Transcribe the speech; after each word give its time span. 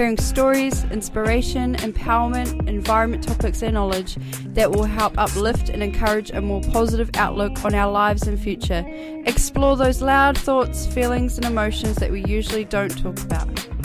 hearing 0.00 0.16
stories, 0.16 0.84
inspiration, 0.84 1.76
empowerment, 1.76 2.66
environment 2.66 3.22
topics, 3.22 3.60
and 3.60 3.74
knowledge 3.74 4.16
that 4.54 4.70
will 4.70 4.84
help 4.84 5.12
uplift 5.18 5.68
and 5.68 5.82
encourage 5.82 6.30
a 6.30 6.40
more 6.40 6.62
positive 6.72 7.10
outlook 7.16 7.62
on 7.66 7.74
our 7.74 7.92
lives 7.92 8.26
and 8.26 8.40
future. 8.40 8.82
Explore 9.26 9.76
those 9.76 10.00
loud 10.00 10.38
thoughts, 10.38 10.86
feelings, 10.86 11.36
and 11.36 11.44
emotions 11.44 11.96
that 11.96 12.10
we 12.10 12.24
usually 12.24 12.64
don't 12.64 12.96
talk 12.98 13.20
about. 13.20 13.79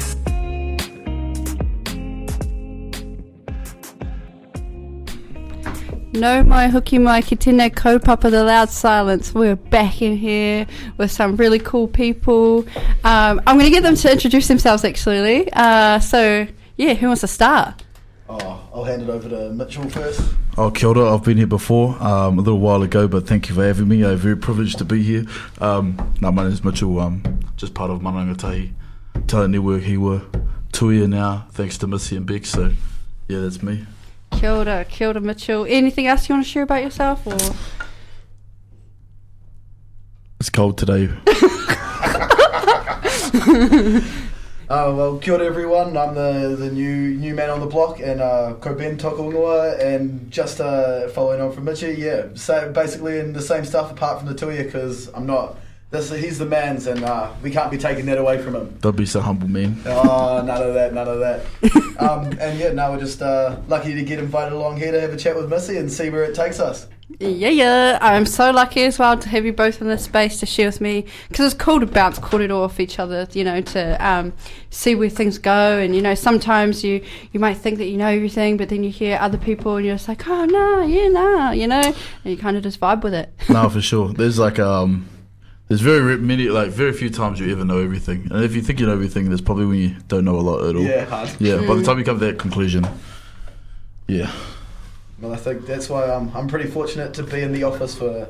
No 6.16 6.44
mai 6.44 6.70
huki 6.70 7.00
mai 7.02 7.22
ki 7.22 7.36
tēnei 7.36 7.70
kaupapa 7.76 8.32
the 8.32 8.44
loud 8.44 8.70
silence. 8.70 9.34
We're 9.34 9.58
back 9.58 10.02
in 10.02 10.16
here 10.16 10.66
with 10.98 11.12
some 11.12 11.36
really 11.36 11.60
cool 11.60 11.90
people. 11.90 12.66
Um, 13.04 13.42
I'm 13.46 13.58
going 13.58 13.66
to 13.66 13.70
get 13.70 13.84
them 13.84 13.96
to 13.96 14.12
introduce 14.12 14.48
themselves 14.48 14.86
actually. 14.86 15.52
Uh, 15.52 16.00
so 16.00 16.48
yeah, 16.78 16.94
who 16.94 17.08
wants 17.08 17.22
to 17.22 17.28
start? 17.28 17.84
Oh, 18.30 18.70
I'll 18.74 18.86
hand 18.86 19.02
it 19.02 19.10
over 19.10 19.28
to 19.28 19.52
Mitchell 19.52 19.90
first. 19.90 20.22
Oh, 20.58 20.72
kia 20.72 20.88
ora. 20.88 21.14
I've 21.14 21.24
been 21.24 21.38
here 21.38 21.48
before 21.48 22.02
um, 22.02 22.40
a 22.40 22.42
little 22.42 22.60
while 22.60 22.82
ago, 22.82 23.10
but 23.10 23.28
thank 23.28 23.50
you 23.50 23.56
for 23.56 23.66
having 23.66 23.90
me. 23.90 24.06
I'm 24.06 24.16
very 24.16 24.38
privileged 24.38 24.78
to 24.78 24.86
be 24.86 25.04
here. 25.04 25.26
Um, 25.60 26.14
no, 26.22 26.32
my 26.32 26.44
name 26.44 26.54
is 26.54 26.64
Mitchell. 26.64 26.98
Um, 26.98 27.40
just 27.58 27.74
part 27.74 27.92
of 27.92 28.02
Mana 28.02 28.34
Rangatahi 28.34 28.72
Talent 29.28 29.52
Network 29.52 29.84
Hiwa 29.84 30.26
Tuia 30.72 31.10
now, 31.10 31.48
thanks 31.52 31.78
to 31.80 31.88
Missy 31.88 32.16
and 32.16 32.26
Beck. 32.26 32.46
So, 32.46 32.72
yeah, 33.28 33.42
that's 33.42 33.62
me. 33.62 33.86
Kia 34.32 34.52
ora, 34.52 34.86
kia 34.86 35.10
ora 35.10 35.22
Mitchell. 35.22 35.66
Anything 35.68 36.08
else 36.08 36.30
you 36.30 36.36
want 36.36 36.46
to 36.46 36.52
share 36.52 36.64
about 36.64 36.84
yourself? 36.84 37.26
Or 37.26 37.38
It's 40.40 40.50
cold 40.50 40.78
today. 40.78 41.10
Uh, 44.68 44.92
well, 44.98 45.20
kia 45.20 45.36
ora 45.36 45.46
everyone. 45.46 45.96
I'm 45.96 46.16
the, 46.16 46.56
the 46.58 46.72
new 46.72 47.14
new 47.14 47.36
man 47.36 47.52
on 47.52 47.60
the 47.60 47.68
block 47.68 48.00
and 48.00 48.20
uh, 48.20 48.56
ko 48.60 48.74
Ben 48.74 48.98
Tokongoa 48.98 49.80
and 49.80 50.32
just 50.32 50.60
uh, 50.60 51.08
following 51.10 51.40
on 51.40 51.52
from 51.52 51.68
Mitchie, 51.68 51.96
yeah, 51.96 52.30
so 52.34 52.72
basically 52.72 53.20
in 53.20 53.34
the 53.34 53.44
same 53.44 53.64
stuff 53.64 53.92
apart 53.92 54.18
from 54.18 54.28
the 54.28 54.34
tuia 54.34 54.64
because 54.64 55.08
I'm 55.14 55.28
not. 55.28 55.60
This, 55.92 56.10
he's 56.10 56.40
the 56.40 56.46
man's 56.46 56.88
and 56.88 57.04
uh, 57.04 57.32
we 57.42 57.52
can't 57.52 57.72
be 57.72 57.78
taking 57.78 58.06
that 58.08 58.18
away 58.18 58.42
from 58.42 58.56
him. 58.56 58.76
Don't 58.82 58.98
be 58.98 59.06
so 59.06 59.22
humble, 59.22 59.48
man. 59.48 59.80
Oh, 59.86 60.42
none 60.46 60.62
of 60.62 60.74
that, 60.74 60.94
none 60.94 61.08
of 61.08 61.20
that. 61.20 61.46
Um, 61.98 62.26
and 62.42 62.60
yeah, 62.60 62.74
now 62.74 62.92
we're 62.92 63.00
just 63.00 63.22
uh, 63.22 63.56
lucky 63.70 63.96
to 63.96 64.04
get 64.04 64.20
invited 64.20 64.52
along 64.52 64.76
here 64.76 64.92
to 64.92 65.00
have 65.00 65.14
a 65.14 65.18
chat 65.18 65.34
with 65.34 65.50
Missy 65.50 65.78
and 65.78 65.90
see 65.90 66.10
where 66.10 66.26
it 66.26 66.36
takes 66.36 66.60
us. 66.60 66.88
yeah, 67.20 67.48
yeah. 67.48 67.98
I'm 68.02 68.26
so 68.26 68.52
lucky 68.52 68.84
as 68.84 69.00
well 69.00 69.18
to 69.18 69.30
have 69.30 69.46
you 69.46 69.54
both 69.54 69.80
in 69.80 69.88
this 69.88 70.04
space 70.04 70.42
to 70.42 70.46
share 70.46 70.68
with 70.68 70.82
me 70.82 71.06
because 71.30 71.54
it's 71.54 71.64
cool 71.64 71.80
to 71.80 71.86
bounce 71.86 72.20
korero 72.20 72.66
off 72.66 72.82
each 72.82 73.00
other. 73.00 73.30
You 73.32 73.46
know, 73.46 73.62
to 73.62 74.06
um, 74.06 74.34
see 74.72 74.94
where 74.94 75.10
things 75.10 75.38
go. 75.38 75.78
And 75.80 75.96
you 75.96 76.02
know, 76.02 76.16
sometimes 76.16 76.84
you 76.84 77.02
you 77.32 77.40
might 77.40 77.56
think 77.56 77.78
that 77.78 77.86
you 77.86 77.96
know 77.96 78.08
everything, 78.08 78.58
but 78.58 78.68
then 78.68 78.84
you 78.84 78.90
hear 78.92 79.18
other 79.22 79.38
people 79.38 79.78
and 79.78 79.86
you're 79.86 79.96
just 79.96 80.10
like, 80.10 80.28
oh 80.28 80.44
no, 80.44 80.82
yeah, 80.86 81.08
no, 81.08 81.52
you 81.52 81.68
know, 81.68 81.80
and 81.82 81.96
you 82.26 82.36
kind 82.36 82.58
of 82.58 82.64
just 82.64 82.82
vibe 82.82 83.04
with 83.04 83.14
it. 83.14 83.32
no, 83.48 83.70
for 83.70 83.82
sure. 83.82 84.10
There's 84.12 84.38
like 84.38 84.60
um, 84.60 85.08
there's 85.68 85.82
very 85.82 86.18
many 86.18 86.50
like 86.50 86.70
very 86.70 86.94
few 86.94 87.10
times 87.10 87.40
you 87.40 87.52
ever 87.52 87.66
know 87.66 87.80
everything, 87.80 88.28
and 88.32 88.44
if 88.44 88.56
you 88.56 88.62
think 88.62 88.80
you 88.80 88.86
know 88.86 88.94
everything, 88.94 89.30
there's 89.30 89.42
probably 89.42 89.66
when 89.66 89.78
you 89.80 89.96
don't 90.08 90.26
know 90.26 90.36
a 90.36 90.42
lot 90.42 90.64
at 90.64 90.76
all. 90.76 90.84
Yeah, 90.84 91.06
hard. 91.06 91.30
Yeah. 91.40 91.58
By 91.68 91.76
the 91.76 91.84
time 91.86 91.98
you 91.98 92.06
come 92.06 92.20
to 92.20 92.26
that 92.26 92.38
conclusion, 92.38 92.88
yeah. 94.08 94.32
Well, 95.22 95.32
I 95.34 95.38
think 95.38 95.66
that's 95.66 95.90
why 95.90 96.12
I'm, 96.12 96.30
I'm 96.36 96.48
pretty 96.48 96.70
fortunate 96.70 97.14
to 97.14 97.24
be 97.24 97.40
in 97.42 97.54
the 97.54 97.64
office 97.64 97.96
for 97.96 98.28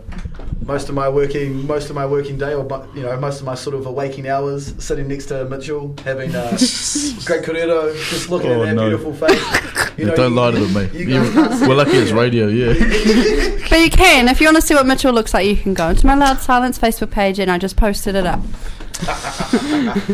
most 0.68 0.88
of 0.88 0.94
my 0.94 1.10
working 1.10 1.66
most 1.66 1.90
of 1.90 1.96
my 1.96 2.06
working 2.06 2.38
day, 2.38 2.54
or 2.54 2.64
you 2.96 3.02
know 3.02 3.20
most 3.20 3.40
of 3.40 3.46
my 3.48 3.56
sort 3.56 3.76
of 3.76 3.88
waking 3.88 4.28
hours, 4.28 4.76
sitting 4.84 5.08
next 5.08 5.26
to 5.28 5.46
Mitchell, 5.46 5.96
having 6.06 6.30
a 6.36 6.50
great 7.26 7.44
korero, 7.44 7.92
just 8.12 8.30
looking 8.30 8.52
Oh, 8.52 8.62
at 8.64 8.66
that 8.68 8.74
no. 8.76 8.90
beautiful 8.90 9.14
face. 9.14 9.44
You 9.98 10.08
know, 10.08 10.16
don't 10.16 10.32
you- 10.34 10.38
lie 10.38 10.52
to 10.52 10.60
them, 10.60 10.74
mate. 10.74 10.94
you 10.94 11.06
You- 11.08 11.22
we're 11.68 11.74
lucky 11.76 11.92
it's 11.98 12.12
radio, 12.12 12.48
yeah. 12.48 12.74
But 13.70 13.80
you 13.80 13.90
can, 13.90 14.28
if 14.28 14.42
you 14.42 14.48
want 14.48 14.58
to 14.58 14.62
see 14.62 14.76
what 14.76 14.86
Mitchell 14.86 15.14
looks 15.14 15.34
like, 15.34 15.48
you 15.48 15.56
can 15.56 15.74
go 15.74 15.88
into 15.90 16.06
my 16.06 16.16
Loud 16.16 16.40
Silence 16.42 16.78
Facebook 16.78 17.12
page 17.12 17.40
and 17.40 17.50
I 17.50 17.58
just 17.58 17.78
posted 17.78 18.14
it 18.16 18.26
up. 18.28 18.42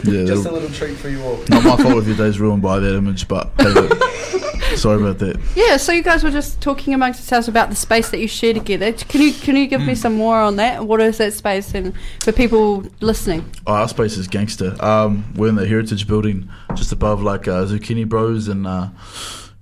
yeah 0.05 0.25
Just 0.25 0.45
a 0.45 0.51
little 0.51 0.69
treat 0.69 0.95
for 0.97 1.09
you 1.09 1.21
all. 1.23 1.37
not 1.49 1.63
my 1.63 1.77
fault 1.77 1.97
if 1.97 2.07
your 2.07 2.15
day's 2.17 2.39
ruined 2.39 2.61
by 2.61 2.77
that 2.79 2.95
image, 2.95 3.27
but 3.27 3.51
hey, 3.57 3.69
look, 3.69 3.89
sorry 4.75 5.01
about 5.01 5.19
that. 5.19 5.39
Yeah, 5.55 5.77
so 5.77 5.91
you 5.91 6.01
guys 6.03 6.23
were 6.23 6.31
just 6.31 6.61
talking 6.61 6.93
amongst 6.93 7.19
yourselves 7.19 7.47
about 7.47 7.69
the 7.69 7.75
space 7.75 8.09
that 8.09 8.19
you 8.19 8.27
share 8.27 8.53
together. 8.53 8.91
Can 8.93 9.21
you 9.21 9.33
can 9.33 9.55
you 9.55 9.67
give 9.67 9.81
me 9.81 9.95
some 9.95 10.15
more 10.15 10.37
on 10.37 10.55
that? 10.57 10.85
What 10.85 11.01
is 11.01 11.17
that 11.17 11.33
space 11.33 11.73
and 11.73 11.93
for 12.21 12.31
people 12.31 12.83
listening? 12.99 13.49
Oh, 13.67 13.73
our 13.73 13.87
space 13.87 14.17
is 14.17 14.27
gangster. 14.27 14.75
Um, 14.83 15.25
we're 15.35 15.49
in 15.49 15.55
the 15.55 15.67
Heritage 15.67 16.07
Building, 16.07 16.49
just 16.75 16.91
above 16.91 17.21
like 17.21 17.47
uh, 17.47 17.65
Zucchini 17.65 18.07
Bros 18.07 18.47
and 18.47 18.65
uh, 18.67 18.89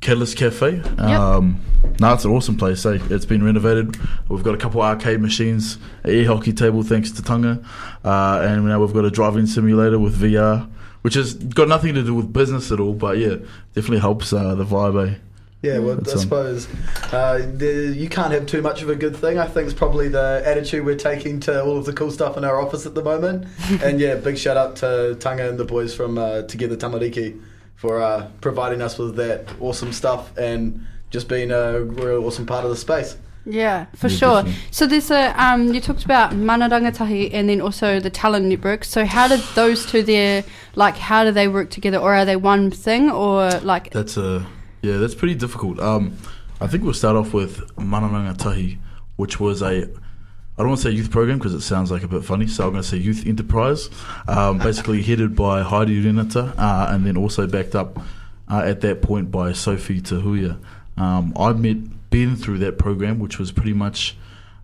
Catalyst 0.01 0.37
Cafe. 0.37 0.81
Um, 0.97 1.61
No, 1.99 2.13
it's 2.13 2.23
an 2.23 2.31
awesome 2.31 2.55
place. 2.57 2.85
Eh? 2.85 2.99
It's 3.09 3.25
been 3.25 3.43
renovated. 3.43 3.97
We've 4.29 4.43
got 4.43 4.53
a 4.53 4.57
couple 4.57 4.81
arcade 4.81 5.19
machines, 5.19 5.77
an 6.03 6.11
air 6.11 6.25
hockey 6.27 6.53
table 6.53 6.83
thanks 6.83 7.11
to 7.11 7.21
Tunga, 7.21 7.61
uh, 8.05 8.39
and 8.43 8.65
now 8.65 8.79
we've 8.79 8.93
got 8.93 9.03
a 9.05 9.11
driving 9.11 9.45
simulator 9.45 9.99
with 9.99 10.17
VR, 10.17 10.69
which 11.01 11.13
has 11.15 11.33
got 11.33 11.67
nothing 11.67 11.93
to 11.95 12.03
do 12.03 12.13
with 12.13 12.31
business 12.31 12.71
at 12.71 12.79
all. 12.79 12.93
But 12.93 13.17
yeah, 13.17 13.35
definitely 13.73 13.99
helps 13.99 14.33
uh, 14.33 14.55
the 14.55 14.65
vibe. 14.65 15.09
Eh? 15.09 15.15
Yeah, 15.61 15.79
well, 15.79 15.95
That's, 15.95 16.15
I 16.15 16.19
suppose 16.19 16.69
uh, 17.11 17.39
the, 17.53 17.93
you 17.95 18.07
can't 18.07 18.31
have 18.31 18.45
too 18.45 18.61
much 18.61 18.81
of 18.81 18.89
a 18.89 18.95
good 18.95 19.15
thing. 19.15 19.37
I 19.37 19.45
think 19.45 19.65
it's 19.65 19.77
probably 19.77 20.07
the 20.07 20.41
attitude 20.45 20.85
we're 20.85 20.95
taking 20.95 21.41
to 21.41 21.61
all 21.61 21.77
of 21.77 21.85
the 21.85 21.91
cool 21.91 22.11
stuff 22.11 22.37
in 22.37 22.45
our 22.45 22.61
office 22.61 22.85
at 22.85 22.95
the 22.95 23.03
moment. 23.03 23.45
and 23.83 23.99
yeah, 23.99 24.15
big 24.15 24.37
shout 24.37 24.55
out 24.55 24.77
to 24.77 25.17
Tanga 25.19 25.49
and 25.49 25.59
the 25.59 25.65
boys 25.65 25.93
from 25.93 26.17
uh, 26.17 26.43
Together 26.43 26.77
Tamariki 26.77 27.41
for 27.75 28.01
uh, 28.01 28.29
providing 28.39 28.81
us 28.81 28.97
with 28.97 29.15
that 29.17 29.49
awesome 29.59 29.91
stuff 29.91 30.37
and 30.37 30.85
just 31.09 31.27
being 31.27 31.51
a 31.51 31.81
real 31.81 32.25
awesome 32.25 32.45
part 32.45 32.63
of 32.63 32.69
the 32.69 32.77
space. 32.77 33.17
Yeah, 33.49 33.85
for 33.95 34.09
sure. 34.09 34.45
So 34.71 34.85
there's 34.85 35.09
a 35.09 35.33
um, 35.43 35.73
you 35.73 35.81
talked 35.81 36.05
about 36.05 36.35
Mana 36.35 36.69
Rangatahi 36.69 37.31
and 37.33 37.49
then 37.49 37.61
also 37.61 37.99
the 37.99 38.09
Talent 38.09 38.45
Network. 38.45 38.83
So 38.83 39.05
how 39.05 39.27
did 39.27 39.41
those 39.55 39.85
two 39.85 40.03
there 40.03 40.43
like 40.75 40.95
how 40.95 41.23
do 41.23 41.31
they 41.31 41.47
work 41.47 41.71
together 41.71 41.97
or 41.97 42.13
are 42.13 42.25
they 42.25 42.35
one 42.35 42.69
thing 42.69 43.09
or 43.09 43.49
like 43.61 43.91
That's 43.91 44.17
a 44.17 44.45
yeah, 44.81 44.97
that's 44.97 45.15
pretty 45.15 45.35
difficult. 45.35 45.79
Um, 45.79 46.15
I 46.61 46.67
think 46.67 46.83
we'll 46.83 46.93
start 46.93 47.15
off 47.15 47.33
with 47.33 47.61
Mana 47.77 48.07
Rangatahi, 48.07 48.77
which 49.15 49.39
was 49.39 49.61
a 49.61 49.89
I 50.59 50.61
don't 50.61 50.69
want 50.69 50.81
to 50.81 50.89
say 50.89 50.95
youth 50.95 51.09
program 51.09 51.37
because 51.37 51.53
it 51.53 51.61
sounds 51.61 51.89
like 51.89 52.03
a 52.03 52.07
bit 52.07 52.23
funny, 52.23 52.45
so 52.45 52.65
I'm 52.65 52.71
going 52.71 52.83
to 52.83 52.87
say 52.87 52.97
youth 52.97 53.25
enterprise. 53.25 53.89
Um, 54.27 54.57
basically 54.59 55.01
headed 55.01 55.35
by 55.35 55.63
Heidi 55.63 56.01
Renata, 56.01 56.53
uh, 56.57 56.87
and 56.89 57.05
then 57.05 57.15
also 57.17 57.47
backed 57.47 57.75
up 57.75 57.97
uh, 58.49 58.63
at 58.65 58.81
that 58.81 59.01
point 59.01 59.31
by 59.31 59.53
Sophie 59.53 60.01
Tahuya. 60.01 60.59
Um, 60.97 61.33
I 61.37 61.53
met 61.53 61.77
Ben 62.09 62.35
through 62.35 62.59
that 62.59 62.77
program, 62.77 63.19
which 63.19 63.37
was 63.39 63.51
pretty 63.51 63.73
much 63.73 64.17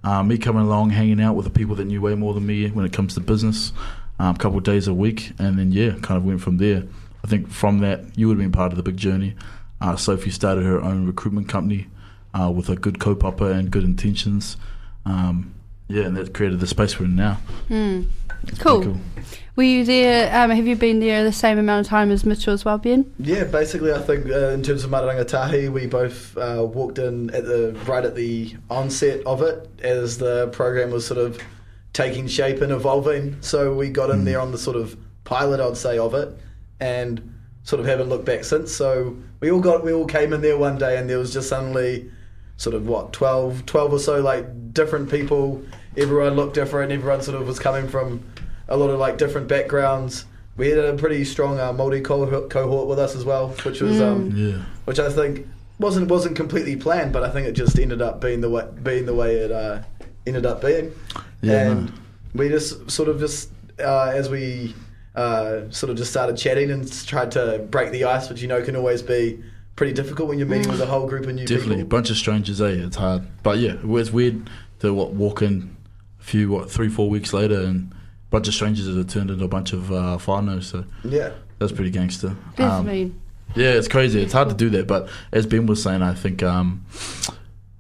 uh, 0.03 0.23
me 0.23 0.38
coming 0.38 0.63
along, 0.63 0.91
hanging 0.91 1.22
out 1.22 1.35
with 1.35 1.45
the 1.45 1.51
people 1.51 1.75
that 1.75 1.85
knew 1.85 2.01
way 2.01 2.16
more 2.16 2.33
than 2.33 2.45
me 2.45 2.69
when 2.69 2.85
it 2.85 2.94
comes 2.94 3.13
to 3.16 3.19
business, 3.19 3.72
um, 4.19 4.35
a 4.35 4.38
couple 4.38 4.57
of 4.57 4.63
days 4.63 4.88
a 4.88 4.94
week, 4.94 5.31
and 5.39 5.57
then 5.57 5.72
yeah, 5.72 5.91
kind 6.01 6.17
of 6.17 6.25
went 6.25 6.41
from 6.41 6.57
there. 6.57 6.83
I 7.23 7.28
think 7.28 7.50
from 7.50 7.79
that 7.79 8.17
you 8.17 8.28
would 8.28 8.38
have 8.38 8.44
been 8.44 8.51
part 8.51 8.72
of 8.72 8.78
the 8.78 8.83
big 8.83 8.97
journey. 8.97 9.35
Uh, 9.81 9.95
Sophie 9.95 10.30
started 10.30 10.63
her 10.63 10.81
own 10.81 11.06
recruitment 11.06 11.50
company 11.50 11.88
uh, 12.33 12.51
with 12.51 12.69
a 12.69 12.75
good 12.75 13.00
kaupapa 13.00 13.51
and 13.51 13.71
good 13.71 13.83
intentions. 13.83 14.57
Um, 15.06 15.53
yeah, 15.88 16.03
and 16.03 16.18
that 16.18 16.33
created 16.33 16.59
the 16.59 16.68
space 16.68 17.00
we're 17.00 17.06
in 17.06 17.15
now. 17.15 17.36
hmm. 17.68 18.03
It's 18.47 18.59
Cool. 18.59 18.97
Pretty 19.56 19.57
Were 19.57 19.63
you 19.80 19.86
there 19.86 20.44
um, 20.44 20.50
have 20.52 20.68
you 20.68 20.75
been 20.75 21.00
there 21.00 21.24
the 21.24 21.31
same 21.31 21.57
amount 21.57 21.86
of 21.86 21.90
time 21.90 22.12
as 22.12 22.25
Mitchell 22.25 22.54
as 22.54 22.66
well, 22.66 22.78
Ben? 22.78 23.12
Yeah, 23.19 23.46
basically, 23.46 23.92
I 23.94 24.00
think 24.00 24.28
uh, 24.28 24.50
in 24.50 24.62
terms 24.63 24.84
of 24.84 24.92
Matarangatahi, 24.92 25.72
we 25.72 25.88
both 25.88 26.38
uh, 26.38 26.63
walked 26.68 27.00
in 27.00 27.30
at 27.31 27.46
the 27.46 27.74
right 27.88 28.04
at 28.06 28.16
the 28.16 28.56
onset 28.69 29.25
of 29.25 29.42
it 29.42 29.68
as 29.81 30.18
the 30.18 30.48
program 30.50 30.92
was 30.92 31.06
sort 31.07 31.19
of 31.19 31.40
taking 31.94 32.28
shape 32.28 32.62
and 32.62 32.72
evolving. 32.72 33.38
So 33.42 33.74
we 33.74 33.90
got 33.90 34.10
in 34.10 34.22
Mm. 34.22 34.25
there 34.25 34.40
on 34.42 34.52
the 34.52 34.57
sort 34.57 34.75
of 34.75 34.98
pilot, 35.24 35.60
I'd 35.60 35.78
say, 35.78 35.98
of 35.98 36.13
it, 36.13 36.38
and 36.80 37.34
sort 37.63 37.80
of 37.80 37.86
haven't 37.86 38.10
looked 38.10 38.25
back 38.25 38.44
since. 38.44 38.72
So 38.74 39.16
we 39.40 39.50
all 39.50 39.62
got 39.62 39.84
we 39.84 39.94
all 39.94 40.06
came 40.06 40.34
in 40.34 40.42
there 40.42 40.57
one 40.57 40.78
day, 40.78 40.98
and 40.98 41.10
there 41.10 41.18
was 41.18 41.31
just 41.34 41.50
suddenly 41.50 42.12
sort 42.57 42.75
of 42.75 42.88
what 42.88 43.12
12, 43.12 43.66
12 43.66 43.94
or 43.94 44.00
so 44.00 44.22
like 44.22 44.74
different 44.74 45.10
people. 45.10 45.62
Everyone 45.98 46.36
looked 46.36 46.54
different. 46.56 46.92
Everyone 46.92 47.22
sort 47.22 47.40
of 47.42 47.48
was 47.48 47.60
coming 47.60 47.88
from 47.88 48.22
a 48.67 48.77
lot 48.77 48.89
of 48.89 49.00
like 49.00 49.17
different 49.17 49.47
backgrounds. 49.47 50.25
we 50.57 50.69
had 50.69 50.79
a 50.79 50.94
pretty 50.95 51.25
strong 51.25 51.59
uh, 51.59 51.71
Māori 51.73 52.03
cohort, 52.03 52.50
cohort 52.50 52.88
with 52.88 52.97
us 53.00 53.15
as 53.15 53.25
well, 53.25 53.50
which 53.63 53.81
was 53.81 54.00
um, 54.01 54.31
Yeah. 54.35 54.63
which 54.85 55.00
I 55.00 55.09
think 55.12 55.47
wasn't 55.79 56.09
wasn't 56.09 56.35
completely 56.35 56.75
planned, 56.75 57.12
but 57.12 57.23
I 57.23 57.29
think 57.29 57.47
it 57.47 57.53
just 57.53 57.77
ended 57.77 58.01
up 58.01 58.21
being 58.21 58.41
the 58.41 58.50
way 58.50 58.65
being 58.83 59.06
the 59.06 59.13
way 59.13 59.35
it 59.35 59.51
uh, 59.51 59.81
ended 60.25 60.45
up 60.45 60.62
being. 60.62 60.94
Yeah, 61.41 61.71
and 61.71 61.85
no. 61.88 61.91
we 62.33 62.50
just 62.50 62.89
sort 62.89 63.09
of 63.09 63.19
just 63.19 63.50
uh, 63.79 64.12
as 64.15 64.29
we 64.29 64.73
uh, 65.15 65.69
sort 65.69 65.89
of 65.89 65.97
just 65.97 66.11
started 66.11 66.38
chatting 66.38 66.71
and 66.71 66.89
tried 67.06 67.31
to 67.31 67.59
break 67.69 67.91
the 67.91 68.06
ice, 68.06 68.29
which 68.29 68.41
you 68.41 68.47
know 68.47 68.61
can 68.63 68.75
always 68.75 69.01
be 69.01 69.44
pretty 69.75 69.91
difficult 69.91 70.29
when 70.29 70.39
you're 70.39 70.47
meeting 70.47 70.71
with 70.71 70.79
a 70.79 70.85
whole 70.85 71.06
group 71.06 71.25
of 71.25 71.35
new 71.35 71.45
Definitely, 71.45 71.81
a 71.81 71.85
bunch 71.85 72.09
of 72.09 72.15
strangers. 72.15 72.61
Eh, 72.61 72.69
it's 72.69 72.95
hard, 72.95 73.23
but 73.44 73.57
yeah, 73.57 73.73
it 73.73 73.85
was 73.85 74.11
weird 74.11 74.50
to 74.79 74.94
what 74.94 75.11
walk 75.11 75.41
in 75.41 75.75
a 76.21 76.23
few 76.23 76.50
what 76.50 76.71
three 76.71 76.88
four 76.89 77.09
weeks 77.09 77.33
later 77.33 77.59
and 77.59 77.94
bunch 78.35 78.49
of 78.49 78.53
strangers 78.53 78.85
that 78.85 78.97
had 78.97 79.07
turned 79.07 79.31
into 79.31 79.45
a 79.45 79.47
bunch 79.47 79.71
of 79.71 79.89
uh, 79.93 80.17
whānau, 80.19 80.61
So 80.61 80.83
Yeah, 81.05 81.31
that's 81.57 81.71
pretty 81.71 81.89
gangster. 81.89 82.35
That's 82.57 82.73
Um, 82.73 82.85
mean. 82.85 83.21
Yeah, 83.55 83.71
it's 83.71 83.87
crazy. 83.87 84.21
It's 84.21 84.33
hard 84.33 84.49
to 84.49 84.55
do 84.55 84.69
that, 84.71 84.87
but 84.87 85.07
as 85.31 85.45
Ben 85.45 85.65
was 85.67 85.81
saying, 85.81 86.01
I 86.01 86.13
think 86.13 86.43
um, 86.43 86.85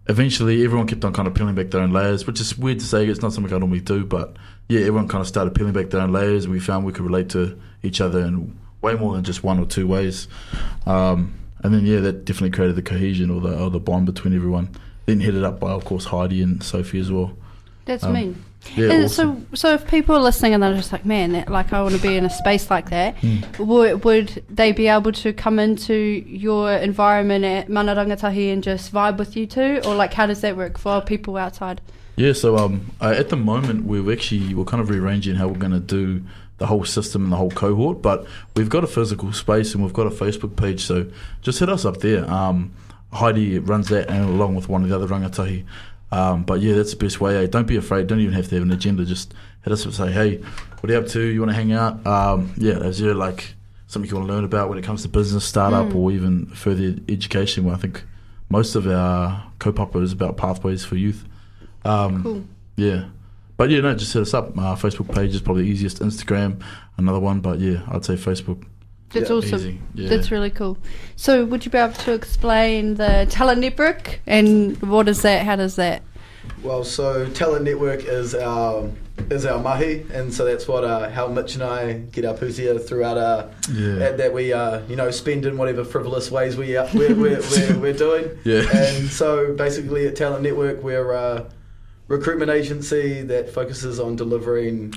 eventually 0.07 0.63
everyone 0.63 0.87
kept 0.87 1.03
on 1.03 1.11
kind 1.11 1.27
of 1.27 1.33
peeling 1.33 1.55
back 1.55 1.71
their 1.71 1.81
own 1.81 1.91
layers, 1.91 2.25
which 2.25 2.39
is 2.39 2.57
weird 2.57 2.79
to 2.79 2.85
say. 2.85 3.05
It's 3.05 3.21
not 3.21 3.33
something 3.33 3.53
I 3.53 3.57
normally 3.57 3.81
do, 3.81 4.05
but 4.05 4.37
yeah, 4.69 4.79
everyone 4.79 5.09
kind 5.09 5.21
of 5.21 5.27
started 5.27 5.53
peeling 5.53 5.73
back 5.73 5.89
their 5.89 5.99
own 5.99 6.13
layers, 6.13 6.45
and 6.45 6.53
we 6.53 6.61
found 6.61 6.85
we 6.85 6.93
could 6.93 7.03
relate 7.03 7.27
to 7.31 7.59
each 7.83 7.99
other 7.99 8.19
in 8.19 8.57
way 8.81 8.95
more 8.95 9.13
than 9.13 9.25
just 9.25 9.43
one 9.43 9.59
or 9.59 9.65
two 9.65 9.87
ways. 9.87 10.29
Um, 10.85 11.33
and 11.63 11.73
then 11.73 11.85
yeah, 11.85 11.99
that 11.99 12.23
definitely 12.23 12.51
created 12.51 12.77
the 12.77 12.81
cohesion 12.81 13.29
or 13.29 13.41
the 13.41 13.59
or 13.59 13.69
the 13.69 13.81
bond 13.81 14.05
between 14.05 14.33
everyone. 14.33 14.69
Then 15.05 15.19
headed 15.19 15.43
up 15.43 15.59
by 15.59 15.71
of 15.71 15.83
course 15.83 16.05
Heidi 16.05 16.41
and 16.41 16.63
Sophie 16.63 16.99
as 16.99 17.11
well. 17.11 17.35
That's 17.83 18.05
um, 18.05 18.13
mean. 18.13 18.45
Yeah, 18.75 18.91
and 18.91 19.05
awesome. 19.05 19.47
so, 19.51 19.55
so 19.55 19.73
if 19.75 19.87
people 19.87 20.15
are 20.15 20.21
listening 20.21 20.53
and 20.53 20.61
they're 20.63 20.73
just 20.75 20.91
like, 20.91 21.05
man, 21.05 21.31
that, 21.33 21.49
like 21.49 21.71
I 21.73 21.81
want 21.81 21.95
to 21.95 22.01
be 22.01 22.17
in 22.17 22.25
a 22.25 22.29
space 22.29 22.69
like 22.69 22.89
that, 22.89 23.15
Hmm. 23.17 23.37
would, 23.59 24.03
would 24.03 24.43
they 24.49 24.71
be 24.71 24.87
able 24.87 25.11
to 25.13 25.31
come 25.33 25.59
into 25.59 25.93
your 25.93 26.71
environment 26.71 27.45
at 27.45 27.69
Mana 27.69 27.95
Rangatahi 27.95 28.51
and 28.51 28.63
just 28.63 28.91
vibe 28.91 29.17
with 29.17 29.35
you 29.37 29.45
too, 29.45 29.81
or 29.85 29.95
like 29.95 30.13
how 30.13 30.25
does 30.25 30.41
that 30.41 30.57
work 30.57 30.77
for 30.77 31.01
people 31.01 31.37
outside? 31.37 31.79
Yeah, 32.17 32.33
so 32.33 32.57
um, 32.57 32.91
uh, 33.01 33.13
at 33.17 33.29
the 33.29 33.35
moment 33.35 33.85
we're 33.85 34.11
actually 34.11 34.53
we're 34.53 34.63
kind 34.65 34.81
of 34.81 34.89
rearranging 34.89 35.35
how 35.35 35.47
we're 35.47 35.59
going 35.59 35.73
to 35.73 35.79
do 35.79 36.23
the 36.57 36.65
whole 36.67 36.85
system 36.85 37.23
and 37.25 37.31
the 37.33 37.37
whole 37.37 37.51
cohort, 37.51 38.01
but 38.01 38.25
we've 38.55 38.69
got 38.69 38.83
a 38.83 38.87
physical 38.87 39.33
space 39.33 39.73
and 39.75 39.83
we've 39.83 39.91
got 39.93 40.07
a 40.07 40.09
Facebook 40.09 40.55
page, 40.55 40.81
so 40.85 41.05
just 41.41 41.59
hit 41.59 41.67
us 41.69 41.83
up 41.85 41.97
there. 41.99 42.29
Um, 42.31 42.71
Heidi 43.11 43.59
runs 43.59 43.89
that 43.89 44.09
and 44.09 44.25
along 44.29 44.55
with 44.55 44.67
one 44.69 44.83
of 44.83 44.89
the 44.89 44.95
other 44.95 45.07
rangatahi. 45.07 45.65
Um, 46.11 46.43
but 46.43 46.61
yeah, 46.61 46.75
that's 46.75 46.91
the 46.91 46.97
best 46.97 47.19
way. 47.19 47.43
Eh? 47.43 47.47
Don't 47.47 47.67
be 47.67 47.75
afraid. 47.77 48.07
Don't 48.07 48.19
even 48.19 48.33
have 48.33 48.47
to 48.49 48.55
have 48.55 48.63
an 48.63 48.71
agenda. 48.71 49.05
Just 49.05 49.33
hit 49.63 49.73
us 49.73 49.81
up 49.81 49.87
and 49.87 49.95
say, 49.95 50.11
hey, 50.11 50.37
what 50.79 50.89
are 50.89 50.93
you 50.93 50.99
up 50.99 51.07
to? 51.07 51.19
You 51.21 51.39
want 51.39 51.49
to 51.51 51.55
hang 51.55 51.71
out? 51.73 52.05
Um, 52.05 52.53
yeah, 52.57 52.73
is 52.77 52.99
there 52.99 53.13
like 53.13 53.53
something 53.87 54.09
you 54.09 54.15
want 54.17 54.27
to 54.27 54.33
learn 54.33 54.43
about 54.43 54.69
when 54.69 54.77
it 54.77 54.83
comes 54.83 55.01
to 55.01 55.09
business, 55.09 55.43
startup, 55.45 55.93
or 55.95 56.11
even 56.11 56.45
further 56.47 56.95
education? 57.09 57.65
Where 57.65 57.75
I 57.75 57.77
think 57.77 58.03
most 58.49 58.75
of 58.75 58.87
our 58.87 59.51
kaupapa 59.59 60.01
is 60.03 60.13
about 60.13 60.37
pathways 60.37 60.85
for 60.85 60.95
youth. 60.95 61.25
Um, 61.83 62.23
Cool. 62.23 62.43
yeah. 62.77 63.05
But 63.57 63.69
yeah, 63.69 63.79
no, 63.81 63.95
just 63.95 64.13
hit 64.13 64.21
us 64.21 64.33
up. 64.33 64.57
Our 64.57 64.75
Facebook 64.77 65.13
page 65.15 65.33
is 65.33 65.41
probably 65.41 65.63
the 65.63 65.69
easiest. 65.69 65.99
Instagram, 65.99 66.61
another 66.97 67.19
one. 67.19 67.39
But 67.39 67.59
yeah, 67.59 67.81
I'd 67.87 68.05
say 68.05 68.15
Facebook. 68.15 68.63
That's 69.15 69.29
Yeah, 69.29 69.35
awesome. 69.37 69.79
Yeah. 69.95 70.09
That's 70.09 70.29
really 70.31 70.49
cool. 70.51 70.77
So, 71.15 71.45
would 71.45 71.65
you 71.65 71.71
be 71.71 71.77
able 71.77 71.93
to 71.93 72.13
explain 72.13 72.95
the 72.95 73.25
talent 73.29 73.61
network 73.61 74.19
and 74.27 74.79
what 74.81 75.07
is 75.07 75.21
that? 75.23 75.45
How 75.45 75.55
does 75.55 75.75
that? 75.77 76.01
Well, 76.61 76.83
so 76.83 77.27
Talent 77.29 77.65
Network 77.65 78.03
is 78.05 78.35
our 78.35 78.89
is 79.31 79.45
our 79.45 79.59
mahi, 79.59 80.05
and 80.13 80.31
so 80.33 80.45
that's 80.45 80.67
what 80.67 80.83
uh, 80.83 81.09
how 81.09 81.27
Mitch 81.27 81.55
and 81.55 81.63
I 81.63 81.93
get 81.93 82.23
our 82.25 82.35
pūtea 82.35 82.85
throughout 82.87 83.17
our 83.17 83.49
Yeah. 83.71 83.95
that, 83.95 84.17
that 84.17 84.33
we 84.33 84.53
uh, 84.53 84.81
you 84.87 84.95
know 84.95 85.09
spend 85.09 85.45
in 85.45 85.57
whatever 85.57 85.83
frivolous 85.83 86.29
ways 86.29 86.55
we 86.57 86.77
uh, 86.77 86.87
we're, 86.93 87.15
we're, 87.15 87.41
we're, 87.51 87.79
we're 87.79 87.93
doing. 87.93 88.29
Yeah. 88.43 88.63
And 88.75 89.07
so 89.09 89.53
basically 89.53 90.07
at 90.07 90.15
Talent 90.15 90.43
Network 90.43 90.83
we're 90.83 91.11
a 91.13 91.47
recruitment 92.07 92.51
agency 92.51 93.21
that 93.23 93.49
focuses 93.49 93.99
on 93.99 94.15
delivering 94.15 94.93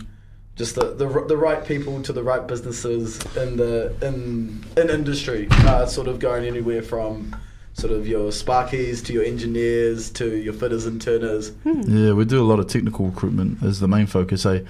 just 0.58 0.74
the, 0.74 0.92
the, 0.92 1.06
the 1.28 1.36
right 1.36 1.64
people 1.64 2.02
to 2.02 2.12
the 2.12 2.22
right 2.22 2.46
businesses 2.46 3.18
in 3.36 3.56
the 3.56 3.94
in 4.02 4.62
in 4.76 4.90
industry, 4.90 5.46
uh, 5.50 5.86
sort 5.86 6.08
of 6.08 6.18
going 6.18 6.44
anywhere 6.44 6.82
from 6.82 7.34
sort 7.74 7.92
of 7.92 8.08
your 8.08 8.30
sparkies 8.30 9.04
to 9.06 9.12
your 9.12 9.22
engineers 9.22 10.10
to 10.10 10.36
your 10.36 10.52
fitters 10.52 10.84
and 10.84 11.00
turners. 11.00 11.52
Yeah, 11.64 12.12
we 12.12 12.24
do 12.24 12.42
a 12.42 12.44
lot 12.44 12.58
of 12.58 12.66
technical 12.66 13.06
recruitment 13.06 13.62
as 13.62 13.78
the 13.78 13.86
main 13.86 14.06
focus. 14.06 14.44
Eh? 14.44 14.62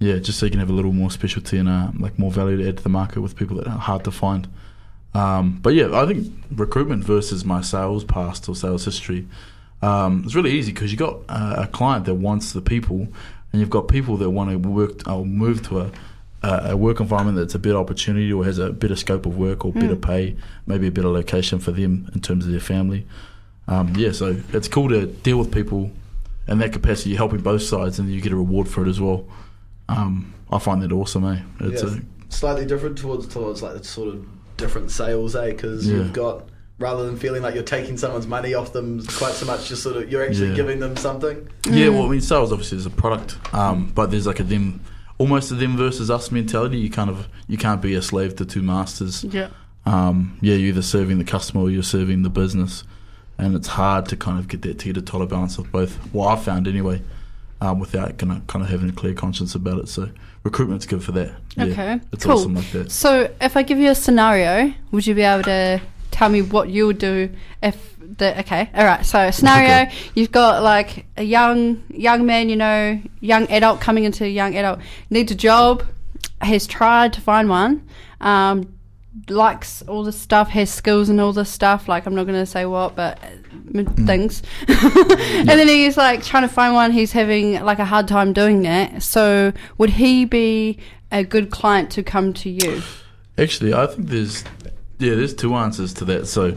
Yeah, 0.00 0.18
just 0.18 0.40
so 0.40 0.46
you 0.46 0.50
can 0.50 0.58
have 0.58 0.68
a 0.68 0.74
little 0.74 0.92
more 0.92 1.12
specialty 1.12 1.58
and 1.58 1.68
uh, 1.68 1.92
like 1.98 2.18
more 2.18 2.32
value 2.32 2.56
to 2.58 2.68
add 2.68 2.78
to 2.78 2.82
the 2.82 2.88
market 2.88 3.20
with 3.20 3.36
people 3.36 3.56
that 3.58 3.68
are 3.68 3.78
hard 3.78 4.02
to 4.04 4.10
find. 4.10 4.48
Um, 5.14 5.60
but 5.62 5.74
yeah, 5.74 5.98
I 5.98 6.06
think 6.06 6.30
recruitment 6.50 7.04
versus 7.04 7.44
my 7.44 7.62
sales 7.62 8.04
past 8.04 8.48
or 8.48 8.56
sales 8.56 8.84
history 8.84 9.26
um, 9.82 10.22
it's 10.24 10.34
really 10.34 10.52
easy 10.52 10.72
because 10.72 10.90
you 10.90 10.98
got 10.98 11.20
uh, 11.28 11.56
a 11.58 11.66
client 11.66 12.06
that 12.06 12.14
wants 12.14 12.52
the 12.52 12.62
people, 12.62 13.08
and 13.56 13.60
you've 13.62 13.70
got 13.70 13.88
people 13.88 14.18
that 14.18 14.28
want 14.28 14.50
to 14.50 14.58
work 14.58 15.08
or 15.08 15.24
move 15.24 15.66
to 15.68 15.80
a 15.80 15.90
a 16.42 16.72
a 16.72 16.76
work 16.76 17.00
environment 17.00 17.38
that's 17.38 17.54
a 17.54 17.58
better 17.58 17.78
opportunity 17.78 18.30
or 18.30 18.44
has 18.44 18.58
a 18.58 18.70
better 18.70 18.94
scope 18.94 19.24
of 19.24 19.38
work 19.38 19.64
or 19.64 19.72
better 19.72 19.96
pay, 19.96 20.36
maybe 20.66 20.86
a 20.86 20.90
better 20.90 21.08
location 21.08 21.58
for 21.58 21.72
them 21.72 22.10
in 22.14 22.20
terms 22.20 22.44
of 22.44 22.50
their 22.50 22.60
family. 22.60 23.06
Um, 23.66 23.94
yeah, 23.96 24.12
so 24.12 24.36
it's 24.52 24.68
cool 24.68 24.90
to 24.90 25.06
deal 25.06 25.38
with 25.38 25.50
people 25.50 25.90
in 26.46 26.58
that 26.58 26.74
capacity, 26.74 27.10
you're 27.10 27.16
helping 27.16 27.40
both 27.40 27.62
sides, 27.62 27.98
and 27.98 28.12
you 28.12 28.20
get 28.20 28.30
a 28.32 28.36
reward 28.36 28.68
for 28.68 28.84
it 28.84 28.88
as 28.88 29.00
well. 29.00 29.24
Um, 29.88 30.34
I 30.52 30.58
find 30.58 30.82
that 30.82 30.92
awesome, 30.92 31.24
eh? 31.24 31.40
It's 31.60 31.82
Yeah, 31.82 31.96
a, 31.96 32.32
slightly 32.32 32.66
different 32.66 32.98
towards 32.98 33.26
towards 33.26 33.62
like 33.62 33.78
the 33.78 33.82
sort 33.84 34.14
of 34.14 34.26
different 34.58 34.90
sales, 34.90 35.34
eh? 35.34 35.52
Because 35.52 35.88
Yeah. 35.88 35.96
you've 35.96 36.12
got 36.12 36.44
rather 36.78 37.06
than 37.06 37.16
feeling 37.16 37.42
like 37.42 37.54
you're 37.54 37.62
taking 37.64 37.96
someone's 37.96 38.26
money 38.26 38.52
off 38.54 38.72
them 38.72 39.02
quite 39.06 39.32
so 39.32 39.46
much, 39.46 39.68
just 39.68 39.82
sort 39.82 39.96
of 39.96 40.10
you're 40.10 40.24
actually 40.26 40.50
Yeah. 40.50 40.56
giving 40.56 40.80
them 40.80 40.96
something. 40.96 41.48
Yeah, 41.70 41.88
well, 41.88 42.02
I 42.04 42.08
mean, 42.08 42.20
sales 42.20 42.52
obviously 42.52 42.78
is 42.78 42.86
a 42.86 42.90
product, 42.90 43.38
um, 43.54 43.90
but 43.94 44.10
there's 44.10 44.26
like 44.26 44.40
a 44.40 44.44
them, 44.44 44.80
almost 45.18 45.50
a 45.50 45.54
them 45.54 45.76
versus 45.76 46.10
us 46.10 46.30
mentality. 46.30 46.76
You 46.78 46.90
kind 46.90 47.08
of 47.10 47.28
you 47.48 47.56
can't 47.56 47.80
be 47.80 47.94
a 47.94 48.02
slave 48.02 48.36
to 48.36 48.44
two 48.44 48.62
masters. 48.62 49.24
Yeah. 49.24 49.48
Um, 49.86 50.36
yeah, 50.40 50.54
you're 50.56 50.68
either 50.68 50.82
serving 50.82 51.18
the 51.18 51.24
customer 51.24 51.62
or 51.62 51.70
you're 51.70 51.82
serving 51.82 52.22
the 52.24 52.28
business, 52.30 52.82
and 53.38 53.54
it's 53.54 53.68
hard 53.68 54.06
to 54.08 54.16
kind 54.16 54.38
of 54.38 54.48
get 54.48 54.62
that 54.62 54.78
teeter 54.80 55.00
totter 55.00 55.26
balance 55.26 55.58
of 55.58 55.70
both. 55.72 55.98
Well, 56.12 56.28
I've 56.28 56.42
found 56.42 56.66
anyway, 56.68 57.00
um, 57.60 57.78
without 57.78 58.18
kind 58.18 58.32
of 58.32 58.46
kind 58.48 58.62
of 58.64 58.70
having 58.70 58.88
a 58.90 58.92
clear 58.92 59.14
conscience 59.14 59.54
about 59.54 59.78
it. 59.78 59.88
So 59.88 60.10
recruitment's 60.42 60.86
good 60.86 61.02
for 61.02 61.12
that. 61.12 61.32
Yeah, 61.56 61.64
Okay, 61.66 62.00
it's 62.12 62.24
cool. 62.24 62.32
awesome 62.34 62.54
like 62.56 62.70
that. 62.72 62.90
So, 62.92 63.30
if 63.40 63.56
I 63.56 63.62
give 63.62 63.78
you 63.78 63.90
a 63.90 63.94
scenario, 63.94 64.74
would 64.90 65.06
you 65.06 65.14
be 65.14 65.22
able 65.22 65.44
to 65.44 65.80
tell 66.10 66.28
me 66.28 66.42
what 66.42 66.68
you 66.68 66.86
would 66.86 66.98
do 66.98 67.30
if 67.62 67.96
the 68.18 68.38
okay? 68.40 68.70
All 68.74 68.84
right. 68.84 69.04
So, 69.04 69.30
scenario: 69.30 69.90
you've 70.14 70.32
got 70.32 70.62
like 70.62 71.06
a 71.16 71.22
young 71.22 71.82
young 71.88 72.26
man, 72.26 72.48
you 72.48 72.56
know, 72.56 73.00
young 73.20 73.46
adult 73.48 73.80
coming 73.80 74.04
into 74.04 74.24
a 74.24 74.28
young 74.28 74.56
adult 74.56 74.80
needs 75.10 75.32
a 75.32 75.34
job, 75.34 75.84
has 76.40 76.66
tried 76.66 77.12
to 77.14 77.20
find 77.20 77.48
one, 77.48 77.88
um, 78.20 78.76
likes 79.28 79.82
all 79.82 80.04
this 80.04 80.18
stuff, 80.18 80.48
has 80.50 80.70
skills 80.70 81.08
and 81.08 81.20
all 81.20 81.32
this 81.32 81.50
stuff. 81.50 81.88
Like 81.88 82.06
I'm 82.06 82.14
not 82.14 82.24
going 82.24 82.38
to 82.38 82.46
say 82.46 82.66
what, 82.66 82.94
but 82.94 83.18
uh, 83.22 83.26
m- 83.74 84.06
things. 84.06 84.42
and 84.68 85.48
then 85.48 85.68
he's 85.68 85.96
like 85.96 86.22
trying 86.24 86.42
to 86.42 86.52
find 86.52 86.74
one. 86.74 86.92
He's 86.92 87.12
having 87.12 87.62
like 87.64 87.78
a 87.78 87.84
hard 87.84 88.08
time 88.08 88.32
doing 88.32 88.62
that. 88.62 89.02
So 89.02 89.52
would 89.78 89.90
he 89.90 90.24
be 90.24 90.78
a 91.10 91.24
good 91.24 91.50
client 91.50 91.90
to 91.92 92.02
come 92.02 92.32
to 92.34 92.50
you? 92.50 92.82
Actually, 93.38 93.74
I 93.74 93.86
think 93.86 94.08
there's 94.08 94.44
yeah, 94.98 95.14
there's 95.14 95.34
two 95.34 95.54
answers 95.54 95.92
to 95.94 96.04
that. 96.06 96.26
So, 96.26 96.56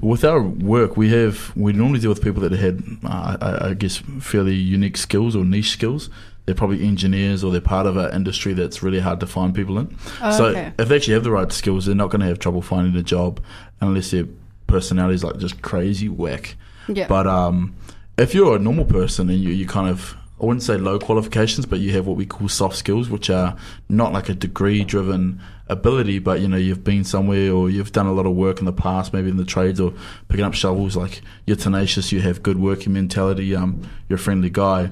with 0.00 0.24
our 0.24 0.42
work, 0.42 0.96
we 0.96 1.10
have 1.10 1.54
we 1.56 1.72
normally 1.72 2.00
deal 2.00 2.10
with 2.10 2.22
people 2.22 2.42
that 2.42 2.52
had, 2.52 2.82
uh, 3.04 3.36
I, 3.40 3.68
I 3.70 3.74
guess, 3.74 3.98
fairly 4.20 4.54
unique 4.54 4.96
skills 4.96 5.36
or 5.36 5.44
niche 5.44 5.70
skills. 5.70 6.10
They're 6.46 6.54
probably 6.54 6.84
engineers 6.84 7.44
or 7.44 7.52
they're 7.52 7.60
part 7.60 7.86
of 7.86 7.96
an 7.96 8.12
industry 8.12 8.54
that's 8.54 8.82
really 8.82 8.98
hard 8.98 9.20
to 9.20 9.26
find 9.26 9.54
people 9.54 9.78
in. 9.78 9.96
Oh, 10.20 10.36
so, 10.36 10.46
okay. 10.46 10.72
if 10.78 10.88
they 10.88 10.96
actually 10.96 11.14
have 11.14 11.24
the 11.24 11.30
right 11.30 11.52
skills, 11.52 11.86
they're 11.86 11.94
not 11.94 12.10
going 12.10 12.22
to 12.22 12.26
have 12.26 12.38
trouble 12.38 12.62
finding 12.62 12.96
a 12.96 13.02
job 13.02 13.40
unless 13.80 14.10
their 14.10 14.24
personality 14.66 15.14
is 15.14 15.22
like 15.22 15.36
just 15.38 15.62
crazy 15.62 16.08
whack. 16.08 16.56
Yeah. 16.88 17.06
But 17.06 17.26
um, 17.26 17.76
if 18.18 18.34
you're 18.34 18.56
a 18.56 18.58
normal 18.58 18.86
person 18.86 19.30
and 19.30 19.38
you, 19.38 19.50
you 19.50 19.66
kind 19.66 19.88
of, 19.88 20.16
I 20.40 20.46
wouldn't 20.46 20.62
say 20.62 20.78
low 20.78 20.98
qualifications, 20.98 21.66
but 21.66 21.80
you 21.80 21.92
have 21.92 22.06
what 22.06 22.16
we 22.16 22.24
call 22.24 22.48
soft 22.48 22.76
skills, 22.76 23.10
which 23.10 23.28
are 23.28 23.56
not 23.90 24.14
like 24.14 24.30
a 24.30 24.34
degree 24.34 24.84
driven 24.84 25.40
ability, 25.68 26.18
but 26.18 26.40
you 26.40 26.48
know, 26.48 26.56
you've 26.56 26.82
been 26.82 27.04
somewhere 27.04 27.52
or 27.52 27.68
you've 27.68 27.92
done 27.92 28.06
a 28.06 28.12
lot 28.12 28.24
of 28.24 28.34
work 28.34 28.58
in 28.58 28.64
the 28.64 28.72
past, 28.72 29.12
maybe 29.12 29.28
in 29.28 29.36
the 29.36 29.44
trades 29.44 29.78
or 29.78 29.92
picking 30.28 30.44
up 30.44 30.54
shovels, 30.54 30.96
like 30.96 31.20
you're 31.46 31.56
tenacious, 31.56 32.10
you 32.10 32.22
have 32.22 32.42
good 32.42 32.58
working 32.58 32.94
mentality, 32.94 33.54
um, 33.54 33.82
you're 34.08 34.16
a 34.16 34.20
friendly 34.20 34.48
guy. 34.48 34.90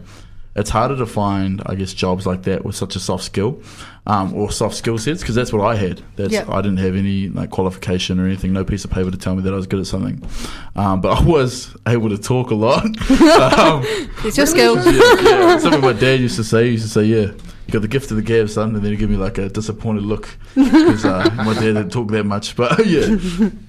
It's 0.58 0.70
harder 0.70 0.96
to 0.96 1.06
find, 1.06 1.62
I 1.66 1.74
guess, 1.74 1.92
jobs 1.94 2.26
like 2.26 2.42
that 2.42 2.64
with 2.64 2.74
such 2.74 2.96
a 2.96 3.00
soft 3.00 3.24
skill 3.24 3.62
um, 4.06 4.34
or 4.34 4.50
soft 4.50 4.74
skill 4.74 4.98
sets 4.98 5.20
because 5.20 5.34
that's 5.34 5.52
what 5.52 5.64
I 5.64 5.76
had. 5.76 6.02
That's 6.16 6.32
Yeah. 6.32 6.44
I 6.48 6.62
didn't 6.62 6.78
have 6.78 6.96
any 6.96 7.28
like 7.28 7.50
qualification 7.50 8.18
or 8.18 8.26
anything, 8.26 8.52
no 8.52 8.64
piece 8.64 8.84
of 8.84 8.90
paper 8.90 9.10
to 9.10 9.16
tell 9.18 9.36
me 9.36 9.42
that 9.42 9.52
I 9.52 9.56
was 9.56 9.66
good 9.66 9.80
at 9.80 9.86
something. 9.86 10.22
Um, 10.74 11.00
but 11.00 11.18
I 11.18 11.22
was 11.22 11.76
able 11.86 12.08
to 12.08 12.18
talk 12.18 12.50
a 12.50 12.54
lot. 12.54 12.84
um, 13.54 13.82
it's 14.24 14.36
your 14.36 14.46
skill. 14.46 14.76
yeah, 14.92 15.20
yeah. 15.22 15.58
Something 15.58 15.80
my 15.80 15.92
dad 15.92 16.20
used 16.20 16.36
to 16.36 16.44
say. 16.44 16.64
He 16.64 16.70
used 16.72 16.84
to 16.84 16.90
say, 16.90 17.04
"Yeah, 17.04 17.32
you 17.68 17.72
got 17.72 17.82
the 17.82 17.88
gift 17.88 18.10
of 18.10 18.16
the 18.16 18.22
gab, 18.22 18.48
son, 18.48 18.74
and 18.74 18.82
then 18.82 18.90
you 18.90 18.96
give 18.96 19.10
me 19.10 19.16
like 19.16 19.36
a 19.36 19.50
disappointed 19.50 20.02
look 20.02 20.38
because 20.54 21.04
uh, 21.04 21.30
my 21.36 21.52
dad 21.52 21.60
didn't 21.60 21.90
talk 21.90 22.08
that 22.12 22.24
much. 22.24 22.56
But 22.56 22.86
yeah, 22.86 23.06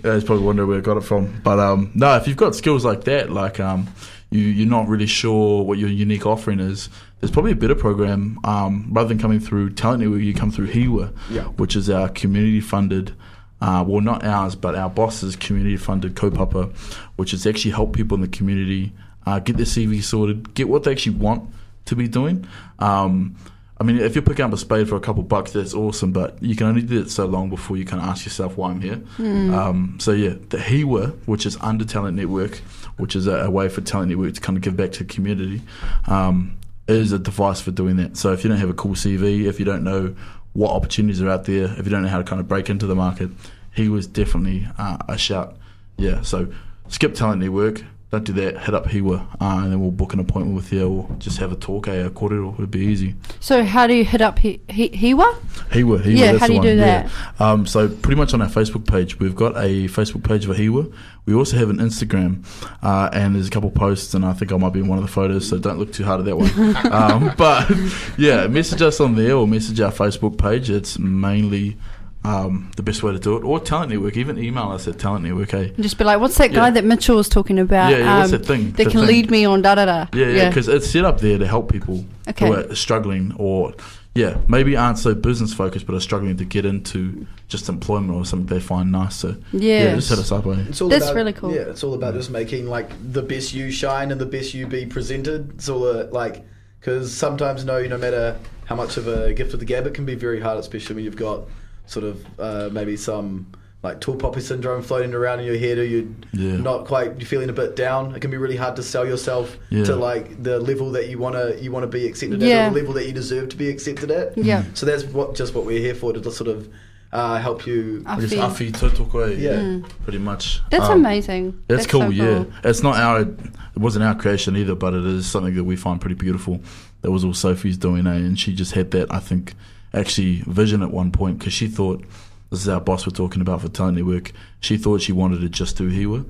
yeah, 0.03 0.13
he's 0.13 0.23
probably 0.23 0.45
wondering 0.45 0.69
where 0.69 0.77
I 0.77 0.81
got 0.81 0.97
it 0.97 1.03
from. 1.03 1.41
But 1.43 1.59
um, 1.59 1.91
no, 1.93 2.15
if 2.15 2.27
you've 2.27 2.37
got 2.37 2.55
skills 2.55 2.85
like 2.85 3.03
that, 3.03 3.29
like 3.29 3.59
um, 3.59 3.87
you 4.31 4.41
you're 4.41 4.67
not 4.69 4.87
really 4.87 5.07
sure 5.07 5.63
what 5.63 5.77
your 5.77 5.89
unique 5.89 6.25
offering 6.25 6.59
is. 6.59 6.89
There's 7.19 7.31
probably 7.31 7.51
a 7.51 7.55
better 7.55 7.75
program 7.75 8.39
um, 8.43 8.87
rather 8.91 9.09
than 9.09 9.19
coming 9.19 9.39
through 9.39 9.71
Talent 9.71 10.01
Network. 10.01 10.21
You 10.21 10.33
come 10.33 10.51
through 10.51 10.67
Hiwa, 10.67 11.13
Yeah. 11.29 11.43
which 11.57 11.75
is 11.75 11.89
our 11.89 12.09
community 12.09 12.61
funded. 12.61 13.13
Uh, 13.61 13.83
well, 13.85 13.99
not 14.01 14.23
ours, 14.23 14.55
but 14.55 14.73
our 14.75 14.89
boss's 14.89 15.35
community 15.35 15.75
funded 15.75 16.15
kaupapa, 16.15 16.73
which 17.17 17.33
is 17.33 17.45
actually 17.45 17.71
help 17.71 17.91
people 17.93 18.15
in 18.15 18.21
the 18.21 18.27
community 18.29 18.93
uh, 19.25 19.39
get 19.39 19.57
their 19.57 19.65
CV 19.65 20.01
sorted, 20.01 20.53
get 20.53 20.69
what 20.69 20.83
they 20.83 20.91
actually 20.91 21.15
want 21.17 21.49
to 21.83 21.93
be 21.95 22.07
doing. 22.07 22.47
Um, 22.79 23.35
I 23.81 23.83
mean, 23.83 23.97
if 23.97 24.15
you're 24.15 24.21
picking 24.21 24.45
up 24.45 24.53
a 24.53 24.57
spade 24.57 24.87
for 24.87 24.95
a 24.95 25.01
couple 25.01 25.23
bucks, 25.23 25.51
that's 25.51 25.73
awesome, 25.73 26.13
but 26.13 26.41
you 26.41 26.55
can 26.55 26.67
only 26.67 26.81
do 26.81 27.01
it 27.01 27.09
so 27.09 27.25
long 27.25 27.49
before 27.49 27.75
you 27.75 27.83
kind 27.85 28.01
of 28.01 28.07
ask 28.07 28.25
yourself 28.25 28.55
why 28.57 28.71
I'm 28.71 28.79
here. 28.81 29.01
Um, 29.19 29.97
so, 29.99 30.11
yeah, 30.11 30.35
the 30.49 30.57
Hiwa, 30.57 31.13
which 31.25 31.45
is 31.45 31.57
under 31.61 31.83
Talent 31.85 32.15
Network, 32.17 32.61
which 32.99 33.15
is 33.15 33.27
a, 33.27 33.45
a 33.45 33.49
way 33.49 33.69
for 33.69 33.81
Talent 33.81 34.09
Network 34.09 34.33
to 34.33 34.41
kind 34.41 34.57
of 34.57 34.63
give 34.63 34.75
back 34.75 34.91
to 34.93 34.99
the 35.03 35.13
community, 35.13 35.61
um, 36.07 36.57
is 36.87 37.11
a 37.11 37.19
device 37.19 37.61
for 37.61 37.71
doing 37.71 37.97
that. 37.97 38.17
So, 38.17 38.33
if 38.33 38.43
you 38.43 38.49
don't 38.49 38.59
have 38.59 38.69
a 38.69 38.73
cool 38.73 38.93
CV, 38.93 39.45
if 39.45 39.59
you 39.59 39.65
don't 39.65 39.83
know 39.83 40.15
what 40.53 40.71
opportunities 40.71 41.21
are 41.21 41.29
out 41.29 41.45
there, 41.45 41.65
if 41.77 41.85
you 41.85 41.91
don't 41.91 42.03
know 42.03 42.09
how 42.09 42.17
to 42.17 42.23
kind 42.23 42.39
of 42.39 42.47
break 42.47 42.69
into 42.69 42.85
the 42.85 42.95
market, 42.95 43.29
Hiwa's 43.75 44.07
definitely 44.07 44.67
uh, 44.77 44.97
a 45.07 45.17
shout. 45.17 45.55
Yeah, 45.97 46.21
so 46.21 46.47
skip 46.87 47.13
Talent 47.13 47.41
Network. 47.41 47.83
Don't 48.11 48.23
do 48.23 48.33
that. 48.33 48.57
Hit 48.61 48.73
up 48.73 48.87
Hiwa, 48.87 49.19
uh, 49.39 49.61
and 49.63 49.71
then 49.71 49.79
we'll 49.79 49.91
book 49.91 50.13
an 50.13 50.19
appointment 50.19 50.55
with 50.55 50.73
you, 50.73 50.89
or 50.89 51.15
just 51.19 51.37
have 51.37 51.51
a 51.51 51.55
talk. 51.55 51.87
Eh, 51.87 51.93
a 51.93 52.07
it 52.07 52.59
would 52.59 52.71
be 52.71 52.79
easy. 52.79 53.13
So 53.39 53.63
how 53.63 53.85
do 53.85 53.93
you 53.93 54.03
hit 54.03 54.19
up 54.19 54.39
he, 54.39 54.59
he, 54.67 54.89
Hiwa? 54.89 55.35
Hiwa, 55.69 55.99
Hiwa. 55.99 56.17
Yeah, 56.17 56.31
that's 56.31 56.39
how 56.39 56.47
the 56.47 56.47
do 56.47 56.53
you 56.53 56.59
one. 56.59 56.67
do 56.67 56.75
yeah. 56.75 57.09
that? 57.37 57.41
Um, 57.41 57.67
so 57.67 57.87
pretty 57.87 58.15
much 58.15 58.33
on 58.33 58.41
our 58.41 58.47
Facebook 58.47 58.87
page, 58.87 59.19
we've 59.19 59.35
got 59.35 59.55
a 59.57 59.87
Facebook 59.89 60.23
page 60.23 60.47
for 60.47 60.55
Hiwa. 60.55 60.91
We 61.27 61.35
also 61.35 61.57
have 61.57 61.69
an 61.69 61.77
Instagram, 61.77 62.43
uh, 62.81 63.11
and 63.13 63.35
there's 63.35 63.47
a 63.47 63.51
couple 63.51 63.69
posts, 63.69 64.15
and 64.15 64.25
I 64.25 64.33
think 64.33 64.51
I 64.51 64.57
might 64.57 64.73
be 64.73 64.79
in 64.79 64.87
one 64.87 64.97
of 64.97 65.03
the 65.03 65.11
photos. 65.11 65.47
So 65.47 65.59
don't 65.59 65.77
look 65.77 65.93
too 65.93 66.03
hard 66.03 66.21
at 66.21 66.25
that 66.25 66.35
one. 66.35 66.75
um, 66.91 67.31
but 67.37 67.69
yeah, 68.17 68.47
message 68.47 68.81
us 68.81 68.99
on 68.99 69.13
there 69.13 69.35
or 69.35 69.47
message 69.47 69.79
our 69.81 69.91
Facebook 69.91 70.35
page. 70.35 70.71
It's 70.71 70.97
mainly 70.97 71.77
um, 72.23 72.71
the 72.75 72.83
best 72.83 73.01
way 73.01 73.13
to 73.13 73.19
do 73.19 73.37
it. 73.37 73.43
Or 73.43 73.59
Talent 73.59 73.91
Network. 73.91 74.17
Even 74.17 74.37
email 74.37 74.71
us 74.71 74.87
at 74.87 74.99
Talent 74.99 75.23
Network. 75.25 75.51
Hey. 75.51 75.73
Just 75.79 75.97
be 75.97 76.03
like, 76.03 76.19
what's 76.19 76.37
that 76.37 76.51
guy 76.51 76.67
Yeah. 76.67 76.71
that 76.71 76.85
Mitchell 76.85 77.15
was 77.15 77.29
talking 77.29 77.59
about? 77.59 77.91
Yeah, 77.91 77.97
yeah, 77.99 78.19
what's 78.19 78.33
um, 78.33 78.39
that 78.39 78.45
thing? 78.47 78.71
That 78.73 78.89
can 78.89 78.99
thing. 78.99 79.07
lead 79.07 79.31
me 79.31 79.45
on 79.45 79.61
da 79.61 79.75
da 79.75 79.85
da. 79.85 80.07
Yeah, 80.13 80.27
yeah, 80.27 80.49
because 80.49 80.67
it's 80.67 80.89
set 80.89 81.05
up 81.05 81.19
there 81.21 81.37
to 81.37 81.47
help 81.47 81.71
people 81.71 82.05
Okay. 82.27 82.47
who 82.47 82.53
are 82.53 82.75
struggling 82.75 83.33
or, 83.37 83.73
yeah, 84.15 84.37
maybe 84.47 84.75
aren't 84.75 84.97
so 84.99 85.15
business 85.15 85.53
focused 85.53 85.85
but 85.87 85.95
are 85.95 86.01
struggling 86.01 86.35
to 86.37 86.45
get 86.45 86.65
into 86.65 87.25
just 87.47 87.69
employment 87.69 88.13
or 88.13 88.25
something 88.25 88.47
they 88.47 88.59
find 88.61 88.91
nice. 88.91 89.15
So, 89.15 89.35
yeah, 89.53 89.83
Yes. 89.83 89.95
just 89.95 90.09
hit 90.09 90.19
us 90.19 90.31
up. 90.31 90.45
Eh? 90.45 90.65
It's 90.67 90.81
all 90.81 90.89
That's 90.89 91.05
about, 91.05 91.15
really 91.15 91.33
cool. 91.33 91.53
Yeah, 91.55 91.61
it's 91.61 91.83
all 91.83 91.93
about 91.93 92.15
just 92.15 92.29
making 92.31 92.67
like 92.67 92.91
the 93.13 93.21
best 93.23 93.53
you 93.53 93.71
shine 93.71 94.11
and 94.11 94.19
the 94.19 94.25
best 94.25 94.53
you 94.53 94.67
be 94.67 94.85
presented. 94.85 95.51
It's 95.55 95.69
all 95.69 95.85
uh, 95.85 96.07
like 96.11 96.45
because 96.81 97.13
sometimes 97.13 97.65
no, 97.65 97.81
no 97.87 97.97
matter 97.97 98.37
how 98.65 98.75
much 98.75 98.97
of 98.97 99.07
a 99.07 99.33
gift 99.33 99.53
of 99.53 99.59
the 99.59 99.65
gab, 99.65 99.87
it 99.87 99.93
can 99.93 100.05
be 100.05 100.15
very 100.15 100.39
hard, 100.39 100.59
especially 100.59 100.95
when 100.95 101.03
you've 101.05 101.15
got 101.15 101.41
sort 101.89 102.05
of 102.05 102.25
uh, 102.39 102.69
maybe 102.71 102.95
some 102.97 103.47
like 103.81 104.01
tall 104.01 104.15
poppy 104.15 104.41
syndrome 104.41 104.81
floating 104.81 105.13
around 105.13 105.39
in 105.39 105.45
your 105.45 105.57
head, 105.57 105.77
or 105.77 105.85
you're 105.85 106.03
Yeah. 106.33 106.57
not 106.57 106.85
quite 106.85 107.17
you're 107.17 107.25
feeling 107.27 107.49
a 107.49 107.53
bit 107.53 107.75
down. 107.77 108.13
It 108.13 108.19
can 108.19 108.29
be 108.29 108.37
really 108.37 108.57
hard 108.57 108.75
to 108.75 108.83
sell 108.83 109.05
yourself 109.07 109.57
Yeah. 109.69 109.85
to 109.85 109.95
like 109.95 110.43
the 110.43 110.59
level 110.59 110.91
that 110.91 111.07
you 111.09 111.17
wanna 111.17 111.53
you 111.61 111.71
wanna 111.71 111.87
be 111.87 112.05
accepted 112.05 112.41
Yeah. 112.41 112.55
at, 112.65 112.67
or 112.67 112.73
the 112.73 112.79
level 112.81 112.93
that 112.95 113.05
you 113.07 113.13
deserve 113.13 113.47
to 113.49 113.55
be 113.57 113.69
accepted 113.69 114.11
at. 114.11 114.37
Yeah. 114.37 114.63
So 114.73 114.85
that's 114.85 115.03
what 115.05 115.33
just 115.35 115.55
what 115.55 115.65
we're 115.65 115.79
here 115.79 115.95
for 115.95 116.11
to 116.13 116.19
just 116.19 116.35
sort 116.37 116.49
of 116.49 116.67
uh, 117.11 117.39
help 117.39 117.65
you. 117.65 118.03
I 118.05 118.17
I 118.17 118.19
guess 118.19 118.29
feel- 118.31 118.41
Afi 118.43 118.71
Totoko, 118.71 119.29
eh? 119.31 119.35
Yeah. 119.39 119.55
Mm. 119.55 119.83
pretty 120.03 120.19
much. 120.19 120.61
That's 120.69 120.83
Um, 120.85 120.99
amazing. 120.99 121.55
That's, 121.67 121.87
cool, 121.87 122.01
so 122.01 122.09
yeah. 122.09 122.43
It's 122.63 122.83
not 122.83 122.97
our, 122.97 123.21
it 123.21 123.77
wasn't 123.77 124.03
our 124.03 124.13
creation 124.13 124.55
either, 124.55 124.75
but 124.75 124.93
it 124.93 125.03
is 125.05 125.25
something 125.25 125.55
that 125.55 125.63
we 125.63 125.75
find 125.75 125.99
pretty 125.99 126.13
beautiful. 126.15 126.61
That 127.01 127.09
was 127.09 127.23
all 127.25 127.33
Sophie's 127.33 127.77
doing, 127.77 128.05
eh? 128.05 128.13
And 128.13 128.37
she 128.37 128.53
just 128.53 128.73
had 128.73 128.91
that, 128.91 129.11
I 129.11 129.17
think, 129.17 129.55
actually 129.93 130.43
vision 130.47 130.81
at 130.81 130.91
one 130.91 131.11
point 131.11 131.39
because 131.39 131.53
she 131.53 131.67
thought, 131.67 132.03
this 132.49 132.61
is 132.61 132.69
our 132.69 132.81
boss 132.81 133.05
we're 133.05 133.11
talking 133.11 133.41
about 133.41 133.61
for 133.61 133.69
Talent 133.69 133.97
Network, 133.97 134.31
she 134.59 134.77
thought 134.77 135.01
she 135.01 135.11
wanted 135.11 135.41
to 135.41 135.49
just 135.49 135.77
do 135.77 135.89
Hiwa. 135.89 136.25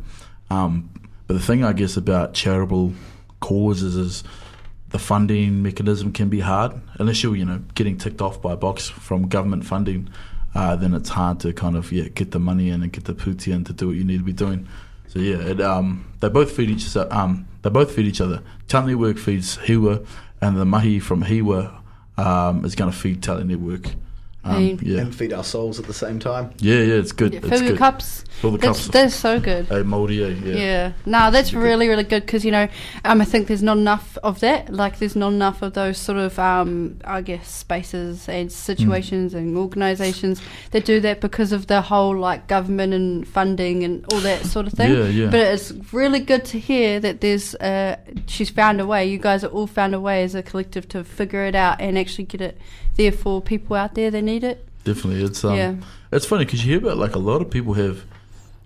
Um, 0.50 0.90
but 1.28 1.36
the 1.36 1.40
thing, 1.40 1.64
I 1.64 1.74
guess, 1.74 1.96
about 1.98 2.34
charitable 2.34 2.94
causes 3.40 3.96
is 3.96 4.24
the 4.90 5.00
funding 5.00 5.62
mechanism 5.62 6.12
can 6.12 6.30
be 6.30 6.40
hard 6.40 6.74
unless 6.96 7.22
you're, 7.24 7.36
you 7.36 7.46
know, 7.46 7.62
getting 7.76 7.98
ticked 7.98 8.22
off 8.22 8.42
by 8.42 8.54
a 8.54 8.58
box 8.58 8.90
from 8.90 9.28
government 9.28 9.66
funding. 9.66 10.10
Uh, 10.56 10.76
then 10.76 10.94
it's 10.96 11.10
hard 11.10 11.40
to 11.40 11.54
kind 11.54 11.78
of 11.78 11.92
yeah 11.92 12.08
get 12.08 12.32
the 12.32 12.40
money 12.40 12.70
in 12.70 12.82
and 12.82 12.92
get 12.92 13.04
the 13.04 13.14
pūtea 13.14 13.54
in 13.54 13.64
to 13.66 13.74
do 13.74 13.88
what 13.88 13.96
you 13.96 14.04
need 14.04 14.18
to 14.18 14.24
be 14.24 14.34
doing. 14.34 14.68
So 15.08 15.20
yeah, 15.20 15.38
it, 15.38 15.62
um, 15.62 16.12
they 16.20 16.30
both 16.30 16.52
feed 16.52 16.70
each 16.70 16.96
other. 16.96 17.12
Um, 17.14 17.48
they 17.62 17.70
both 17.70 17.92
feed 17.92 18.08
each 18.08 18.22
other. 18.22 18.42
Talent 18.68 18.90
Network 18.90 19.18
feeds 19.18 19.58
Hiwa, 19.58 20.06
and 20.42 20.58
the 20.58 20.66
mahi 20.66 21.00
from 21.00 21.24
Hiwa 21.24 21.79
um, 22.20 22.66
is 22.66 22.76
going 22.76 22.92
to 22.92 22.98
feed 22.98 23.24
Talent 23.24 23.48
Network. 23.50 23.94
Um, 24.44 24.80
yeah, 24.82 25.02
And 25.02 25.14
feed 25.14 25.34
our 25.34 25.44
souls 25.44 25.80
at 25.80 25.86
the 25.86 25.94
same 25.94 26.18
time. 26.20 26.52
yeah, 26.60 26.76
yeah. 26.80 26.94
It's 26.96 27.12
good. 27.12 27.34
Yeah, 27.34 27.40
it's 27.44 27.62
your 27.62 27.72
good. 27.72 27.78
cups. 27.78 28.24
Fill 28.40 28.52
the 28.52 28.58
That's, 28.58 28.88
that's 28.88 29.16
so 29.16 29.40
good. 29.40 29.70
Moldy, 29.86 30.24
eh? 30.24 30.30
yeah. 30.46 30.56
Yeah. 30.56 30.92
No, 31.06 31.30
that's 31.30 31.54
really, 31.54 31.90
really 31.90 32.04
good 32.04 32.26
because, 32.26 32.46
you 32.46 32.52
know, 32.52 32.70
um, 33.04 33.20
I 33.20 33.26
think 33.26 33.48
there's 33.48 33.62
not 33.62 33.78
enough 33.78 34.18
of 34.24 34.40
that. 34.40 34.72
Like, 34.72 35.00
there's 35.00 35.16
not 35.16 35.34
enough 35.34 35.62
of 35.62 35.74
those 35.74 35.98
sort 35.98 36.18
of, 36.20 36.40
um, 36.40 37.00
I 37.04 37.22
guess, 37.22 37.50
spaces 37.50 38.30
and 38.30 38.50
situations 38.50 39.34
and 39.34 39.58
organisations 39.58 40.42
that 40.72 40.86
do 40.86 41.02
that 41.02 41.20
because 41.20 41.52
of 41.52 41.68
the 41.68 41.82
whole, 41.82 42.18
like, 42.18 42.48
government 42.48 42.94
and 42.94 43.28
funding 43.28 43.84
and 43.84 44.06
all 44.14 44.22
that 44.22 44.46
sort 44.46 44.68
of 44.68 44.74
thing. 44.74 44.94
Yeah, 44.94 45.08
yeah. 45.08 45.30
But 45.30 45.42
it's 45.42 45.74
really 45.92 46.22
good 46.22 46.46
to 46.46 46.60
hear 46.60 47.00
that 47.02 47.20
there's, 47.20 47.56
uh, 47.56 47.98
she's 48.28 48.50
found 48.50 48.80
a 48.80 48.86
way. 48.86 49.06
You 49.06 49.18
guys 49.18 49.44
are 49.44 49.48
all 49.48 49.68
found 49.68 49.94
a 49.94 50.00
way 50.00 50.24
as 50.24 50.34
a 50.34 50.42
collective 50.44 50.88
to 50.90 51.04
figure 51.04 51.44
it 51.44 51.56
out 51.56 51.82
and 51.82 51.98
actually 51.98 52.24
get 52.26 52.40
it 52.40 52.58
there 52.96 53.12
for 53.12 53.42
people 53.42 53.76
out 53.76 53.96
there 53.96 54.10
that 54.12 54.22
need 54.22 54.46
it. 54.46 54.66
Definitely, 54.86 55.24
it's 55.26 55.44
um, 55.44 55.56
Yeah. 55.58 55.76
it's 56.14 56.26
funny 56.26 56.46
because 56.46 56.66
you 56.66 56.72
hear 56.72 56.80
about 56.88 56.98
like 56.98 57.16
a 57.16 57.20
lot 57.20 57.42
of 57.42 57.50
people 57.50 57.74
have 57.74 58.06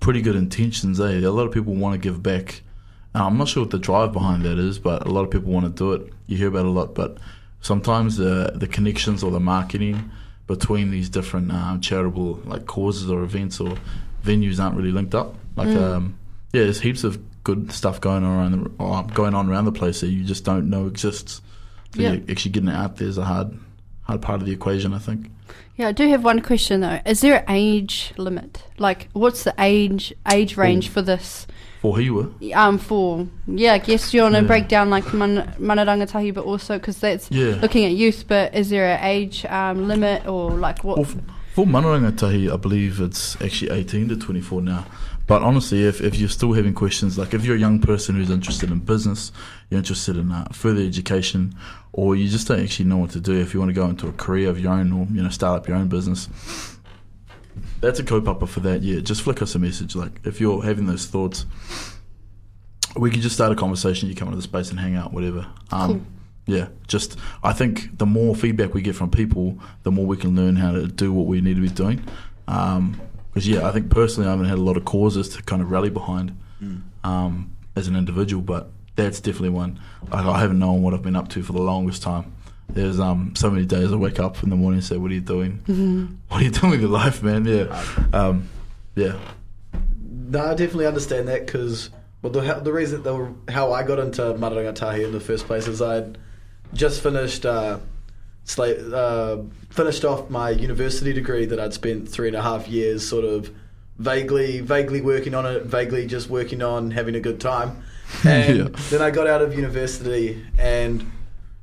pretty 0.03 0.22
good 0.22 0.36
intentions. 0.36 1.00
Eh, 1.00 1.19
a 1.19 1.31
lot 1.31 1.48
of 1.48 1.53
people 1.53 1.74
want 1.74 1.93
to 1.93 1.98
give 1.98 2.22
back. 2.22 2.62
Uh, 3.15 3.25
I'm 3.25 3.38
not 3.38 3.48
sure 3.48 3.63
what 3.63 3.72
the 3.72 3.79
drive 3.79 4.12
behind 4.12 4.43
that 4.43 4.60
is, 4.60 4.77
but 4.77 5.05
a 5.07 5.10
lot 5.10 5.24
of 5.24 5.31
people 5.31 5.51
want 5.51 5.65
to 5.65 5.72
do 5.72 5.93
it. 5.93 6.12
You 6.27 6.36
hear 6.38 6.50
about 6.50 6.65
it 6.65 6.65
a 6.65 6.72
lot, 6.72 6.93
but 6.93 7.17
sometimes 7.62 8.17
the 8.17 8.51
the 8.53 8.67
connections 8.67 9.24
or 9.24 9.31
the 9.31 9.39
marketing 9.39 10.12
between 10.48 10.91
these 10.91 11.10
different 11.10 11.51
um, 11.51 11.79
charitable 11.79 12.41
like 12.45 12.65
causes 12.65 13.10
or 13.10 13.24
events 13.24 13.60
or 13.62 13.77
venues 14.25 14.60
aren't 14.62 14.75
really 14.75 14.91
linked 14.91 15.15
up. 15.15 15.36
Like, 15.55 15.69
Mm. 15.69 15.81
um, 15.95 16.15
yeah, 16.51 16.63
there's 16.63 16.81
heaps 16.81 17.03
of 17.05 17.17
good 17.43 17.72
stuff 17.72 18.01
going 18.01 18.24
on 18.24 18.31
around 18.39 18.51
the, 18.77 18.83
uh, 18.83 19.01
going 19.03 19.33
on 19.36 19.50
around 19.50 19.65
the 19.65 19.72
place 19.72 20.01
that 20.01 20.07
you 20.10 20.24
just 20.25 20.43
don't 20.43 20.69
know 20.69 20.88
exists. 20.88 21.41
So 21.95 22.01
yeah, 22.01 22.17
actually 22.29 22.51
getting 22.51 22.69
it 22.69 22.75
out 22.75 22.98
there 22.98 23.07
is 23.07 23.17
a 23.17 23.25
hard 23.25 23.57
hard 24.03 24.22
part 24.22 24.41
of 24.41 24.45
the 24.48 24.53
equation, 24.53 24.93
I 24.93 25.00
think. 25.00 25.29
Yeah, 25.75 25.88
I 25.88 25.91
do 25.91 26.07
have 26.10 26.24
one 26.24 26.41
question 26.41 26.81
though. 26.81 27.00
Is 27.05 27.22
there 27.22 27.38
an 27.39 27.45
age 27.50 28.13
limit? 28.17 28.63
Like, 28.77 29.10
what's 29.13 29.43
the 29.43 29.53
age 29.60 30.13
age 30.31 30.55
range 30.57 30.89
for 30.89 31.01
this? 31.01 31.48
For 31.81 31.98
Hiwa, 31.98 32.55
Um, 32.55 32.77
for 32.77 33.27
yeah, 33.48 33.74
I 33.74 33.77
guess 33.79 34.13
you 34.13 34.22
want 34.22 34.36
to 34.36 34.41
Yeah. 34.41 34.48
break 34.48 34.67
down 34.69 34.89
like 34.89 35.13
man, 35.13 35.53
Mana 35.60 35.86
Rangatahi, 35.86 36.33
but 36.33 36.45
also 36.45 36.77
because 36.77 36.98
that's 37.00 37.29
yeah. 37.31 37.60
looking 37.62 37.83
at 37.86 37.91
youth. 37.91 38.25
But 38.27 38.55
is 38.55 38.69
there 38.69 38.86
an 38.98 39.03
age 39.03 39.45
um, 39.45 39.88
limit 39.88 40.25
or 40.27 40.51
like 40.51 40.83
what? 40.83 40.98
Well, 41.00 41.07
for 41.53 41.65
Mana 41.67 41.88
Rangatahi, 41.88 42.51
I 42.53 42.55
believe 42.57 43.01
it's 43.01 43.36
actually 43.41 43.72
18 43.72 44.10
to 44.10 44.15
24 44.15 44.62
now. 44.62 44.86
But 45.25 45.41
honestly, 45.41 45.83
if, 45.83 46.01
if 46.01 46.17
you're 46.17 46.27
still 46.29 46.53
having 46.53 46.74
questions, 46.74 47.17
like 47.17 47.33
if 47.33 47.45
you're 47.45 47.55
a 47.55 47.60
young 47.60 47.79
person 47.79 48.15
who's 48.15 48.29
interested 48.29 48.69
in 48.72 48.79
business, 48.79 49.31
you're 49.69 49.77
interested 49.79 50.17
in 50.17 50.31
uh, 50.31 50.45
further 50.51 50.81
education, 50.81 51.55
or 51.94 52.16
you 52.16 52.28
just 52.28 52.48
don't 52.48 52.60
actually 52.60 52.86
know 52.86 52.98
what 52.98 53.12
to 53.12 53.20
do, 53.20 53.40
if 53.40 53.54
you 53.54 53.60
want 53.60 53.70
to 53.70 53.74
go 53.74 53.86
into 53.88 54.08
a 54.08 54.12
career 54.14 54.50
of 54.50 54.60
your 54.60 54.74
own 54.74 54.92
or 54.92 55.08
you 55.12 55.22
know 55.24 55.30
start 55.30 55.62
up 55.62 55.68
your 55.68 55.78
own 55.78 55.88
business, 55.88 56.28
that's 57.80 58.00
a 58.00 58.04
kaupapa 58.04 58.48
for 58.48 58.60
that. 58.62 58.82
Yeah, 58.82 59.00
just 59.00 59.22
flick 59.22 59.42
us 59.42 59.56
a 59.56 59.60
message. 59.60 59.96
Like 59.96 60.20
if 60.26 60.42
you're 60.42 60.64
having 60.64 60.88
those 60.88 61.06
thoughts, 61.06 61.46
we 62.98 63.10
can 63.12 63.22
just 63.22 63.36
start 63.36 63.52
a 63.52 63.56
conversation. 63.56 64.10
You 64.10 64.16
come 64.16 64.28
into 64.28 64.38
the 64.38 64.44
space 64.44 64.70
and 64.70 64.80
hang 64.80 64.96
out, 64.96 65.14
whatever. 65.14 65.48
Um, 65.72 65.88
Cool. 65.88 66.02
Yeah, 66.46 66.68
just 66.88 67.18
I 67.42 67.54
think 67.54 67.98
the 68.00 68.06
more 68.06 68.36
feedback 68.36 68.74
we 68.74 68.82
get 68.82 68.96
from 68.96 69.10
people, 69.10 69.58
the 69.84 69.92
more 69.92 70.06
we 70.06 70.18
can 70.18 70.36
learn 70.36 70.58
how 70.58 70.74
to 70.74 70.88
do 70.88 71.14
what 71.14 71.26
we 71.26 71.40
need 71.40 71.56
to 71.56 71.62
be 71.62 71.70
doing. 71.70 72.04
Because 72.46 73.48
yeah, 73.48 73.66
I 73.66 73.72
think 73.72 73.90
personally, 73.90 74.28
I 74.28 74.32
haven't 74.32 74.48
had 74.48 74.58
a 74.58 74.62
lot 74.62 74.76
of 74.76 74.84
causes 74.84 75.30
to 75.30 75.44
kind 75.44 75.62
of 75.62 75.72
rally 75.72 75.90
behind 75.90 76.38
um, 77.06 77.56
as 77.78 77.88
an 77.88 77.96
individual, 77.96 78.42
but 78.42 78.72
that's 78.96 79.20
definitely 79.20 79.50
one. 79.50 79.80
Like, 80.12 80.26
I 80.26 80.40
haven't 80.40 80.60
known 80.60 80.82
what 80.82 80.94
I've 80.94 81.02
been 81.02 81.16
up 81.16 81.30
to 81.30 81.44
for 81.44 81.54
the 81.54 81.62
longest 81.62 82.04
time. 82.04 82.34
There's 82.70 83.00
um, 83.00 83.36
so 83.36 83.52
many 83.52 83.66
days 83.66 83.92
I 83.92 83.96
wake 83.96 84.20
up 84.20 84.42
in 84.44 84.50
the 84.50 84.56
morning 84.56 84.78
and 84.80 84.86
say, 84.86 84.98
"What 84.98 85.12
are 85.12 85.14
you 85.14 85.22
doing? 85.22 85.60
What 86.30 86.42
are 86.42 86.44
you 86.44 86.52
doing 86.52 86.72
with 86.72 86.82
your 86.82 86.90
life, 86.90 87.22
man?" 87.22 87.46
Yeah, 87.46 87.84
um, 88.14 88.50
yeah, 88.96 89.20
No, 90.02 90.46
I 90.46 90.56
definitely 90.56 90.88
understand 90.88 91.28
that 91.28 91.46
because 91.46 91.90
well, 92.22 92.32
the 92.32 92.42
the 92.62 92.72
reason 92.74 93.04
the, 93.04 93.34
how 93.52 93.74
I 93.74 93.84
got 93.84 94.00
into 94.00 94.22
Matarangatahi 94.22 95.04
in 95.04 95.12
the 95.12 95.20
first 95.20 95.46
place 95.46 95.68
is 95.68 95.82
I'd 95.82 96.18
just 96.74 97.04
finished 97.04 97.46
uh, 97.46 97.80
sla- 98.46 98.94
uh, 98.94 99.44
finished 99.70 100.06
off 100.06 100.30
my 100.30 100.50
university 100.50 101.14
degree 101.14 101.46
that 101.46 101.60
I'd 101.60 101.74
spent 101.74 102.10
three 102.10 102.28
and 102.28 102.38
a 102.38 102.42
half 102.42 102.68
years 102.68 103.08
sort 103.08 103.26
of 103.26 103.52
vaguely, 103.98 104.60
vaguely 104.62 105.02
working 105.02 105.36
on 105.36 105.46
it, 105.46 105.64
vaguely 105.64 106.08
just 106.08 106.30
working 106.30 106.62
on 106.62 106.92
having 106.92 107.16
a 107.16 107.20
good 107.20 107.40
time. 107.40 107.84
And 108.25 108.58
Yeah. 108.58 108.67
then 108.89 109.01
I 109.01 109.12
got 109.12 109.27
out 109.27 109.41
of 109.41 109.53
university 109.55 110.43
and 110.58 111.10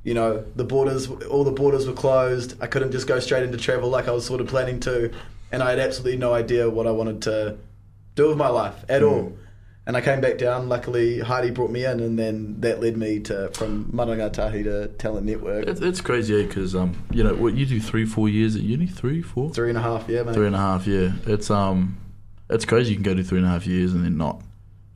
you 0.03 0.13
know 0.13 0.43
the 0.55 0.63
borders 0.63 1.07
all 1.09 1.43
the 1.43 1.51
borders 1.51 1.87
were 1.87 1.93
closed. 1.93 2.55
I 2.61 2.67
couldn't 2.67 2.91
just 2.91 3.07
go 3.07 3.19
straight 3.19 3.43
into 3.43 3.57
travel 3.57 3.89
like 3.89 4.07
i 4.07 4.11
was 4.11 4.25
sort 4.25 4.41
of 4.41 4.47
planning 4.47 4.79
to. 4.81 5.11
And 5.51 5.61
i 5.61 5.69
had 5.69 5.79
absolutely 5.79 6.17
no 6.17 6.33
idea 6.33 6.69
what 6.69 6.87
i 6.87 6.91
wanted 6.91 7.21
to 7.23 7.57
do 8.15 8.27
with 8.29 8.37
my 8.37 8.47
life 8.49 8.83
at 8.89 9.03
all. 9.03 9.33
And 9.87 9.97
i 9.97 10.01
came 10.01 10.21
back 10.21 10.37
down. 10.37 10.69
Luckily 10.69 11.19
heidi 11.19 11.49
brought 11.51 11.71
me 11.71 11.85
in 11.85 11.99
and 11.99 12.17
then 12.17 12.59
that 12.61 12.79
led 12.81 12.97
me 12.97 13.19
to 13.21 13.49
from 13.53 13.85
Marangatahi 13.85 14.63
to 14.63 14.87
talent 14.97 15.25
network. 15.25 15.65
It's, 15.67 15.81
it's 15.81 16.01
crazy 16.01 16.45
because 16.45 16.75
um, 16.75 16.95
you 17.11 17.23
know 17.23 17.33
what 17.35 17.53
you 17.55 17.65
do 17.65 17.79
three 17.79 18.05
four 18.05 18.29
years 18.29 18.55
at 18.55 18.61
uni? 18.61 18.85
Three 18.87 19.21
four? 19.21 19.49
Three 19.51 19.69
and 19.69 19.77
a 19.77 19.81
half 19.81 20.07
yeah 20.07 20.23
man 20.23 20.33
three 20.33 20.47
and 20.47 20.55
a 20.55 20.59
half 20.59 20.85
yeah. 20.87 21.11
It's 21.25 21.49
um 21.49 21.97
it's 22.49 22.65
crazy 22.65 22.89
you 22.91 22.95
can 22.97 23.03
go 23.03 23.13
to 23.15 23.23
three 23.23 23.39
and 23.39 23.47
a 23.47 23.49
half 23.49 23.65
years 23.67 23.93
and 23.93 24.03
then 24.05 24.17
not 24.17 24.41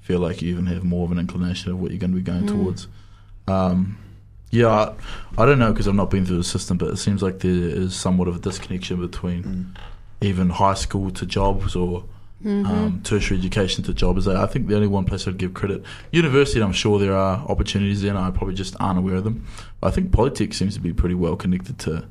feel 0.06 0.20
like 0.20 0.42
you 0.42 0.50
even 0.54 0.66
have 0.68 0.84
more 0.84 1.04
of 1.06 1.12
an 1.12 1.20
inclination 1.20 1.72
of 1.72 1.80
what 1.80 1.90
you're 1.92 2.00
going 2.00 2.12
to 2.12 2.18
be 2.18 2.22
going 2.32 2.46
towards 2.48 2.88
um 3.48 3.98
yeah 4.52 4.70
I, 4.70 4.94
I 5.42 5.46
don't 5.46 5.60
know 5.60 5.72
because 5.74 5.88
I've 5.88 5.96
not 6.04 6.10
been 6.12 6.26
through 6.26 6.38
the 6.38 6.44
system 6.56 6.78
but 6.78 6.90
it 6.90 6.98
seems 6.98 7.22
like 7.22 7.40
there 7.40 7.52
is 7.84 7.96
somewhat 7.96 8.28
of 8.28 8.36
a 8.36 8.40
disconnection 8.40 9.00
between 9.02 9.44
Mm. 9.44 9.66
even 10.22 10.50
high 10.50 10.76
school 10.76 11.12
to 11.12 11.26
jobs 11.26 11.76
or 11.76 12.06
um, 12.46 13.02
tertiary 13.04 13.40
education 13.40 13.84
to 13.86 13.94
jobs. 13.94 14.28
I 14.28 14.46
think 14.46 14.68
the 14.68 14.76
only 14.76 14.88
one 14.88 15.06
place 15.06 15.28
I'd 15.28 15.38
give 15.38 15.56
credit, 15.56 15.82
university, 16.12 16.62
I'm 16.62 16.74
sure 16.74 17.00
there 17.00 17.16
are 17.16 17.38
opportunities 17.50 18.02
there, 18.04 18.12
and 18.12 18.20
I 18.20 18.30
probably 18.30 18.54
just 18.54 18.76
aren't 18.80 19.00
aware 19.00 19.16
of 19.16 19.24
them. 19.24 19.48
But 19.82 19.88
I 19.88 19.92
think 19.96 20.12
politics 20.12 20.58
seems 20.58 20.76
to 20.76 20.80
be 20.80 20.94
pretty 20.94 21.16
well 21.16 21.36
connected 21.36 21.80
to 21.86 22.06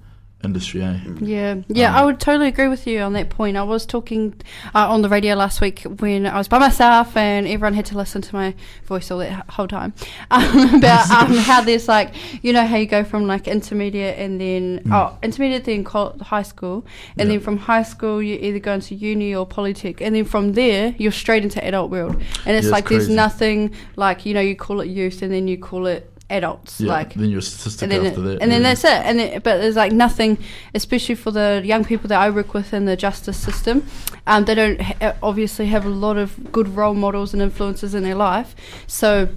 industry. 0.44 0.82
Eh? 0.82 0.96
Yeah, 1.20 1.54
yeah, 1.68 1.90
Um, 1.90 1.96
I 1.96 2.04
would 2.04 2.20
totally 2.20 2.48
agree 2.48 2.68
with 2.68 2.86
you 2.86 3.00
on 3.00 3.12
that 3.14 3.30
point. 3.30 3.56
I 3.56 3.62
was 3.62 3.86
talking 3.86 4.34
uh, 4.74 4.88
on 4.90 5.02
the 5.02 5.08
radio 5.08 5.34
last 5.34 5.60
week 5.60 5.82
when 6.00 6.26
I 6.26 6.36
was 6.38 6.48
by 6.48 6.58
myself 6.58 7.16
and 7.16 7.46
everyone 7.46 7.74
had 7.74 7.86
to 7.86 7.96
listen 7.96 8.22
to 8.22 8.34
my 8.34 8.54
voice 8.84 9.10
all 9.10 9.18
that 9.18 9.48
whole 9.50 9.68
time 9.68 9.92
um, 10.30 10.74
about 10.76 11.10
um, 11.10 11.34
how 11.48 11.60
there's 11.62 11.88
like, 11.88 12.14
you 12.44 12.52
know, 12.52 12.66
how 12.66 12.76
you 12.76 12.86
go 12.86 13.04
from 13.04 13.26
like 13.26 13.48
intermediate 13.48 14.18
and 14.18 14.40
then, 14.40 14.82
oh, 14.92 15.16
intermediate 15.22 15.64
then 15.64 15.84
high 15.84 16.42
school, 16.42 16.84
and 16.84 16.84
Mm. 16.84 17.18
Yeah. 17.18 17.24
then 17.26 17.40
from 17.40 17.56
high 17.58 17.82
school 17.82 18.22
you 18.22 18.36
either 18.40 18.58
go 18.58 18.74
into 18.74 18.94
uni 18.94 19.34
or 19.34 19.46
polytech, 19.46 20.00
and 20.00 20.14
then 20.14 20.24
from 20.24 20.52
there 20.52 20.94
you're 20.98 21.12
straight 21.12 21.42
into 21.42 21.64
adult 21.64 21.90
world. 21.90 22.14
And 22.14 22.22
it's 22.22 22.46
Yeah, 22.46 22.58
it's 22.58 22.68
like 22.70 22.88
there's 22.88 23.08
nothing 23.08 23.72
like, 23.96 24.26
you 24.26 24.34
know, 24.34 24.40
you 24.40 24.56
call 24.56 24.80
it 24.80 24.88
youth 24.88 25.22
and 25.22 25.32
then 25.32 25.48
you 25.48 25.56
call 25.58 25.86
it 25.86 26.10
adults. 26.30 26.80
Yeah, 26.80 26.92
Like, 26.92 27.14
then 27.14 27.28
you're 27.30 27.38
a 27.40 27.42
statistic 27.42 27.82
and 27.82 27.92
then, 27.92 28.06
after 28.06 28.20
that. 28.22 28.42
and 28.42 28.50
then 28.50 28.62
yeah. 28.62 28.68
that's 28.74 28.84
it. 28.84 28.90
And 28.90 29.20
it, 29.20 29.42
but 29.42 29.58
there's 29.60 29.76
like 29.76 29.92
nothing, 29.92 30.38
especially 30.74 31.14
for 31.14 31.30
the 31.30 31.62
young 31.64 31.84
people 31.84 32.08
that 32.08 32.20
I 32.20 32.30
work 32.30 32.54
with 32.54 32.72
in 32.72 32.84
the 32.86 32.96
justice 32.96 33.36
system. 33.36 33.86
Um, 34.26 34.44
they 34.46 34.54
don't 34.54 34.80
ha- 34.80 35.14
obviously 35.22 35.66
have 35.66 35.84
a 35.84 35.90
lot 35.90 36.16
of 36.16 36.50
good 36.52 36.68
role 36.68 36.94
models 36.94 37.32
and 37.34 37.42
influences 37.42 37.94
in 37.94 38.02
their 38.02 38.14
life. 38.14 38.54
So 38.86 39.28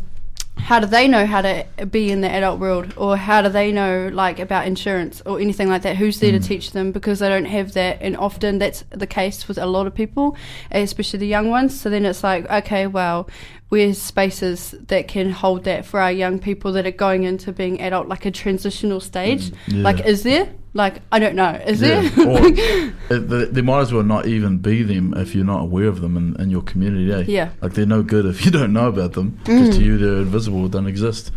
how 0.59 0.79
do 0.79 0.87
they 0.87 1.07
know 1.07 1.27
how 1.27 1.41
to 1.41 1.65
be 1.91 2.09
in 2.09 2.21
the 2.21 2.29
adult 2.31 2.59
world, 2.59 2.91
or 2.97 3.15
how 3.15 3.43
do 3.43 3.49
they 3.49 3.71
know 3.71 4.09
like 4.11 4.39
about 4.39 4.65
insurance 4.65 5.21
or 5.23 5.39
anything 5.39 5.69
like 5.69 5.83
that? 5.83 5.97
Who's 5.97 6.19
there 6.19 6.31
to 6.31 6.39
Mm. 6.39 6.45
teach 6.47 6.71
them 6.71 6.91
because 6.91 7.19
they 7.19 7.29
don't 7.29 7.45
have 7.45 7.73
that, 7.73 7.99
and 8.01 8.17
often 8.17 8.57
that's 8.57 8.83
the 8.89 9.05
case 9.05 9.47
with 9.47 9.59
a 9.59 9.67
lot 9.67 9.85
of 9.85 9.93
people, 9.93 10.35
especially 10.71 11.19
the 11.19 11.27
young 11.27 11.51
ones. 11.51 11.79
So 11.79 11.91
then 11.91 12.05
it's 12.07 12.23
like, 12.23 12.49
okay, 12.49 12.87
well, 12.87 13.29
where's 13.69 14.01
spaces 14.01 14.71
that 14.87 15.07
can 15.07 15.29
hold 15.31 15.63
that 15.65 15.85
for 15.85 15.99
our 15.99 16.11
young 16.11 16.39
people 16.39 16.71
that 16.73 16.85
are 16.85 16.91
going 16.91 17.23
into 17.23 17.51
being 17.51 17.81
adult, 17.81 18.07
like 18.07 18.25
a 18.25 18.31
transitional 18.31 18.99
stage? 18.99 19.51
Yeah. 19.67 19.83
Like, 19.83 20.05
is 20.05 20.23
there? 20.23 20.49
Like, 20.73 21.01
I 21.11 21.17
don't 21.19 21.35
know. 21.35 21.49
Is 21.65 21.81
Yeah, 21.81 22.01
there? 22.07 22.27
or 22.27 22.39
it, 22.43 23.29
they, 23.29 23.45
they 23.45 23.61
might 23.61 23.79
as 23.81 23.91
well 23.93 24.03
not 24.03 24.27
even 24.27 24.59
be 24.59 24.83
them 24.83 25.13
if 25.15 25.33
you're 25.33 25.43
not 25.45 25.61
aware 25.61 25.87
of 25.87 26.01
them 26.01 26.15
in, 26.17 26.39
in 26.41 26.49
your 26.49 26.61
community. 26.61 27.11
Eh? 27.11 27.23
Yeah. 27.27 27.49
like 27.61 27.73
they're 27.73 27.85
no 27.85 28.03
good 28.03 28.25
if 28.25 28.45
you 28.45 28.51
don't 28.59 28.73
know 28.73 28.87
about 28.87 29.13
them 29.13 29.39
because 29.43 29.75
to 29.77 29.83
you 29.83 29.97
they're 29.97 30.21
invisible, 30.21 30.67
don't 30.67 30.87
exist. 30.87 31.31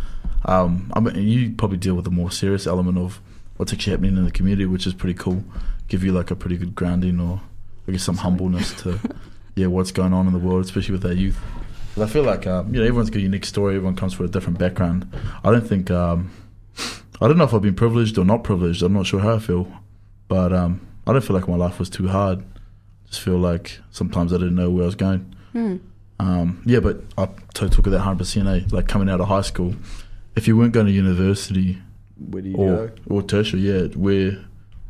Um, 0.45 0.91
I 0.95 0.99
mean, 0.99 1.15
you 1.15 1.51
probably 1.53 1.77
deal 1.77 1.95
with 1.95 2.05
the 2.05 2.11
more 2.11 2.31
serious 2.31 2.65
element 2.67 2.97
of 2.97 3.19
what's 3.57 3.73
actually 3.73 3.91
happening 3.91 4.17
in 4.17 4.25
the 4.25 4.31
community, 4.31 4.65
which 4.65 4.87
is 4.87 4.93
pretty 4.93 5.13
cool. 5.15 5.43
Give 5.87 6.03
you 6.03 6.11
like 6.11 6.31
a 6.31 6.35
pretty 6.35 6.57
good 6.57 6.75
grounding 6.75 7.19
or 7.19 7.41
I 7.87 7.91
guess 7.93 8.03
some 8.03 8.17
humbleness 8.17 8.73
to 8.83 8.99
yeah 9.55 9.67
what's 9.67 9.91
going 9.91 10.13
on 10.13 10.27
in 10.27 10.33
the 10.33 10.39
world, 10.39 10.63
especially 10.65 10.93
with 10.93 11.05
our 11.05 11.13
youth. 11.13 11.39
'Cause 11.95 12.03
I 12.03 12.07
feel 12.07 12.23
like 12.23 12.47
um, 12.47 12.73
you 12.73 12.79
know 12.79 12.85
everyone's 12.87 13.09
got 13.09 13.19
a 13.19 13.21
unique 13.21 13.45
story. 13.45 13.75
Everyone 13.75 13.95
comes 13.95 14.13
from 14.13 14.25
a 14.25 14.29
different 14.29 14.57
background. 14.59 15.07
I 15.43 15.51
don't 15.51 15.67
think 15.67 15.91
um, 15.91 16.31
I 17.21 17.27
don't 17.27 17.37
know 17.37 17.43
if 17.43 17.53
I've 17.53 17.61
been 17.61 17.75
privileged 17.75 18.17
or 18.17 18.25
not 18.25 18.43
privileged. 18.43 18.81
I'm 18.81 18.93
not 18.93 19.05
sure 19.05 19.19
how 19.19 19.35
I 19.35 19.39
feel, 19.39 19.67
but 20.27 20.53
um, 20.53 20.79
I 21.05 21.11
don't 21.11 21.23
feel 21.23 21.35
like 21.35 21.47
my 21.47 21.55
life 21.57 21.79
was 21.79 21.89
too 21.89 22.07
hard. 22.07 22.43
Just 23.07 23.21
feel 23.21 23.37
like 23.37 23.79
sometimes 23.91 24.31
I 24.31 24.37
didn't 24.37 24.55
know 24.55 24.69
where 24.69 24.83
I 24.83 24.85
was 24.85 24.95
going. 24.95 25.35
Hmm. 25.51 25.77
Um, 26.19 26.61
yeah, 26.65 26.79
but 26.79 27.01
I 27.17 27.25
totally 27.53 27.71
took 27.71 27.87
it 27.87 27.89
that 27.89 27.99
hundred 28.01 28.19
percent. 28.19 28.47
Eh? 28.47 28.61
Like 28.71 28.87
coming 28.87 29.09
out 29.09 29.19
of 29.19 29.27
high 29.27 29.41
school, 29.41 29.75
if 30.35 30.47
you 30.47 30.55
weren't 30.55 30.71
going 30.73 30.85
to 30.85 30.91
university 30.91 31.81
where 32.29 32.41
do 32.43 32.49
you 32.49 32.55
or 32.55 32.87
go 32.87 32.93
or 33.07 33.21
tertiary, 33.23 33.63
yeah, 33.63 33.87
where 33.95 34.37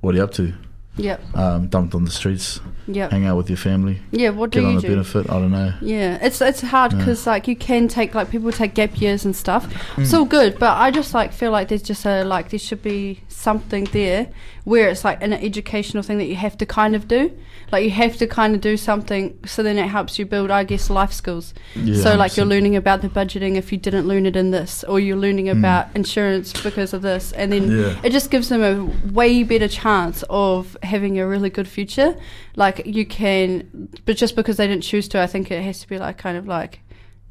what 0.02 0.14
are 0.14 0.18
you 0.18 0.24
up 0.24 0.32
to? 0.34 0.54
Yep. 0.98 1.22
Um, 1.38 1.68
dumped 1.68 1.96
on 1.96 2.04
the 2.04 2.12
streets, 2.12 2.60
Yep. 2.88 3.12
hang 3.12 3.26
out 3.26 3.38
with 3.38 3.50
your 3.50 3.58
family, 3.58 4.02
Yeah. 4.12 4.30
What 4.32 4.52
do 4.52 4.60
get 4.60 4.66
on 4.68 4.74
you 4.74 4.80
a 4.80 4.82
do? 4.82 4.88
benefit. 4.90 5.30
I 5.30 5.40
don't 5.40 5.52
know. 5.52 5.74
Yeah, 5.82 6.18
it's 6.22 6.42
it's 6.42 6.62
hard 6.62 6.92
Yeah. 6.92 7.00
because 7.00 7.26
like 7.26 7.48
you 7.48 7.56
can 7.56 7.88
take 7.88 8.14
like 8.14 8.30
people 8.30 8.52
take 8.52 8.74
gap 8.74 9.00
years 9.00 9.24
and 9.24 9.34
stuff. 9.36 9.68
Mm. 9.96 10.02
It's 10.04 10.14
all 10.14 10.26
good, 10.26 10.60
but 10.60 10.78
I 10.78 10.92
just 10.92 11.14
like 11.14 11.32
feel 11.32 11.52
like 11.52 11.70
there's 11.70 11.82
just 11.82 12.06
a 12.06 12.24
like 12.26 12.50
there 12.50 12.60
should 12.60 12.82
be 12.84 13.22
something 13.30 13.86
there 13.94 14.28
where 14.64 14.90
it's 14.90 15.04
like 15.04 15.22
an 15.24 15.34
educational 15.34 16.04
thing 16.04 16.18
that 16.20 16.26
you 16.26 16.36
have 16.36 16.58
to 16.58 16.66
kind 16.66 16.96
of 16.96 17.08
do. 17.08 17.36
Like 17.72 17.84
you 17.86 17.90
have 17.92 18.18
to 18.18 18.28
kind 18.28 18.54
of 18.54 18.60
do 18.60 18.76
something, 18.76 19.40
so 19.46 19.64
then 19.64 19.78
it 19.78 19.88
helps 19.88 20.20
you 20.20 20.26
build, 20.26 20.52
I 20.52 20.66
guess, 20.66 20.90
life 20.90 21.14
skills. 21.14 21.54
Yeah, 21.76 22.04
so 22.04 22.16
like 22.16 22.36
you're 22.36 22.46
learning 22.46 22.76
about 22.76 23.02
the 23.02 23.08
budgeting 23.08 23.56
if 23.56 23.72
you 23.72 23.78
didn't 23.78 24.08
learn 24.10 24.26
it 24.26 24.36
in 24.36 24.52
this, 24.52 24.84
or 24.84 25.00
you're 25.00 25.16
learning 25.18 25.48
about 25.48 25.88
insurance 25.96 26.52
because 26.62 26.94
of 26.94 27.02
this, 27.02 27.32
and 27.32 27.52
then 27.54 27.62
Mm. 27.70 27.82
Yeah. 27.94 28.02
it 28.04 28.12
just 28.12 28.30
gives 28.30 28.50
them 28.50 28.62
a 28.62 28.84
way 29.14 29.44
better 29.44 29.70
chance 29.70 30.24
of 30.30 30.76
having 30.84 31.18
a 31.18 31.26
really 31.26 31.50
good 31.50 31.68
future. 31.68 32.18
Like 32.58 32.86
you 32.86 33.06
can, 33.06 33.88
but 34.06 34.18
just 34.18 34.36
because 34.36 34.58
they 34.58 34.68
didn't 34.68 34.84
choose 34.84 35.08
to, 35.10 35.22
I 35.22 35.28
think 35.28 35.50
it 35.50 35.64
has 35.64 35.80
to 35.80 35.88
be 35.88 35.98
like 35.98 36.18
kind 36.18 36.38
of 36.38 36.48
like 36.48 36.82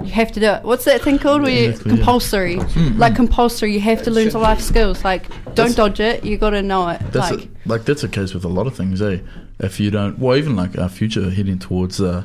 you 0.02 0.10
have 0.12 0.32
to 0.32 0.40
do 0.40 0.46
it. 0.46 0.62
What's 0.62 0.84
that 0.84 1.02
thing 1.02 1.18
called? 1.18 1.42
Where 1.42 1.50
Exactly, 1.70 1.90
yeah. 1.92 1.96
compulsory, 1.96 2.56
Mm, 2.56 2.98
like 2.98 3.12
mm. 3.12 3.16
compulsory. 3.16 3.72
You 3.74 3.80
have 3.80 4.02
to 4.04 4.10
learn 4.10 4.30
some 4.30 4.42
life 4.42 4.60
skills. 4.60 5.04
Like 5.04 5.28
don't 5.54 5.54
That's- 5.56 5.74
dodge 5.74 6.00
it. 6.00 6.24
You 6.24 6.36
got 6.38 6.50
to 6.50 6.62
know 6.62 6.88
it. 6.88 7.00
That's 7.12 7.30
like 7.30 7.44
a, 7.44 7.48
like 7.68 7.84
that's 7.84 8.02
a 8.04 8.08
case 8.08 8.34
with 8.34 8.44
a 8.44 8.48
lot 8.48 8.66
of 8.66 8.74
things, 8.76 9.00
eh? 9.02 9.18
If 9.58 9.78
you 9.78 9.90
don't, 9.90 10.18
well, 10.18 10.36
even 10.36 10.56
like 10.56 10.78
our 10.78 10.88
future 10.88 11.28
heading 11.30 11.58
towards, 11.58 12.00
uh, 12.00 12.24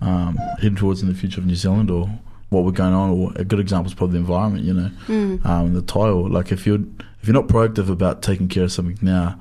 um, 0.00 0.36
heading 0.58 0.76
towards 0.76 1.02
in 1.02 1.08
the 1.08 1.14
future 1.14 1.40
of 1.40 1.46
New 1.46 1.54
Zealand 1.54 1.90
or 1.90 2.08
what 2.48 2.64
we're 2.64 2.70
going 2.72 2.94
on, 2.94 3.10
or 3.10 3.32
a 3.36 3.44
good 3.44 3.60
example 3.60 3.90
is 3.90 3.94
probably 3.94 4.14
the 4.14 4.20
environment, 4.20 4.64
you 4.64 4.74
know, 4.74 4.90
mm, 5.06 5.44
um, 5.46 5.74
the 5.74 5.82
tile. 5.82 6.28
Like 6.28 6.50
if 6.52 6.66
you're 6.66 6.80
if 7.20 7.28
you're 7.28 7.34
not 7.34 7.46
proactive 7.46 7.88
about 7.90 8.22
taking 8.22 8.48
care 8.48 8.64
of 8.64 8.72
something 8.72 8.98
now, 9.02 9.38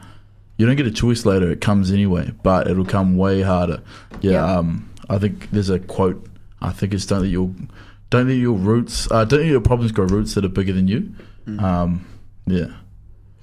you 0.58 0.66
don't 0.66 0.76
get 0.76 0.86
a 0.88 0.92
choice 0.92 1.26
later. 1.26 1.50
It 1.50 1.62
comes 1.62 1.92
anyway, 1.92 2.32
but 2.44 2.68
it'll 2.70 2.86
come 2.86 3.18
way 3.18 3.42
harder. 3.42 3.82
Yeah. 4.22 4.32
Yeah. 4.34 4.58
Um, 4.58 4.90
I 5.10 5.18
think 5.18 5.50
there's 5.52 5.70
a 5.70 5.80
quote. 5.80 6.28
I 6.62 6.72
think 6.72 6.94
it's 6.94 7.06
don't 7.06 7.22
let 7.22 7.30
your 7.30 7.52
don't 8.10 8.28
let 8.28 8.34
your 8.38 8.54
roots, 8.58 9.10
uh, 9.12 9.26
don't 9.26 9.40
let 9.42 9.48
your 9.50 9.62
problems 9.62 9.92
grow 9.92 10.06
roots 10.06 10.34
that 10.36 10.46
are 10.46 10.50
bigger 10.50 10.74
than 10.74 10.88
you. 10.88 11.14
Um, 11.60 12.06
yeah. 12.46 12.66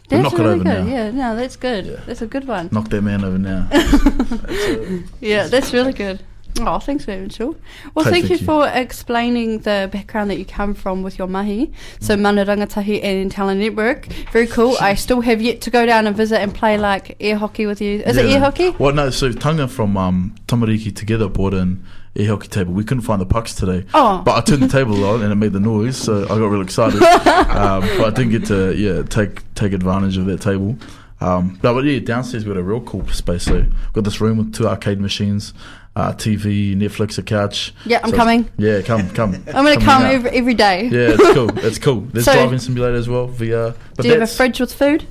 That's 0.08 0.22
knock 0.22 0.34
it 0.34 0.40
over 0.40 0.56
good. 0.56 0.64
now. 0.64 0.84
Yeah, 0.86 1.10
no, 1.10 1.36
that's 1.36 1.56
good. 1.56 1.84
Yeah. 1.86 2.00
That's 2.06 2.22
a 2.22 2.26
good 2.26 2.46
one. 2.46 2.68
Knock 2.72 2.88
that 2.88 3.02
man 3.02 3.24
over 3.24 3.36
now. 3.38 3.68
Yeah, 5.20 5.48
that's 5.48 5.72
really 5.72 5.92
good. 5.92 6.22
Oh, 6.60 6.78
thanks, 6.78 7.06
Evan 7.06 7.28
Shaw. 7.28 7.52
Well, 7.94 8.04
Hey, 8.04 8.10
thank, 8.10 8.26
thank 8.26 8.30
you, 8.30 8.36
you. 8.38 8.44
for 8.44 8.66
explaining 8.68 9.60
the 9.60 9.88
background 9.92 10.30
that 10.30 10.38
you 10.38 10.44
come 10.44 10.74
from 10.74 11.02
with 11.02 11.18
your 11.18 11.28
mahi. 11.28 11.72
So, 12.00 12.16
Mm. 12.16 12.20
Mana 12.22 12.46
Rangatahi 12.46 13.04
and 13.04 13.30
Talent 13.30 13.60
Network. 13.60 14.06
Very 14.32 14.46
cool. 14.46 14.76
I 14.80 14.94
still 15.04 15.20
have 15.20 15.40
yet 15.42 15.60
to 15.62 15.70
go 15.70 15.86
down 15.86 16.06
and 16.06 16.16
visit 16.16 16.40
and 16.40 16.52
play 16.54 16.76
like 16.78 17.16
air 17.20 17.36
hockey 17.36 17.66
with 17.66 17.80
you. 17.80 18.00
Is 18.00 18.16
it 18.16 18.24
air 18.26 18.40
hockey? 18.40 18.70
Well, 18.70 18.92
no. 18.94 19.10
So 19.10 19.30
Tanga 19.32 19.68
from 19.68 19.96
um, 19.96 20.34
Tamariki 20.46 20.94
together 20.94 21.28
bought 21.28 21.54
an 21.54 21.84
air 22.18 22.28
hockey 22.28 22.48
table. 22.48 22.72
We 22.72 22.84
couldn't 22.84 23.02
find 23.04 23.20
the 23.20 23.26
pucks 23.26 23.54
today, 23.54 23.84
Oh, 23.94 24.22
but 24.24 24.36
I 24.36 24.40
turned 24.40 24.62
the 24.62 24.68
table 24.68 25.04
on 25.04 25.22
and 25.22 25.32
it 25.32 25.36
made 25.36 25.52
the 25.52 25.60
noise, 25.60 25.96
so 25.96 26.24
I 26.24 26.28
got 26.28 26.46
real 26.50 26.60
excited. 26.62 27.02
um, 27.02 27.80
but 27.80 28.04
I 28.06 28.10
didn't 28.10 28.30
get 28.32 28.46
to 28.46 28.74
yeah 28.74 29.02
take 29.02 29.42
take 29.54 29.72
advantage 29.72 30.16
of 30.16 30.26
that 30.26 30.40
table. 30.40 30.76
Um, 31.20 31.58
but, 31.60 31.82
yeah, 31.82 31.98
downstairs 31.98 32.44
we 32.44 32.52
got 32.54 32.60
a 32.60 32.62
real 32.62 32.80
cool 32.82 33.04
space. 33.08 33.42
So 33.44 33.54
we've 33.54 33.92
got 33.92 34.04
this 34.04 34.20
room 34.20 34.38
with 34.38 34.54
two 34.54 34.68
arcade 34.68 35.00
machines, 35.00 35.52
uh, 35.96 36.12
TV, 36.12 36.76
Netflix, 36.76 37.18
a 37.18 37.24
couch. 37.24 37.74
yeah, 37.84 37.98
I'm 38.04 38.10
So- 38.10 38.16
coming. 38.16 38.48
Yeah, 38.56 38.82
come 38.82 39.10
come. 39.10 39.34
I'm 39.48 39.64
going 39.64 39.78
to 39.80 39.84
come 39.84 40.02
out. 40.04 40.12
every, 40.12 40.30
every 40.30 40.54
day. 40.54 40.84
Yeah, 40.84 41.16
it's 41.18 41.34
cool. 41.34 41.58
It's 41.58 41.78
cool. 41.80 42.00
There's 42.02 42.24
So- 42.24 42.34
driving 42.34 42.60
simulator 42.60 42.94
as 42.94 43.08
well. 43.08 43.26
VR. 43.28 43.74
But 43.96 44.02
Do 44.02 44.08
you 44.08 44.14
have 44.14 44.22
a 44.22 44.32
fridge 44.32 44.60
with 44.60 44.72
food? 44.72 45.06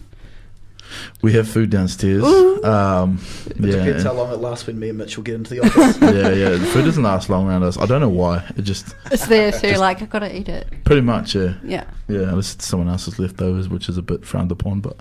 We 1.22 1.34
have 1.34 1.48
food 1.48 1.70
downstairs. 1.70 2.24
Um, 2.64 3.20
It 3.48 3.58
yeah, 3.60 3.72
depends 3.72 4.04
how 4.04 4.14
long 4.14 4.32
it 4.32 4.38
lasts 4.38 4.66
when 4.68 4.80
me 4.80 4.90
and 4.90 4.98
Mitch 4.98 5.18
will 5.18 5.24
get 5.24 5.36
into 5.36 5.54
the 5.54 5.60
office. 5.62 5.98
yeah, 6.02 6.30
yeah. 6.34 6.50
The 6.52 6.66
food 6.74 6.86
doesn't 6.86 7.04
last 7.04 7.30
long 7.30 7.48
around 7.48 7.64
us. 7.64 7.78
I 7.78 7.86
don't 7.86 8.02
know 8.02 8.10
why. 8.10 8.44
It 8.58 8.64
just 8.64 8.96
It's 9.12 9.28
there, 9.28 9.52
so 9.52 9.68
you're 9.68 9.78
like, 9.78 10.02
I've 10.02 10.10
got 10.10 10.20
to 10.20 10.36
eat 10.36 10.50
it. 10.50 10.68
pretty 10.86 11.02
much, 11.02 11.36
yeah, 11.36 11.54
Yeah. 11.64 11.84
yeah. 12.08 12.20
Unless 12.30 12.56
it's 12.56 12.68
someone 12.68 12.90
else's 12.90 13.20
leftovers, 13.20 13.70
which 13.70 13.90
is 13.90 13.98
a 13.98 14.02
bit 14.02 14.26
frowned 14.26 14.52
upon, 14.52 14.80
but 14.82 14.98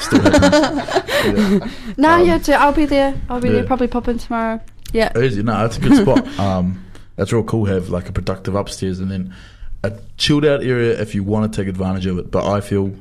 still 0.00 0.20
happens. 0.20 1.28
yeah. 1.62 1.70
No, 1.96 2.12
Um, 2.14 2.26
yeah, 2.26 2.38
too. 2.38 2.52
I'll 2.52 2.72
be 2.72 2.84
there. 2.86 3.14
I'll 3.28 3.40
be 3.40 3.48
yeah. 3.48 3.54
there. 3.54 3.64
Probably 3.64 3.88
pop 3.88 4.08
in 4.08 4.18
tomorrow. 4.18 4.60
Yeah. 4.92 5.16
Easy. 5.18 5.42
No, 5.42 5.52
that's 5.52 5.76
a 5.76 5.80
good 5.80 5.96
spot. 6.02 6.26
Um, 6.38 6.84
that's 7.16 7.32
real 7.32 7.42
cool. 7.42 7.64
Have 7.66 7.88
like 7.90 8.08
a 8.08 8.12
productive 8.12 8.54
upstairs 8.54 9.00
and 9.00 9.10
then 9.10 9.34
a 9.82 9.92
chilled 10.16 10.44
out 10.44 10.62
area 10.62 11.00
if 11.00 11.14
you 11.14 11.24
want 11.24 11.52
to 11.52 11.56
take 11.60 11.68
advantage 11.68 12.06
of 12.06 12.16
it. 12.18 12.30
But 12.30 12.48
I 12.48 12.60
feel 12.60 12.94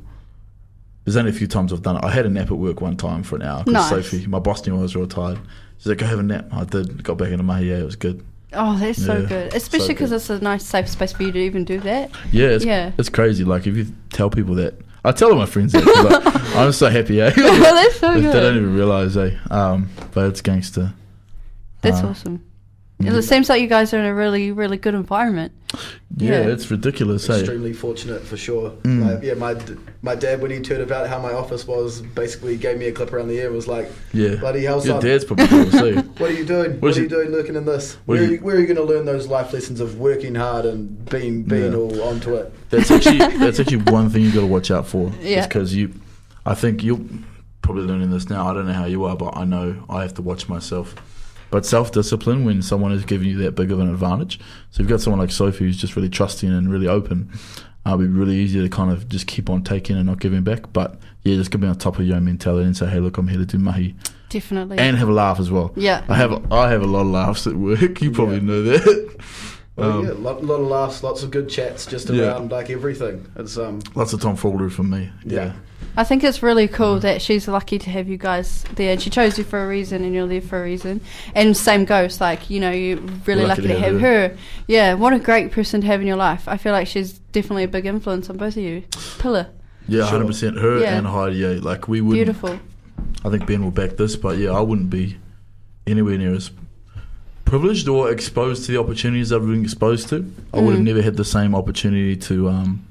there's 1.08 1.16
only 1.16 1.32
a 1.32 1.34
few 1.34 1.48
times 1.48 1.72
I've 1.72 1.82
done 1.82 1.96
it. 1.96 2.04
I 2.04 2.12
had 2.12 2.26
a 2.26 2.30
nap 2.30 2.52
at 2.52 2.58
work 2.58 2.82
one 2.82 2.98
time 2.98 3.24
for 3.24 3.38
an 3.38 3.44
hour 3.44 3.64
because 3.64 3.90
Nice. 3.92 4.10
Sophie, 4.10 4.28
my 4.28 4.40
boss, 4.40 4.68
knew 4.68 4.78
I 4.78 4.82
was 4.82 4.94
real 4.94 5.08
tired. 5.08 5.40
She's 5.78 5.88
like, 5.88 6.00
"Go 6.00 6.06
have 6.06 6.20
a 6.20 6.24
nap." 6.24 6.48
I 6.52 6.66
did. 6.66 7.02
Got 7.02 7.18
back 7.18 7.30
into 7.32 7.44
my 7.44 7.62
yeah, 7.62 7.78
it 7.78 7.86
was 7.86 7.96
good. 7.96 8.26
Oh, 8.52 8.78
that's 8.78 9.02
so 9.06 9.26
good. 9.26 9.54
Especially 9.54 9.94
because 9.94 10.10
good. 10.10 10.18
it's 10.18 10.30
a 10.30 10.40
nice, 10.40 10.66
safe 10.66 10.90
space 10.90 11.14
for 11.14 11.24
you 11.24 11.32
to 11.32 11.40
even 11.40 11.64
do 11.64 11.80
that. 11.80 12.12
Yeah, 12.34 12.48
it's, 12.48 12.66
Yeah. 12.66 12.92
it's 12.98 13.08
crazy. 13.08 13.46
Like 13.46 13.68
if 13.68 13.78
you 13.78 13.88
tell 14.12 14.30
people 14.30 14.56
that, 14.56 14.74
I 15.06 15.14
tell 15.14 15.34
my 15.36 15.46
friends 15.46 15.72
that. 15.72 15.86
like, 15.86 16.36
I'm 16.58 16.74
so 16.74 16.90
happy. 16.90 17.22
Eh? 17.22 17.32
oh, 17.38 17.60
that's 17.62 18.00
so 18.02 18.14
they, 18.14 18.20
they 18.22 18.32
don't 18.42 18.58
even 18.58 18.76
realize, 18.76 19.16
eh? 19.16 19.38
Um, 19.50 19.90
but 20.14 20.26
it's 20.28 20.42
gangster. 20.42 20.94
That's 21.82 22.02
Uh, 22.02 22.08
awesome. 22.10 22.44
Yeah. 23.00 23.14
It 23.14 23.22
seems 23.24 23.48
like 23.50 23.62
you 23.62 23.68
guys 23.68 23.94
are 23.94 24.00
in 24.00 24.06
a 24.06 24.14
really, 24.14 24.52
really 24.52 24.78
good 24.78 24.96
environment. 24.96 25.52
Yeah, 26.18 26.32
Yeah. 26.32 26.48
it's 26.54 26.72
ridiculous. 26.72 27.30
Extremely 27.30 27.74
fortunate 27.74 28.24
for 28.24 28.38
sure. 28.38 28.72
Mm. 28.84 29.00
My, 29.00 29.22
yeah, 29.22 29.34
my 29.36 29.56
my 30.02 30.16
dad 30.16 30.42
when 30.42 30.50
he 30.50 30.58
heard 30.58 30.82
about 30.82 31.08
how 31.08 31.20
my 31.20 31.34
office 31.34 31.68
was, 31.68 32.02
basically 32.02 32.58
gave 32.58 32.78
me 32.80 32.86
a 32.88 32.92
clip 32.92 33.14
around 33.14 33.28
the 33.28 33.36
ear 33.36 33.48
and 33.48 33.56
was 33.56 33.68
like, 33.68 33.92
Yeah, 34.14 34.36
"Bloody 34.36 34.64
hell, 34.64 34.78
your 34.84 34.96
son! 35.00 35.04
dad's 35.04 35.26
probably 35.26 35.48
cool 35.48 35.70
too. 35.72 35.96
What 36.18 36.32
are 36.32 36.34
you 36.34 36.46
doing? 36.46 36.72
What 36.74 36.82
What, 36.84 36.92
is 36.92 36.98
are 36.98 37.02
it- 37.02 37.04
you 37.04 37.10
doing 37.10 37.30
looking 37.32 37.56
in 37.56 37.66
this? 37.66 37.98
Where 38.06 38.18
are 38.18 38.22
are, 38.22 38.26
you- 38.26 38.32
you, 38.34 38.38
where 38.40 38.56
are 38.56 38.60
you 38.60 38.66
going 38.66 38.78
to 38.78 38.84
learn 38.94 39.06
those 39.06 39.28
life 39.28 39.54
lessons 39.54 39.80
of 39.80 40.00
working 40.00 40.34
hard 40.36 40.66
and 40.66 41.06
being 41.10 41.44
being 41.44 41.74
Yeah. 41.74 41.78
all 41.78 42.02
onto 42.04 42.34
it? 42.36 42.52
That's 42.72 42.90
actually 42.90 43.18
that's 43.38 43.60
actually 43.60 43.84
one 43.92 44.10
thing 44.10 44.24
you 44.24 44.32
got 44.32 44.42
to 44.42 44.48
watch 44.48 44.72
out 44.72 44.88
for. 44.88 45.12
Yeah. 45.22 45.46
because 45.46 45.76
you, 45.76 45.94
I 46.46 46.56
think 46.56 46.84
you're 46.84 47.02
probably 47.62 47.84
learning 47.84 48.10
this 48.12 48.30
now. 48.30 48.48
I 48.50 48.54
don't 48.54 48.66
know 48.66 48.74
how 48.74 48.86
you 48.86 49.04
are, 49.04 49.16
but 49.18 49.36
I 49.38 49.44
know 49.44 49.84
I 49.90 50.02
have 50.04 50.14
to 50.16 50.22
watch 50.22 50.48
myself. 50.50 50.96
But 51.50 51.66
self 51.66 51.92
discipline 51.92 52.44
when 52.46 52.62
someone 52.62 52.92
is 52.92 53.06
giving 53.06 53.28
you 53.30 53.38
that 53.40 53.56
big 53.56 53.72
of 53.72 53.80
an 53.80 53.90
advantage. 53.90 54.40
So 54.72 54.82
you've 54.82 54.90
got 54.90 55.00
someone 55.02 55.20
like 55.20 55.32
Sophie 55.32 55.66
who's 55.66 55.78
just 55.78 55.96
really 55.96 56.10
trusting 56.10 56.50
and 56.50 56.70
really 56.72 56.88
open. 56.88 57.32
Uh, 57.86 57.96
it'd 57.96 58.12
be 58.14 58.20
really 58.20 58.36
easy 58.36 58.62
to 58.62 58.68
kind 58.70 58.92
of 58.92 59.08
just 59.08 59.28
keep 59.28 59.50
on 59.50 59.64
taking 59.64 59.96
and 59.96 60.06
not 60.06 60.20
giving 60.20 60.44
back. 60.44 60.74
But 60.74 61.00
yeah, 61.24 61.36
just 61.36 61.58
be 61.58 61.66
on 61.68 61.78
top 61.78 62.00
of 62.00 62.06
your 62.06 62.18
own 62.18 62.26
mentality 62.26 62.66
and 62.66 62.76
say, 62.76 62.88
hey, 62.88 63.00
look, 63.00 63.18
I'm 63.18 63.28
here 63.30 63.38
to 63.40 63.46
do 63.46 63.58
mahi 63.58 63.96
Definitely. 64.30 64.78
and 64.78 64.98
have 64.98 65.08
a 65.08 65.14
laugh 65.14 65.40
as 65.40 65.50
well. 65.50 65.72
yeah. 65.78 66.04
I 66.10 66.16
have 66.16 66.52
I 66.52 66.70
have 66.70 66.82
a 66.82 66.86
lot 66.88 67.02
of 67.02 67.08
laughs 67.08 67.48
at 67.48 67.56
work. 67.56 68.02
You 68.02 68.12
probably 68.12 68.36
Yeah. 68.38 68.42
know 68.42 68.62
that. 68.64 69.16
Well, 69.78 69.92
Um, 70.00 70.06
yeah, 70.06 70.12
lot, 70.18 70.44
lot 70.44 70.60
of 70.60 70.68
laughs, 70.68 71.04
lots 71.04 71.22
of 71.24 71.30
good 71.32 71.48
chats, 71.50 71.86
just 71.86 72.10
Yeah. 72.10 72.24
around 72.34 72.52
like 72.52 72.70
everything. 72.72 73.26
It's 73.36 73.58
um, 73.58 73.80
Lots 73.96 74.12
of 74.14 74.20
tomfoolery 74.22 74.70
from 74.72 74.90
me. 74.90 75.12
Yeah. 75.24 75.54
I 75.96 76.04
think 76.04 76.24
it's 76.24 76.42
really 76.44 76.68
Mm. 76.68 76.74
cool 76.74 77.00
that 77.00 77.22
she's 77.22 77.48
lucky 77.48 77.78
to 77.80 77.90
have 77.92 78.08
you 78.08 78.18
guys 78.18 78.64
there. 78.76 78.92
And 78.94 79.02
she 79.02 79.10
chose 79.12 79.38
you 79.38 79.44
for 79.44 79.64
a 79.64 79.68
reason, 79.68 80.04
and 80.04 80.14
you're 80.16 80.28
there 80.28 80.42
for 80.42 80.60
a 80.60 80.64
reason. 80.64 81.02
And 81.36 81.56
same 81.56 81.86
goes, 81.86 82.20
like 82.20 82.50
you 82.50 82.60
know, 82.60 82.72
you're 82.72 82.98
really 83.28 83.46
Lucky 83.46 83.62
lucky, 83.62 83.62
to 83.64 83.68
to 83.76 83.80
have 83.80 83.92
have 83.94 84.02
her. 84.02 84.32
Yeah, 84.68 84.96
what 84.96 85.14
a 85.14 85.20
great 85.20 85.52
person 85.52 85.82
to 85.82 85.88
have 85.88 86.02
in 86.02 86.08
your 86.08 86.18
life. 86.18 86.44
I 86.48 86.58
feel 86.58 86.72
like 86.72 86.88
she's 86.88 87.14
definitely 87.32 87.64
a 87.64 87.68
big 87.68 87.86
influence 87.86 88.30
on 88.32 88.38
both 88.38 88.58
of 88.58 88.64
you. 88.64 88.84
Pillar, 89.20 89.48
Yeah, 89.88 90.02
Sure. 90.02 90.10
hundred 90.12 90.28
percent. 90.28 90.58
Her 90.58 90.80
Yeah. 90.80 90.98
and 90.98 91.08
Heidi, 91.08 91.38
yeah, 91.38 91.60
like 91.62 91.88
we 91.88 92.02
would. 92.02 92.16
beautiful. 92.16 92.60
I 93.24 93.30
think 93.30 93.46
Ben 93.46 93.64
will 93.64 93.72
back 93.72 93.98
this, 93.98 94.16
but 94.16 94.38
yeah, 94.38 94.52
I 94.52 94.62
wouldn't 94.62 94.90
be 94.90 95.18
anywhere 95.86 96.18
near 96.18 96.34
as 96.34 96.50
privileged 97.48 97.88
or 97.88 98.12
exposed 98.12 98.66
to 98.66 98.72
the 98.74 98.80
opportunities 98.80 99.32
I've 99.32 99.42
been 99.46 99.64
exposed 99.64 100.10
to. 100.10 100.30
I 100.54 100.60
would 100.60 100.72
have 100.74 100.82
Mm. 100.82 100.86
never 100.88 101.02
had 101.02 101.16
the 101.16 101.24
same 101.26 101.56
opportunity 101.56 102.16
to 102.18 102.50
um, 102.50 102.86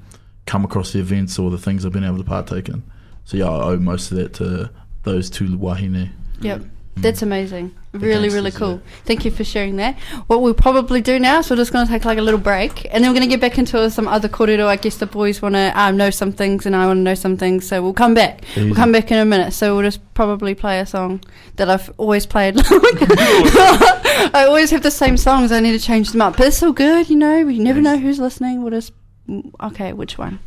come 0.47 0.65
across 0.65 0.91
the 0.93 0.99
events 0.99 1.37
or 1.37 1.51
the 1.51 1.57
things 1.59 1.85
I've 1.85 1.91
been 1.93 2.03
able 2.03 2.17
to 2.17 2.23
partake 2.23 2.67
in. 2.67 2.81
So 3.25 3.37
yeah, 3.37 3.45
I 3.49 3.63
owe 3.71 3.77
most 3.77 4.11
of 4.11 4.17
that 4.17 4.33
to 4.35 4.69
those 5.03 5.29
two 5.29 5.57
wahine. 5.57 6.09
Yep. 6.41 6.59
Mm. 6.61 6.69
That's 6.99 7.21
amazing. 7.21 7.75
Really, 7.93 8.29
really 8.29 8.49
cool. 8.51 8.81
Thank 9.05 9.23
you 9.25 9.29
for 9.31 9.43
sharing 9.43 9.75
that. 9.77 9.97
What 10.27 10.41
we'll 10.41 10.55
probably 10.55 10.99
do 11.01 11.19
now 11.19 11.39
is 11.39 11.49
we're 11.49 11.55
just 11.55 11.71
going 11.71 11.85
to 11.85 11.91
take 11.91 12.05
like 12.05 12.17
a 12.17 12.21
little 12.23 12.39
break 12.39 12.85
and 12.91 13.03
then 13.03 13.11
we're 13.11 13.19
going 13.19 13.29
to 13.29 13.35
get 13.35 13.39
back 13.41 13.59
into 13.59 13.89
some 13.91 14.07
other 14.07 14.27
korero. 14.27 14.65
I 14.65 14.75
guess 14.77 14.97
the 14.97 15.05
boys 15.05 15.39
want 15.41 15.53
to 15.55 15.71
um, 15.79 15.95
know 15.97 16.09
some 16.09 16.31
things 16.31 16.65
and 16.65 16.75
I 16.75 16.85
want 16.87 16.97
to 16.97 17.01
know 17.03 17.13
some 17.15 17.37
things. 17.37 17.67
So 17.67 17.81
we'll 17.83 17.93
come 17.93 18.13
back. 18.15 18.43
Easy. 18.51 18.65
We'll 18.65 18.75
come 18.75 18.91
back 18.91 19.11
in 19.11 19.17
a 19.19 19.25
minute. 19.25 19.53
So 19.53 19.75
we'll 19.75 19.85
just 19.85 20.01
probably 20.15 20.55
play 20.55 20.79
a 20.79 20.85
song 20.87 21.21
that 21.57 21.69
I've 21.69 21.91
always 21.97 22.25
played. 22.25 22.55
I 24.33 24.45
always 24.45 24.71
have 24.71 24.83
the 24.83 24.91
same 24.91 25.17
songs. 25.17 25.51
I 25.51 25.59
need 25.59 25.71
to 25.79 25.85
change 25.85 26.11
them 26.11 26.21
up. 26.21 26.37
But 26.37 26.47
it's 26.47 26.61
all 26.63 26.71
good, 26.73 27.09
you 27.09 27.15
know. 27.15 27.37
You 27.37 27.63
never 27.63 27.81
know 27.81 27.97
who's 27.97 28.19
listening. 28.19 28.61
We'll 28.61 28.71
just. 28.71 28.93
mm, 29.27 29.51
Okay, 29.61 29.93
which 29.93 30.17
one? 30.17 30.39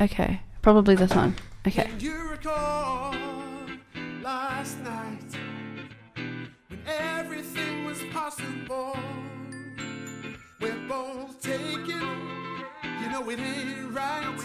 Okay, 0.00 0.40
probably 0.62 0.94
this 0.94 1.14
one. 1.14 1.34
Okay. 1.66 1.90
Do 1.98 2.04
you 2.06 2.30
recall 2.30 3.14
last 4.22 4.78
night 4.80 5.20
when 6.14 6.80
everything 6.86 7.84
was 7.84 7.98
possible? 8.12 8.96
We're 10.60 10.88
both 10.88 11.40
taken, 11.40 11.84
you 13.00 13.10
know 13.10 13.28
it 13.30 13.38
ain't 13.38 13.92
right. 13.92 14.38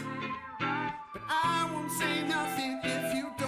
But 0.60 1.22
I 1.28 1.70
won't 1.74 1.92
say 1.92 2.28
nothing 2.28 2.80
if 2.84 3.14
you 3.16 3.32
don't. 3.40 3.43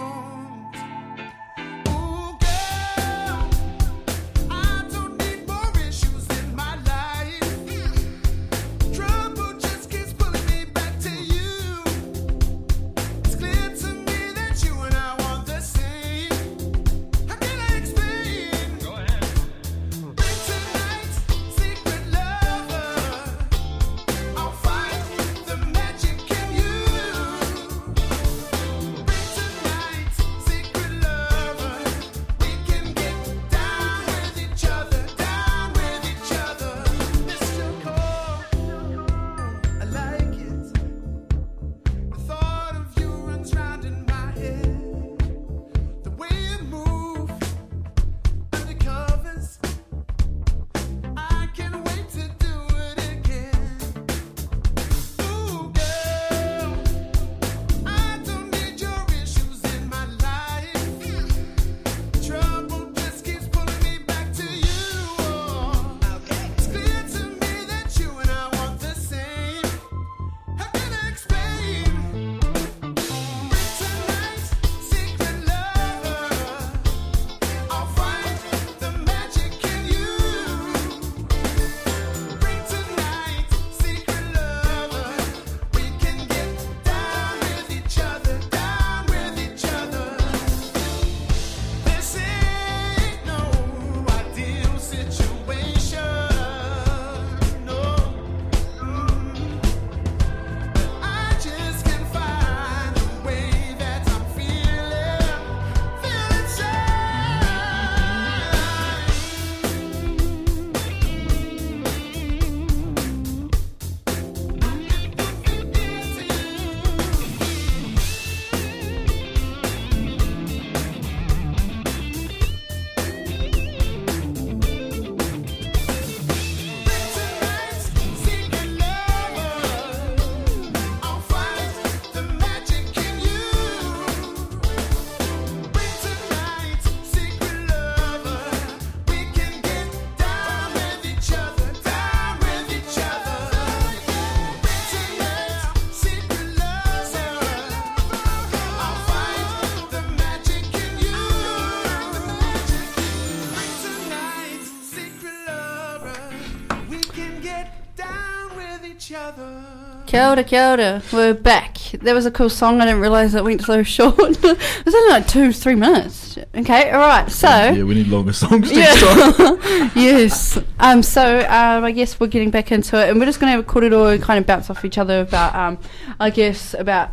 Kia 160.16 160.30
ora, 160.30 160.44
kia 160.46 160.72
ora. 160.72 161.02
We're 161.12 161.34
back. 161.34 161.78
That 162.04 162.14
was 162.16 162.26
a 162.26 162.32
cool 162.32 162.50
song. 162.50 162.80
I 162.80 162.86
didn't 162.86 163.02
realise 163.02 163.34
it 163.34 163.44
went 163.44 163.62
so 163.62 163.84
short. 163.98 164.18
it 164.18 164.86
was 164.86 164.96
only 164.96 165.10
like 165.10 165.28
two, 165.28 165.52
three 165.52 165.76
minutes. 165.76 166.38
Okay, 166.56 166.90
all 166.92 167.00
right. 167.00 167.30
So 167.30 167.50
Yeah, 167.50 167.84
we 167.84 167.96
need 167.96 168.08
longer 168.08 168.32
songs 168.32 168.72
Yeah. 168.72 168.94
yes. 169.94 170.58
Um. 170.80 171.04
So 171.04 171.40
um, 171.40 171.84
I 171.84 171.92
guess 171.92 172.18
we're 172.18 172.28
getting 172.28 172.50
back 172.50 172.72
into 172.72 172.98
it, 172.98 173.10
and 173.10 173.20
we're 173.20 173.26
just 173.26 173.42
going 173.42 173.52
to 173.52 173.58
have 173.58 173.68
a 173.68 173.70
korero 173.70 174.14
and 174.14 174.24
kind 174.24 174.40
of 174.40 174.48
bounce 174.48 174.70
off 174.70 174.86
each 174.86 174.98
other 174.98 175.20
about 175.20 175.54
um, 175.54 175.78
I 176.18 176.30
guess 176.30 176.74
about 176.76 177.10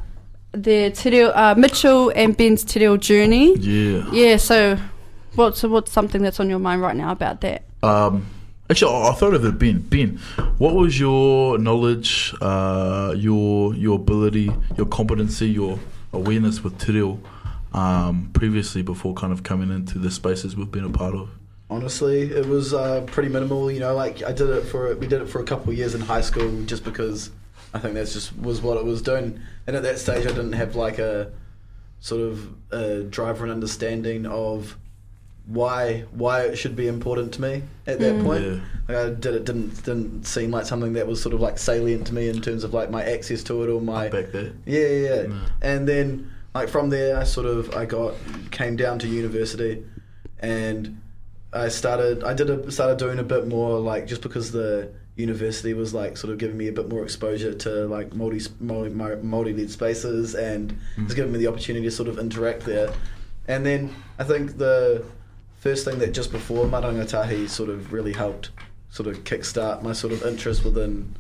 their 0.53 0.93
te 0.93 1.11
reo, 1.11 1.31
uh, 1.31 1.57
Mitchell 1.59 2.13
and 2.15 2.37
Ben's 2.37 2.63
te 2.63 2.79
reo 2.79 2.97
journey. 2.97 3.57
Yeah. 3.59 4.09
Yeah. 4.13 4.37
So 4.37 4.79
what's 5.35 5.65
what's 5.65 5.91
something 5.91 6.23
that's 6.23 6.39
on 6.39 6.49
your 6.49 6.61
mind 6.61 6.81
right 6.81 6.95
now 6.95 7.11
about 7.11 7.41
that? 7.41 7.65
Um, 7.83 8.27
actually, 8.73 8.95
I 8.95 9.13
thought 9.13 9.35
of 9.35 9.45
it, 9.45 9.59
Ben. 9.59 9.81
Ben, 9.81 10.17
what 10.57 10.75
was 10.75 10.99
your 10.99 11.59
knowledge, 11.59 12.35
uh, 12.41 13.15
your 13.17 13.75
your 13.75 13.97
ability, 13.97 14.51
your 14.79 14.87
competency, 14.87 15.51
your 15.51 15.79
awareness 16.15 16.65
with 16.65 16.79
te 16.79 16.93
reo 16.93 17.21
um, 17.75 18.31
previously 18.33 18.81
before 18.81 19.13
kind 19.13 19.31
of 19.31 19.43
coming 19.43 19.71
into 19.71 19.99
the 19.99 20.11
spaces 20.11 20.57
we've 20.57 20.71
been 20.71 20.85
a 20.85 20.91
part 20.91 21.15
of? 21.15 21.29
Honestly, 21.69 22.23
it 22.23 22.47
was 22.47 22.73
uh, 22.73 23.03
pretty 23.07 23.29
minimal. 23.29 23.71
You 23.71 23.81
know, 23.81 23.95
like 23.95 24.23
I 24.23 24.33
did 24.33 24.49
it 24.49 24.63
for 24.63 24.95
we 24.97 25.07
did 25.07 25.21
it 25.21 25.29
for 25.29 25.41
a 25.41 25.45
couple 25.45 25.71
of 25.71 25.77
years 25.77 25.95
in 25.95 26.01
high 26.01 26.23
school 26.23 26.63
just 26.65 26.83
because 26.83 27.31
I 27.75 27.79
think 27.79 27.93
that's 27.93 28.15
just 28.15 28.35
was 28.39 28.63
what 28.63 28.79
it 28.79 28.85
was 28.87 29.03
doing. 29.03 29.39
And 29.67 29.77
at 29.77 29.83
that 29.83 29.99
stage, 29.99 30.25
I 30.25 30.31
didn't 30.31 30.55
have 30.55 30.77
like 30.77 30.99
a 30.99 31.31
sort 32.01 32.23
of 32.23 32.55
a 32.73 33.03
driver 33.03 33.45
and 33.45 33.53
understanding 33.53 34.25
of 34.25 34.79
why 35.47 36.05
why 36.13 36.43
it 36.43 36.57
should 36.57 36.77
be 36.77 36.87
important 36.87 37.33
to 37.35 37.43
me 37.43 37.63
at 37.87 37.99
that 37.99 38.15
Mm. 38.15 38.25
point. 38.25 38.45
Yeah. 38.45 38.61
Like 38.89 38.97
I 38.97 39.11
did 39.11 39.35
it 39.35 39.45
didn't 39.45 39.85
didn't 39.85 40.25
seem 40.27 40.51
like 40.53 40.67
something 40.67 40.93
that 40.95 41.07
was 41.07 41.21
sort 41.21 41.35
of 41.35 41.41
like 41.41 41.59
salient 41.59 42.07
to 42.09 42.15
me 42.15 42.29
in 42.29 42.41
terms 42.41 42.63
of 42.65 42.73
like 42.73 42.91
my 42.91 43.03
access 43.05 43.43
to 43.45 43.63
it 43.65 43.69
or 43.69 43.81
my 43.81 44.09
Back 44.09 44.31
there. 44.33 44.53
yeah, 44.67 44.87
yeah, 44.87 44.99
yeah. 44.99 45.23
Yeah. 45.23 45.41
And 45.63 45.89
then 45.89 46.31
like 46.55 46.69
from 46.69 46.91
there, 46.91 47.17
I 47.19 47.25
sort 47.25 47.47
of 47.47 47.75
I 47.75 47.85
got 47.87 48.15
came 48.51 48.77
down 48.77 48.99
to 49.01 49.09
university, 49.09 49.83
and 50.41 51.01
I 51.53 51.69
started 51.69 52.23
I 52.25 52.35
did 52.35 52.49
a, 52.51 52.71
started 52.71 52.99
doing 52.99 53.19
a 53.19 53.23
bit 53.25 53.47
more 53.49 53.79
like 53.81 54.07
just 54.07 54.23
because 54.23 54.53
the 54.53 54.91
university 55.17 55.75
was 55.75 55.93
like 55.93 56.17
sort 56.17 56.33
of 56.33 56.39
giving 56.39 56.57
me 56.57 56.69
a 56.69 56.73
bit 56.73 56.89
more 56.89 57.03
exposure 57.03 57.53
to 57.53 57.87
like 57.87 58.15
multi 58.15 58.41
multi, 58.61 58.91
multi 58.91 59.53
led 59.53 59.71
spaces 59.71 60.35
and 60.35 60.77
was 61.05 61.15
giving 61.15 61.33
me 61.33 61.39
the 61.39 61.47
opportunity 61.49 61.85
to 61.85 61.91
sort 61.91 62.09
of 62.09 62.19
interact 62.19 62.61
there. 62.65 62.93
And 63.49 63.67
then 63.67 63.95
I 64.19 64.25
think 64.25 64.57
the 64.59 65.05
first 65.63 65.85
thing 65.85 66.01
that 66.01 66.13
just 66.13 66.33
before 66.33 66.67
Marangatahi 66.67 67.49
sort 67.49 67.71
of 67.71 67.93
really 67.93 68.13
helped 68.13 68.51
sort 68.91 69.07
of 69.07 69.23
kickstart 69.23 69.81
my 69.81 69.93
sort 69.93 70.13
of 70.13 70.25
interest 70.25 70.65
within 70.65 71.15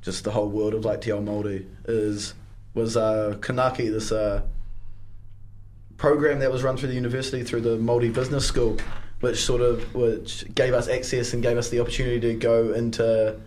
just 0.00 0.22
the 0.22 0.30
whole 0.30 0.48
world 0.48 0.74
of 0.74 0.84
like 0.84 1.00
Te 1.00 1.10
Ao 1.10 1.18
Māori 1.18 1.66
is 1.86 2.34
was 2.72 2.96
uh, 2.96 3.36
Kanaki, 3.40 3.90
this 3.90 4.12
uh, 4.12 4.42
program 5.96 6.38
that 6.38 6.52
was 6.52 6.62
run 6.62 6.76
through 6.76 6.88
the 6.88 6.94
university 6.94 7.42
through 7.42 7.62
the 7.62 7.76
Māori 7.78 8.14
Business 8.14 8.46
School, 8.46 8.76
which 9.18 9.44
sort 9.44 9.60
of 9.60 9.92
which 9.92 10.44
gave 10.54 10.72
us 10.72 10.86
access 10.86 11.34
and 11.34 11.42
gave 11.42 11.56
us 11.56 11.68
the 11.70 11.80
opportunity 11.80 12.20
to 12.20 12.34
go 12.34 12.72
into 12.72 13.40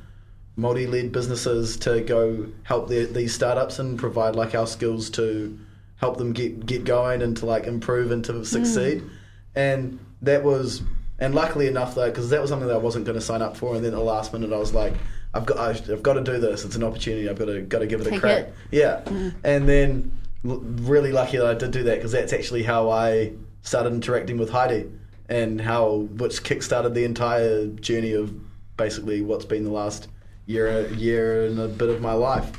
Māori-led 0.60 1.14
businesses 1.14 1.78
to 1.78 2.02
go 2.02 2.48
help 2.64 2.90
their, 2.90 3.06
these 3.06 3.34
startups 3.34 3.80
and 3.80 3.98
provide 3.98 4.36
like 4.36 4.54
our 4.56 4.68
skills 4.68 5.10
to 5.12 5.58
help 5.96 6.18
them 6.18 6.34
get 6.34 6.66
get 6.66 6.84
going 6.84 7.22
and 7.22 7.38
to 7.38 7.46
like 7.46 7.64
improve 7.64 8.12
and 8.12 8.26
to 8.26 8.44
succeed. 8.44 9.04
And 9.56 10.00
that 10.24 10.44
was 10.44 10.82
and 11.20 11.36
luckily 11.36 11.68
enough 11.68 11.96
though 11.96 12.10
because 12.10 12.30
that 12.30 12.42
was 12.42 12.50
something 12.50 12.68
that 12.68 12.76
I 12.76 12.80
wasn't 12.80 13.06
going 13.06 13.18
to 13.18 13.26
sign 13.26 13.42
up 13.42 13.56
for 13.56 13.76
and 13.76 13.86
then 13.86 13.94
at 13.94 13.98
the 13.98 14.04
last 14.04 14.34
minute 14.34 14.52
I 14.52 14.58
was 14.58 14.74
like 14.74 14.94
I've 15.34 15.46
got 15.46 15.58
I've 15.58 16.04
got 16.04 16.14
to 16.14 16.22
do 16.22 16.40
this. 16.40 16.64
It's 16.64 16.76
an 16.76 16.84
opportunity. 16.84 17.28
I've 17.28 17.40
got 17.40 17.46
to 17.46 17.62
got 17.62 17.80
to 17.80 17.88
give 17.88 18.02
it 18.02 18.14
a 18.14 18.20
crack. 18.20 18.48
it. 18.48 18.54
Yeah. 18.72 19.02
Mm-hmm. 19.06 19.30
And 19.44 19.68
then 19.68 20.12
l- 20.46 20.60
really 20.60 21.12
lucky 21.12 21.38
that 21.38 21.48
I 21.48 21.54
did 21.56 21.72
do 21.72 21.84
that 21.84 21.96
because 21.96 22.12
that's 22.12 22.34
actually 22.34 22.64
how 22.64 22.90
I 22.90 23.34
started 23.64 23.94
interacting 23.94 24.38
with 24.38 24.52
Heidi 24.52 24.90
and 25.30 25.60
how 25.60 26.08
which 26.18 26.44
kick-started 26.44 26.94
the 26.94 27.06
entire 27.06 27.68
journey 27.68 28.12
of 28.12 28.34
basically 28.78 29.22
what's 29.22 29.46
been 29.46 29.64
the 29.64 29.72
last 29.72 30.08
year 30.46 30.88
year 30.94 31.46
and 31.46 31.60
a 31.60 31.68
bit 31.68 31.90
of 31.90 32.02
my 32.02 32.14
life. 32.14 32.52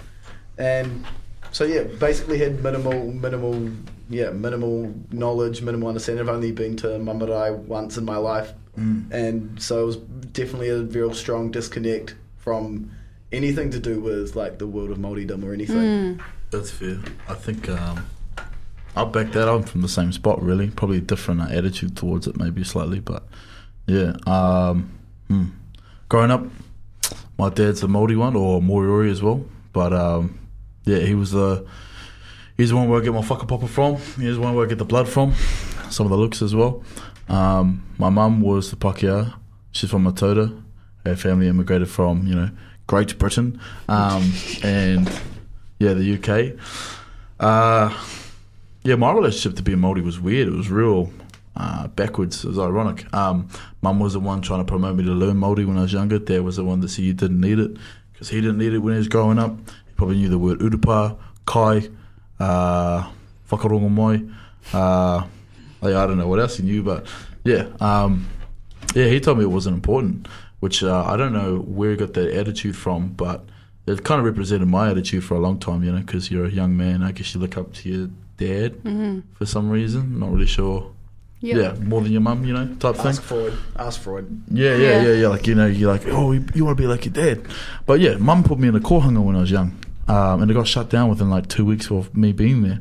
And 0.59 1.05
so 1.53 1.65
yeah, 1.65 1.85
basically 1.85 2.39
had 2.39 2.61
minimal 2.61 3.13
minimal 3.13 3.71
yeah, 4.09 4.31
minimal 4.31 4.95
knowledge, 5.11 5.63
minimal 5.63 5.89
understanding. 5.89 6.29
I've 6.29 6.35
only 6.35 6.53
been 6.53 6.77
to 6.79 6.89
Mamarai 6.99 7.57
once 7.57 7.97
in 7.97 8.05
my 8.05 8.17
life. 8.17 8.53
And 9.13 9.63
so 9.63 9.83
it 9.83 9.87
was 9.87 9.97
definitely 9.97 10.69
a 10.71 10.83
real 10.83 11.15
strong 11.15 11.51
disconnect 11.51 12.17
from 12.39 12.91
anything 13.33 13.71
to 13.71 13.79
do 13.79 14.01
with 14.01 14.35
like 14.35 14.59
the 14.59 14.67
world 14.67 14.91
of 14.91 14.99
Māoridom 14.99 15.45
or 15.45 15.53
anything. 15.53 16.21
That's 16.51 16.71
fair. 16.71 16.99
I 17.29 17.35
think 17.35 17.69
um, 17.69 18.07
I'll 18.97 19.07
back 19.07 19.33
that 19.33 19.49
up 19.49 19.69
from 19.69 19.83
the 19.83 19.89
same 19.89 20.13
spot, 20.13 20.43
really. 20.43 20.71
Probably 20.71 20.99
a 20.99 21.01
different 21.01 21.41
uh, 21.41 21.47
attitude 21.51 21.97
towards 21.97 22.27
it, 22.27 22.37
maybe 22.37 22.65
slightly, 22.65 23.01
but 23.01 23.27
yeah. 23.87 24.15
Um, 24.27 24.93
hmm. 25.29 25.47
Growing 26.09 26.31
up, 26.31 26.45
my 27.39 27.51
dad's 27.51 27.83
a 27.83 27.87
Māori 27.87 28.17
one, 28.17 28.37
or 28.37 28.61
Moriori 28.61 29.11
as 29.11 29.23
well, 29.23 29.45
but 29.73 29.93
um, 29.93 30.39
yeah, 30.85 30.99
he 30.99 31.15
was 31.15 31.33
the. 31.33 31.67
He's 32.57 32.71
the 32.71 32.77
one 32.77 32.89
where 32.89 33.01
I 33.01 33.05
get 33.05 33.13
my 33.13 33.21
whakapapa 33.21 33.69
from. 33.69 33.97
He's 33.97 34.37
the 34.37 34.41
one 34.41 34.55
where 34.55 34.65
I 34.65 34.69
get 34.69 34.79
the 34.79 34.85
blood 34.85 35.09
from. 35.09 35.35
Some 35.91 36.07
of 36.07 36.11
the 36.11 36.17
looks 36.17 36.41
as 36.41 36.55
well. 36.55 36.85
Um, 37.29 37.85
my 37.99 38.11
mum 38.11 38.41
was 38.41 38.71
the 38.71 38.77
Pakeha. 38.77 39.35
She's 39.73 39.91
from 39.91 40.05
Matota. 40.05 40.63
Her 41.05 41.17
family 41.17 41.49
immigrated 41.49 41.91
from, 41.91 42.27
you 42.27 42.35
know, 42.35 42.51
Great 42.87 43.19
Britain. 43.19 43.61
Um, 43.89 44.33
and 44.63 45.09
yeah, 45.79 45.95
the 45.95 46.15
UK. 46.15 46.59
Uh, 47.41 47.97
yeah, 48.85 48.95
my 48.95 49.13
relationship 49.13 49.57
to 49.57 49.63
being 49.63 49.79
Māori 49.79 50.05
was 50.05 50.21
weird. 50.21 50.49
It 50.49 50.55
was 50.55 50.71
real 50.71 51.13
uh, 51.57 51.89
backwards. 51.89 52.45
It 52.45 52.49
was 52.49 52.59
ironic. 52.59 53.13
Um, 53.13 53.49
Mum 53.83 53.99
was 53.99 54.13
the 54.13 54.21
one 54.21 54.43
trying 54.43 54.61
to 54.61 54.65
promote 54.65 54.97
me 54.97 55.05
to 55.05 55.11
learn 55.11 55.37
Māori 55.37 55.67
when 55.67 55.77
I 55.77 55.83
was 55.83 55.93
younger. 55.93 56.19
Dad 56.19 56.43
was 56.43 56.57
the 56.57 56.65
one 56.65 56.81
that 56.81 56.89
said 56.91 57.05
you 57.05 57.15
didn't 57.15 57.41
need 57.41 57.59
it 57.59 57.77
because 58.13 58.29
he 58.29 58.41
didn't 58.41 58.59
need 58.59 58.73
it 58.75 58.79
when 58.79 58.95
he 58.95 58.99
was 58.99 59.09
growing 59.09 59.39
up. 59.39 59.57
He 59.57 59.95
probably 59.97 60.17
knew 60.17 60.29
the 60.29 60.39
word 60.39 60.61
urupa, 60.61 61.17
kai, 61.47 61.89
uh, 62.41 63.11
whakarongo 63.51 63.91
moi. 63.91 64.19
Uh, 64.73 65.25
like, 65.81 65.95
I 65.95 66.07
don't 66.07 66.17
know 66.19 66.27
what 66.29 66.41
else 66.41 66.57
he 66.57 66.63
knew, 66.63 66.83
but 66.83 67.07
yeah. 67.45 67.67
Um, 67.81 68.29
yeah, 68.95 69.07
he 69.07 69.21
told 69.21 69.39
me 69.39 69.45
it 69.45 69.49
wasn't 69.49 69.75
important, 69.75 70.29
which 70.61 70.83
uh, 70.83 71.05
I 71.05 71.17
don't 71.17 71.33
know 71.33 71.59
where 71.59 71.91
he 71.91 71.97
got 71.97 72.15
that 72.15 72.31
attitude 72.33 72.77
from, 72.77 73.09
but 73.09 73.45
it 73.87 74.03
kind 74.05 74.19
of 74.19 74.25
represented 74.25 74.69
my 74.69 74.91
attitude 74.91 75.25
for 75.25 75.35
a 75.35 75.41
long 75.41 75.59
time, 75.59 75.83
you 75.85 75.93
know, 75.93 75.99
because 76.01 76.31
you're 76.31 76.47
a 76.47 76.51
young 76.51 76.77
man. 76.77 77.03
I 77.03 77.13
guess 77.13 77.35
you 77.35 77.41
look 77.41 77.57
up 77.59 77.73
to 77.75 77.89
your 77.89 78.09
dad 78.39 78.75
for 79.35 79.47
some 79.47 79.69
reason. 79.69 80.19
Not 80.19 80.33
really 80.33 80.47
sure. 80.47 80.91
Yep. 81.41 81.57
Yeah, 81.79 81.85
more 81.85 82.01
than 82.01 82.11
your 82.13 82.23
mum, 82.23 82.47
you 82.47 82.55
know, 82.55 82.67
type 82.77 82.97
thing. 82.97 83.09
Ask 83.09 83.23
Freud. 83.23 83.53
Ask 83.77 84.01
Freud. 84.01 84.43
Yeah, 84.51 84.77
yeah, 84.77 84.79
Yeah. 84.79 85.03
yeah, 85.03 85.13
yeah. 85.13 85.29
Like 85.29 85.47
you 85.47 85.55
know, 85.55 85.67
you're 85.67 85.93
like, 85.93 86.07
oh, 86.07 86.33
you, 86.33 86.43
you 86.55 86.65
want 86.65 86.79
to 86.79 86.83
be 86.83 86.87
like 86.87 87.05
your 87.05 87.13
dad. 87.13 87.47
But 87.85 88.01
yeah, 88.01 88.17
mum 88.17 88.43
put 88.45 88.59
me 88.59 88.69
in 88.69 88.75
a 88.77 88.81
kohanga 88.81 89.23
when 89.23 89.37
I 89.37 89.41
was 89.41 89.51
young, 89.51 89.77
um, 90.09 90.43
and 90.43 90.51
it 90.51 90.55
got 90.55 90.67
shut 90.67 90.91
down 90.91 91.09
within 91.09 91.31
like 91.31 91.49
two 91.49 91.65
weeks 91.65 91.91
of 91.91 92.15
me 92.17 92.33
being 92.33 92.63
there. 92.63 92.81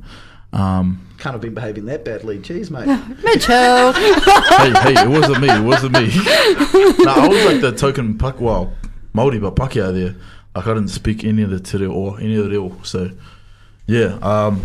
Um, 0.52 1.08
Can't 1.18 1.34
have 1.34 1.42
been 1.42 1.54
behaving 1.54 1.86
that 1.86 2.06
badly. 2.06 2.38
Jeez, 2.38 2.70
mate. 2.70 2.86
Mitchell. 3.24 3.94
hey, 3.94 4.94
hey, 4.94 5.04
it 5.04 5.10
wasn't 5.10 5.42
me. 5.42 5.50
It 5.50 5.64
wasn't 5.64 5.94
me. 5.94 6.08
no, 7.04 7.12
I 7.12 7.28
was 7.28 7.46
like 7.46 7.62
the 7.62 7.74
token 7.76 8.18
puck, 8.18 8.40
well, 8.40 8.74
Māori, 9.16 9.42
but 9.42 9.56
Pakeha 9.56 9.94
there. 9.94 10.16
Like 10.56 10.68
I 10.68 10.74
didn't 10.74 10.90
speak 10.90 11.24
any 11.24 11.42
of 11.42 11.50
the 11.50 11.60
te 11.60 11.78
reo 11.80 11.92
or 11.92 12.20
any 12.20 12.36
of 12.36 12.46
the 12.46 12.52
reo. 12.52 12.78
So, 12.84 13.10
yeah. 13.88 14.20
Um, 14.22 14.62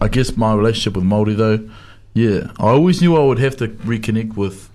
I 0.00 0.08
guess 0.08 0.36
my 0.36 0.54
relationship 0.54 0.96
with 0.96 1.04
Māori 1.04 1.36
though, 1.36 1.68
yeah, 2.14 2.50
I 2.58 2.68
always 2.68 3.02
knew 3.02 3.16
I 3.16 3.24
would 3.24 3.38
have 3.38 3.56
to 3.58 3.68
reconnect 3.68 4.36
with 4.36 4.70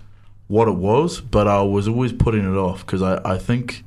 what 0.46 0.68
it 0.68 0.76
was, 0.76 1.20
but 1.20 1.48
I 1.48 1.62
was 1.62 1.88
always 1.88 2.12
putting 2.12 2.44
it 2.44 2.56
off 2.56 2.86
because 2.86 3.02
I, 3.02 3.20
I 3.24 3.38
think 3.38 3.82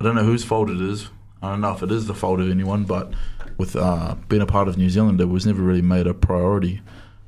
I 0.00 0.04
don't 0.04 0.16
know 0.16 0.24
whose 0.24 0.42
fault 0.44 0.70
it 0.70 0.80
is. 0.80 1.08
I 1.44 1.50
don't 1.50 1.60
know 1.60 1.72
if 1.74 1.82
it 1.82 1.92
is 1.92 2.06
the 2.06 2.14
fault 2.14 2.40
of 2.40 2.50
anyone, 2.50 2.84
but 2.84 3.12
with 3.58 3.76
uh, 3.76 4.14
being 4.28 4.42
a 4.42 4.46
part 4.46 4.66
of 4.68 4.76
New 4.78 4.90
Zealand, 4.90 5.20
it 5.20 5.26
was 5.26 5.46
never 5.46 5.62
really 5.62 5.82
made 5.82 6.06
a 6.06 6.14
priority. 6.14 6.80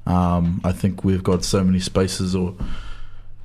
Um, 0.06 0.60
I 0.64 0.72
think 0.72 1.04
we've 1.04 1.22
got 1.22 1.44
so 1.44 1.62
many 1.64 1.80
spaces, 1.80 2.34
or 2.34 2.54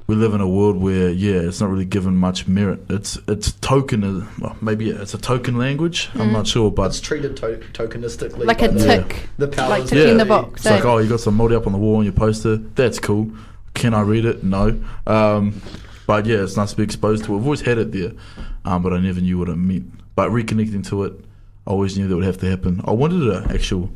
we 0.07 0.15
live 0.15 0.33
in 0.33 0.41
a 0.41 0.47
world 0.47 0.77
where, 0.77 1.09
yeah, 1.09 1.35
it's 1.41 1.59
not 1.61 1.69
really 1.69 1.85
given 1.85 2.15
much 2.15 2.47
merit. 2.47 2.81
It's 2.89 3.17
it's 3.27 3.51
token, 3.53 4.27
well, 4.39 4.55
maybe 4.61 4.89
it's 4.89 5.13
a 5.13 5.17
token 5.17 5.57
language. 5.57 6.09
I'm 6.15 6.31
not 6.31 6.47
sure, 6.47 6.71
but 6.71 6.87
It's 6.87 7.01
treated 7.01 7.35
to- 7.37 7.61
tokenistically. 7.73 8.45
like 8.45 8.61
a 8.61 8.67
the, 8.69 8.79
tick. 8.85 9.29
The 9.37 9.47
powers 9.47 9.69
Like 9.69 9.83
that 9.85 9.95
ticking 9.95 10.17
the 10.17 10.25
be. 10.25 10.29
box. 10.29 10.61
it's 10.61 10.65
like, 10.65 10.85
eh? 10.85 10.87
oh, 10.87 10.97
you 10.99 11.09
got 11.09 11.19
some 11.19 11.37
Māori 11.37 11.55
up 11.55 11.65
on 11.67 11.73
the 11.73 11.79
wall 11.79 11.97
on 11.97 12.03
your 12.03 12.13
poster. 12.13 12.57
That's 12.57 12.99
cool. 12.99 13.31
Can 13.73 13.93
I 13.93 14.01
read 14.01 14.25
it? 14.25 14.43
No. 14.43 14.79
Um, 15.07 15.61
but 16.07 16.25
yeah, 16.25 16.43
it's 16.43 16.57
nice 16.57 16.71
to 16.71 16.77
be 16.77 16.83
exposed 16.83 17.23
to 17.25 17.33
it. 17.33 17.37
I've 17.39 17.43
always 17.45 17.61
had 17.61 17.77
it 17.77 17.91
there, 17.91 18.11
um, 18.65 18.83
but 18.83 18.93
I 18.93 18.99
never 18.99 19.21
knew 19.21 19.37
what 19.39 19.49
it 19.49 19.55
meant. 19.55 19.91
But 20.15 20.29
reconnecting 20.31 20.85
to 20.87 21.03
it, 21.05 21.13
I 21.67 21.71
always 21.71 21.97
knew 21.97 22.07
that 22.07 22.15
would 22.15 22.25
have 22.25 22.37
to 22.39 22.49
happen. 22.49 22.81
I 22.85 22.91
wanted 22.91 23.21
an 23.21 23.51
actual, 23.51 23.89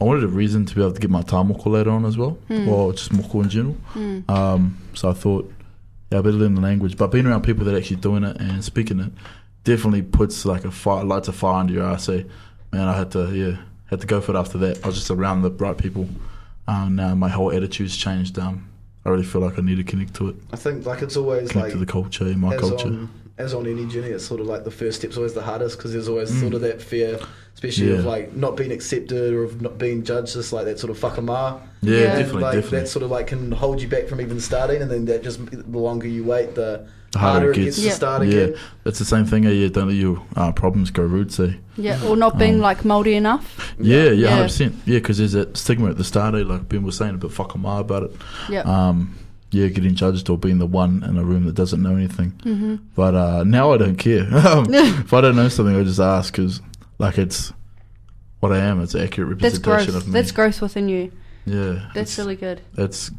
I 0.00 0.04
wanted 0.04 0.24
a 0.24 0.28
reason 0.28 0.64
to 0.66 0.74
be 0.74 0.80
able 0.80 0.92
to 0.92 1.00
get 1.00 1.10
my 1.10 1.22
tāmoko 1.22 1.66
later 1.66 1.90
on 1.90 2.04
as 2.04 2.16
well, 2.16 2.38
or 2.68 2.92
just 2.92 3.12
moko 3.12 3.42
in 3.42 3.48
general. 3.50 3.76
Um, 4.28 4.78
so 4.94 5.10
I 5.10 5.12
thought, 5.12 5.52
yeah, 6.10 6.18
I 6.18 6.22
better 6.22 6.36
learn 6.36 6.54
the 6.54 6.60
language. 6.60 6.96
But 6.96 7.08
being 7.08 7.26
around 7.26 7.42
people 7.42 7.64
that 7.64 7.74
are 7.74 7.78
actually 7.78 7.96
doing 7.96 8.24
it 8.24 8.36
and 8.40 8.62
speaking 8.64 9.00
it, 9.00 9.12
definitely 9.64 10.02
puts 10.02 10.44
like 10.44 10.64
a 10.64 10.70
fire, 10.70 11.04
lights 11.04 11.28
a 11.28 11.32
fire 11.32 11.60
under 11.60 11.72
your 11.72 11.84
ass. 11.84 12.04
Say, 12.04 12.26
man, 12.72 12.88
I 12.88 12.96
had 12.96 13.10
to, 13.12 13.34
yeah, 13.34 13.58
had 13.86 14.00
to 14.00 14.06
go 14.06 14.20
for 14.20 14.34
it 14.34 14.38
after 14.38 14.58
that. 14.58 14.84
I 14.84 14.86
was 14.88 14.96
just 14.96 15.10
around 15.10 15.42
the 15.42 15.50
right 15.50 15.76
people. 15.76 16.08
Um, 16.68 16.96
now 16.96 17.14
my 17.14 17.28
whole 17.28 17.52
attitude's 17.52 17.96
changed. 17.96 18.38
Um, 18.38 18.68
I 19.04 19.08
really 19.08 19.24
feel 19.24 19.40
like 19.40 19.58
I 19.58 19.62
need 19.62 19.76
to 19.76 19.84
connect 19.84 20.14
to 20.16 20.28
it, 20.28 20.36
I 20.52 20.56
think 20.56 20.84
like 20.84 21.00
it's 21.02 21.16
always 21.16 21.50
connect 21.50 21.64
like 21.68 21.72
to 21.72 21.78
the 21.78 21.86
culture, 21.86 22.24
my 22.36 22.56
culture. 22.56 22.86
on 22.88 23.10
as 23.40 23.54
on 23.54 23.66
any 23.66 23.86
journey, 23.86 24.08
it's 24.08 24.24
sort 24.26 24.40
of 24.40 24.46
like 24.46 24.64
the 24.64 24.70
first 24.70 25.00
step's 25.00 25.16
always 25.16 25.34
the 25.34 25.42
hardest 25.42 25.76
because 25.78 25.92
there's 25.92 26.08
always 26.08 26.30
sort 26.40 26.54
of 26.54 26.60
that 26.62 26.80
fear, 26.80 27.18
especially 27.54 27.92
of 27.92 28.00
Mm. 28.00 28.04
Like 28.04 28.36
not 28.36 28.56
being 28.56 28.72
accepted 28.72 29.32
or 29.34 29.42
of 29.44 29.60
not 29.60 29.78
being 29.78 30.02
judged, 30.04 30.34
just 30.34 30.52
like 30.52 30.64
that 30.66 30.78
sort 30.78 30.90
of 30.90 30.98
whakamā. 30.98 31.60
yeah, 31.82 31.94
Yeah. 31.94 32.02
definitely, 32.18 32.42
like 32.42 32.54
definitely. 32.54 32.78
that 32.80 32.88
sort 32.88 33.02
of 33.04 33.10
like 33.10 33.26
can 33.26 33.52
hold 33.52 33.80
you 33.82 33.88
back 33.88 34.06
from 34.08 34.20
even 34.20 34.38
starting, 34.40 34.82
and 34.82 34.90
then 34.90 35.04
that 35.06 35.22
just 35.22 35.38
the 35.50 35.78
longer 35.78 36.06
you 36.08 36.24
wait, 36.24 36.54
the 36.54 36.86
The 37.12 37.18
harder 37.18 37.46
harder 37.46 37.50
it 37.52 37.58
it 37.58 37.64
gets. 37.64 37.76
gets 37.76 37.84
Yeah. 37.86 37.90
to 37.90 37.96
start 37.96 38.22
yeah, 38.26 38.28
again. 38.44 38.54
it's 38.84 38.98
the 39.00 39.04
same 39.04 39.24
thing. 39.24 39.44
eh, 39.46 39.50
Yeah, 39.50 39.68
don't 39.68 39.88
let 39.88 39.96
your 39.96 40.22
uh, 40.36 40.52
problems 40.52 40.90
go 40.90 41.02
rude. 41.02 41.32
Say, 41.32 41.58
Yeah, 41.76 41.98
or 42.06 42.16
not 42.16 42.38
being 42.38 42.54
Um, 42.56 42.60
like 42.68 42.84
mouldy 42.84 43.14
enough. 43.14 43.74
yeah, 43.80 44.04
yeah, 44.04 44.10
Yeah. 44.12 44.28
hundred 44.30 44.44
percent. 44.44 44.74
Yeah, 44.86 44.98
because 44.98 45.18
there's 45.18 45.32
that 45.32 45.56
stigma 45.56 45.90
at 45.90 45.96
the 45.98 46.04
start. 46.04 46.34
Eh, 46.36 46.44
like 46.44 46.68
Ben 46.68 46.82
was 46.84 46.96
saying, 46.96 47.14
a 47.14 47.18
bit 47.18 47.30
whakamā 47.32 47.80
about 47.80 48.02
it. 48.04 48.12
Yeah. 48.48 48.60
Um, 48.62 49.14
yeah, 49.52 49.66
getting 49.68 49.94
judged 49.94 50.28
or 50.30 50.38
being 50.38 50.58
the 50.58 50.66
one 50.66 51.02
in 51.02 51.18
a 51.18 51.24
room 51.24 51.44
that 51.46 51.54
doesn't 51.54 51.82
know 51.82 51.96
anything. 51.96 52.30
hmm 52.42 52.76
But 52.94 53.14
uh, 53.14 53.44
now 53.44 53.72
I 53.72 53.78
don't 53.78 53.96
care. 53.96 54.26
Um, 54.46 54.66
if 54.72 55.12
I 55.12 55.20
don't 55.20 55.36
know 55.36 55.48
something, 55.48 55.74
I 55.76 55.82
just 55.84 56.00
ask 56.00 56.32
because, 56.34 56.60
like, 56.98 57.18
it's 57.18 57.52
what 58.40 58.52
I 58.52 58.58
am. 58.58 58.80
It's 58.82 58.94
an 58.94 59.02
accurate 59.02 59.38
That's 59.38 59.56
representation 59.58 59.92
growth. 59.92 60.02
of 60.02 60.08
me. 60.08 60.12
That's 60.12 60.32
growth 60.32 60.60
within 60.62 60.88
you. 60.88 61.12
yeah. 61.46 61.90
That's 61.94 62.16
really 62.18 62.36
good. 62.36 62.60
That's 62.74 63.10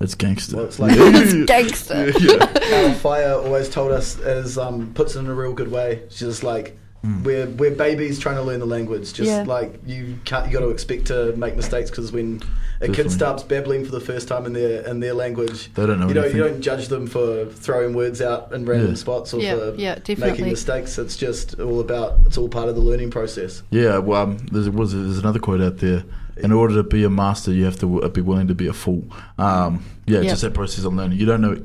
it's 0.00 0.14
gangster. 0.16 0.56
Well, 0.56 0.64
it's 0.66 0.78
like- 0.80 0.92
It's 0.96 1.46
gangster. 1.46 2.10
yeah. 2.18 2.88
Our 2.88 2.94
fire 2.94 3.34
always 3.34 3.68
told 3.68 3.92
us 3.92 4.18
is 4.18 4.58
um, 4.58 4.92
puts 4.94 5.14
it 5.16 5.20
in 5.20 5.26
a 5.26 5.34
real 5.34 5.52
good 5.54 5.70
way. 5.70 6.02
She's 6.10 6.18
just 6.20 6.42
like 6.42 6.76
Mm. 7.04 7.24
we're 7.24 7.46
we're 7.48 7.72
babies 7.74 8.20
trying 8.20 8.36
to 8.36 8.42
learn 8.42 8.60
the 8.60 8.66
language. 8.66 9.12
Just 9.12 9.28
Yeah. 9.28 9.42
like 9.42 9.80
you 9.84 10.18
can't 10.24 10.46
you 10.46 10.52
got 10.52 10.60
to 10.64 10.70
expect 10.70 11.06
to 11.06 11.34
make 11.36 11.56
mistakes 11.56 11.90
because 11.90 12.12
when 12.12 12.36
a 12.36 12.86
Definitely. 12.86 12.94
kid 13.04 13.10
starts 13.12 13.42
babbling 13.42 13.84
for 13.84 13.90
the 13.90 14.00
first 14.00 14.28
time 14.28 14.46
in 14.46 14.52
their 14.52 14.82
in 14.86 15.00
their 15.00 15.12
language, 15.14 15.72
They 15.74 15.84
don't 15.84 15.98
know 15.98 16.06
you 16.06 16.14
don't 16.14 16.32
you 16.32 16.42
don't 16.44 16.60
judge 16.60 16.86
them 16.88 17.08
for 17.08 17.46
throwing 17.46 17.92
words 17.92 18.22
out 18.22 18.52
in 18.52 18.64
random 18.66 18.90
Yeah. 18.90 18.94
spots 18.94 19.34
or 19.34 19.40
Yeah, 19.40 19.56
for 19.56 19.74
yeah, 19.76 19.94
making 19.96 20.16
definitely. 20.16 20.50
mistakes. 20.50 20.96
It's 20.96 21.16
just 21.16 21.58
all 21.58 21.80
about 21.80 22.20
it's 22.26 22.38
all 22.38 22.48
part 22.48 22.68
of 22.68 22.76
the 22.76 22.80
learning 22.82 23.10
process. 23.10 23.62
Yeah, 23.70 23.98
well, 23.98 24.22
um, 24.22 24.36
there's, 24.52 24.70
was, 24.70 24.92
there's 24.92 25.18
another 25.18 25.40
quote 25.40 25.60
out 25.60 25.78
there. 25.78 26.04
In 26.36 26.50
order 26.52 26.74
to 26.76 26.82
be 26.84 27.02
a 27.04 27.10
master, 27.10 27.52
you 27.52 27.64
have 27.64 27.76
to 27.80 27.86
w- 27.92 28.08
be 28.10 28.20
willing 28.20 28.46
to 28.48 28.54
be 28.54 28.66
a 28.68 28.72
fool. 28.72 29.02
Um, 29.38 29.84
yeah, 30.06 30.20
Yeah. 30.20 30.30
just 30.30 30.42
that 30.42 30.54
process 30.54 30.84
of 30.84 30.94
learning. 30.94 31.18
You 31.18 31.26
don't 31.26 31.40
know. 31.40 31.58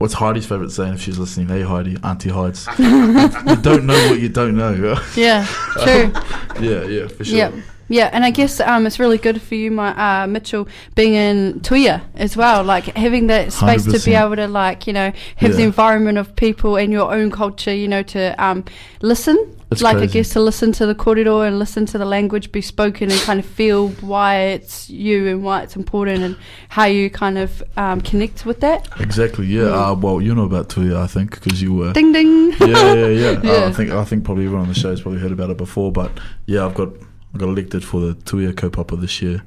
What's 0.00 0.14
Heidi's 0.14 0.46
favourite 0.46 0.72
saying 0.72 0.94
if 0.94 1.02
she's 1.02 1.18
listening? 1.18 1.48
Hey, 1.48 1.60
Heidi, 1.60 1.98
Auntie 2.02 2.30
Hides. 2.30 2.66
you 2.78 3.56
don't 3.56 3.84
know 3.84 4.08
what 4.08 4.18
you 4.18 4.30
don't 4.30 4.56
know. 4.56 4.98
Yeah, 5.14 5.46
true. 5.82 6.10
yeah, 6.58 6.84
yeah, 6.84 7.06
for 7.06 7.22
sure. 7.22 7.36
Yeah, 7.36 7.52
yeah, 7.88 8.08
and 8.10 8.24
I 8.24 8.30
guess 8.30 8.60
um, 8.60 8.86
it's 8.86 8.98
really 8.98 9.18
good 9.18 9.42
for 9.42 9.56
you, 9.56 9.70
my 9.70 10.22
uh, 10.22 10.26
Mitchell, 10.26 10.68
being 10.94 11.12
in 11.12 11.60
Tuia 11.60 12.00
as 12.14 12.34
well. 12.34 12.64
Like 12.64 12.84
having 12.96 13.26
that 13.26 13.52
space 13.52 13.84
to 13.84 13.98
be 14.02 14.14
able 14.14 14.36
to, 14.36 14.48
like 14.48 14.86
you 14.86 14.94
know, 14.94 15.12
have 15.36 15.54
the 15.54 15.64
environment 15.64 16.16
of 16.16 16.34
people 16.34 16.76
and 16.76 16.90
your 16.90 17.12
own 17.12 17.30
culture. 17.30 17.74
You 17.74 17.88
know, 17.88 18.02
to 18.04 18.42
um, 18.42 18.64
listen. 19.02 19.59
It's 19.70 19.82
like 19.82 19.98
I 19.98 20.06
guess 20.06 20.30
to 20.30 20.40
listen 20.40 20.72
to 20.72 20.86
the 20.86 20.94
korero 20.94 21.46
and 21.46 21.58
listen 21.58 21.86
to 21.86 21.98
the 21.98 22.04
language 22.04 22.50
be 22.50 22.60
spoken 22.60 23.10
and 23.10 23.20
kind 23.20 23.38
of 23.38 23.46
feel 23.46 23.88
why 24.00 24.36
it's 24.38 24.90
you 24.90 25.28
and 25.28 25.44
why 25.44 25.62
it's 25.62 25.76
important 25.76 26.22
and 26.22 26.36
how 26.68 26.86
you 26.86 27.08
kind 27.08 27.38
of 27.38 27.62
um, 27.76 28.00
connect 28.00 28.44
with 28.44 28.60
that. 28.60 28.88
Exactly. 28.98 29.46
Yeah. 29.46 29.62
Yeah. 29.62 29.90
Uh, 29.90 29.94
well, 29.94 30.20
you 30.20 30.34
know 30.34 30.44
about 30.44 30.68
Tuia, 30.68 30.96
I 30.96 31.06
think, 31.06 31.30
because 31.30 31.62
you 31.62 31.72
were. 31.72 31.92
Ding 31.92 32.12
ding. 32.12 32.50
yeah, 32.60 32.94
yeah, 32.94 33.06
yeah. 33.06 33.40
Uh, 33.50 33.68
I 33.68 33.72
think 33.72 33.90
I 33.90 34.04
think 34.04 34.24
probably 34.24 34.44
everyone 34.44 34.66
on 34.66 34.72
the 34.72 34.78
show 34.78 34.90
has 34.90 35.00
probably 35.00 35.20
heard 35.20 35.32
about 35.32 35.50
it 35.50 35.56
before, 35.56 35.90
but 35.92 36.10
yeah, 36.46 36.64
I've 36.64 36.74
got 36.74 36.92
I 37.34 37.38
got 37.38 37.48
elected 37.48 37.84
for 37.84 38.00
the 38.00 38.14
Tuia 38.14 38.52
Kaupapa 38.52 39.00
this 39.00 39.22
year. 39.22 39.42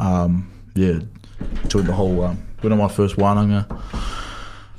Um, 0.00 0.50
yeah, 0.74 1.00
joined 1.68 1.86
the 1.86 1.92
whole. 1.92 2.22
Um, 2.24 2.46
went 2.62 2.72
on 2.72 2.78
my 2.78 2.88
first 2.88 3.16
wānanga. 3.16 3.66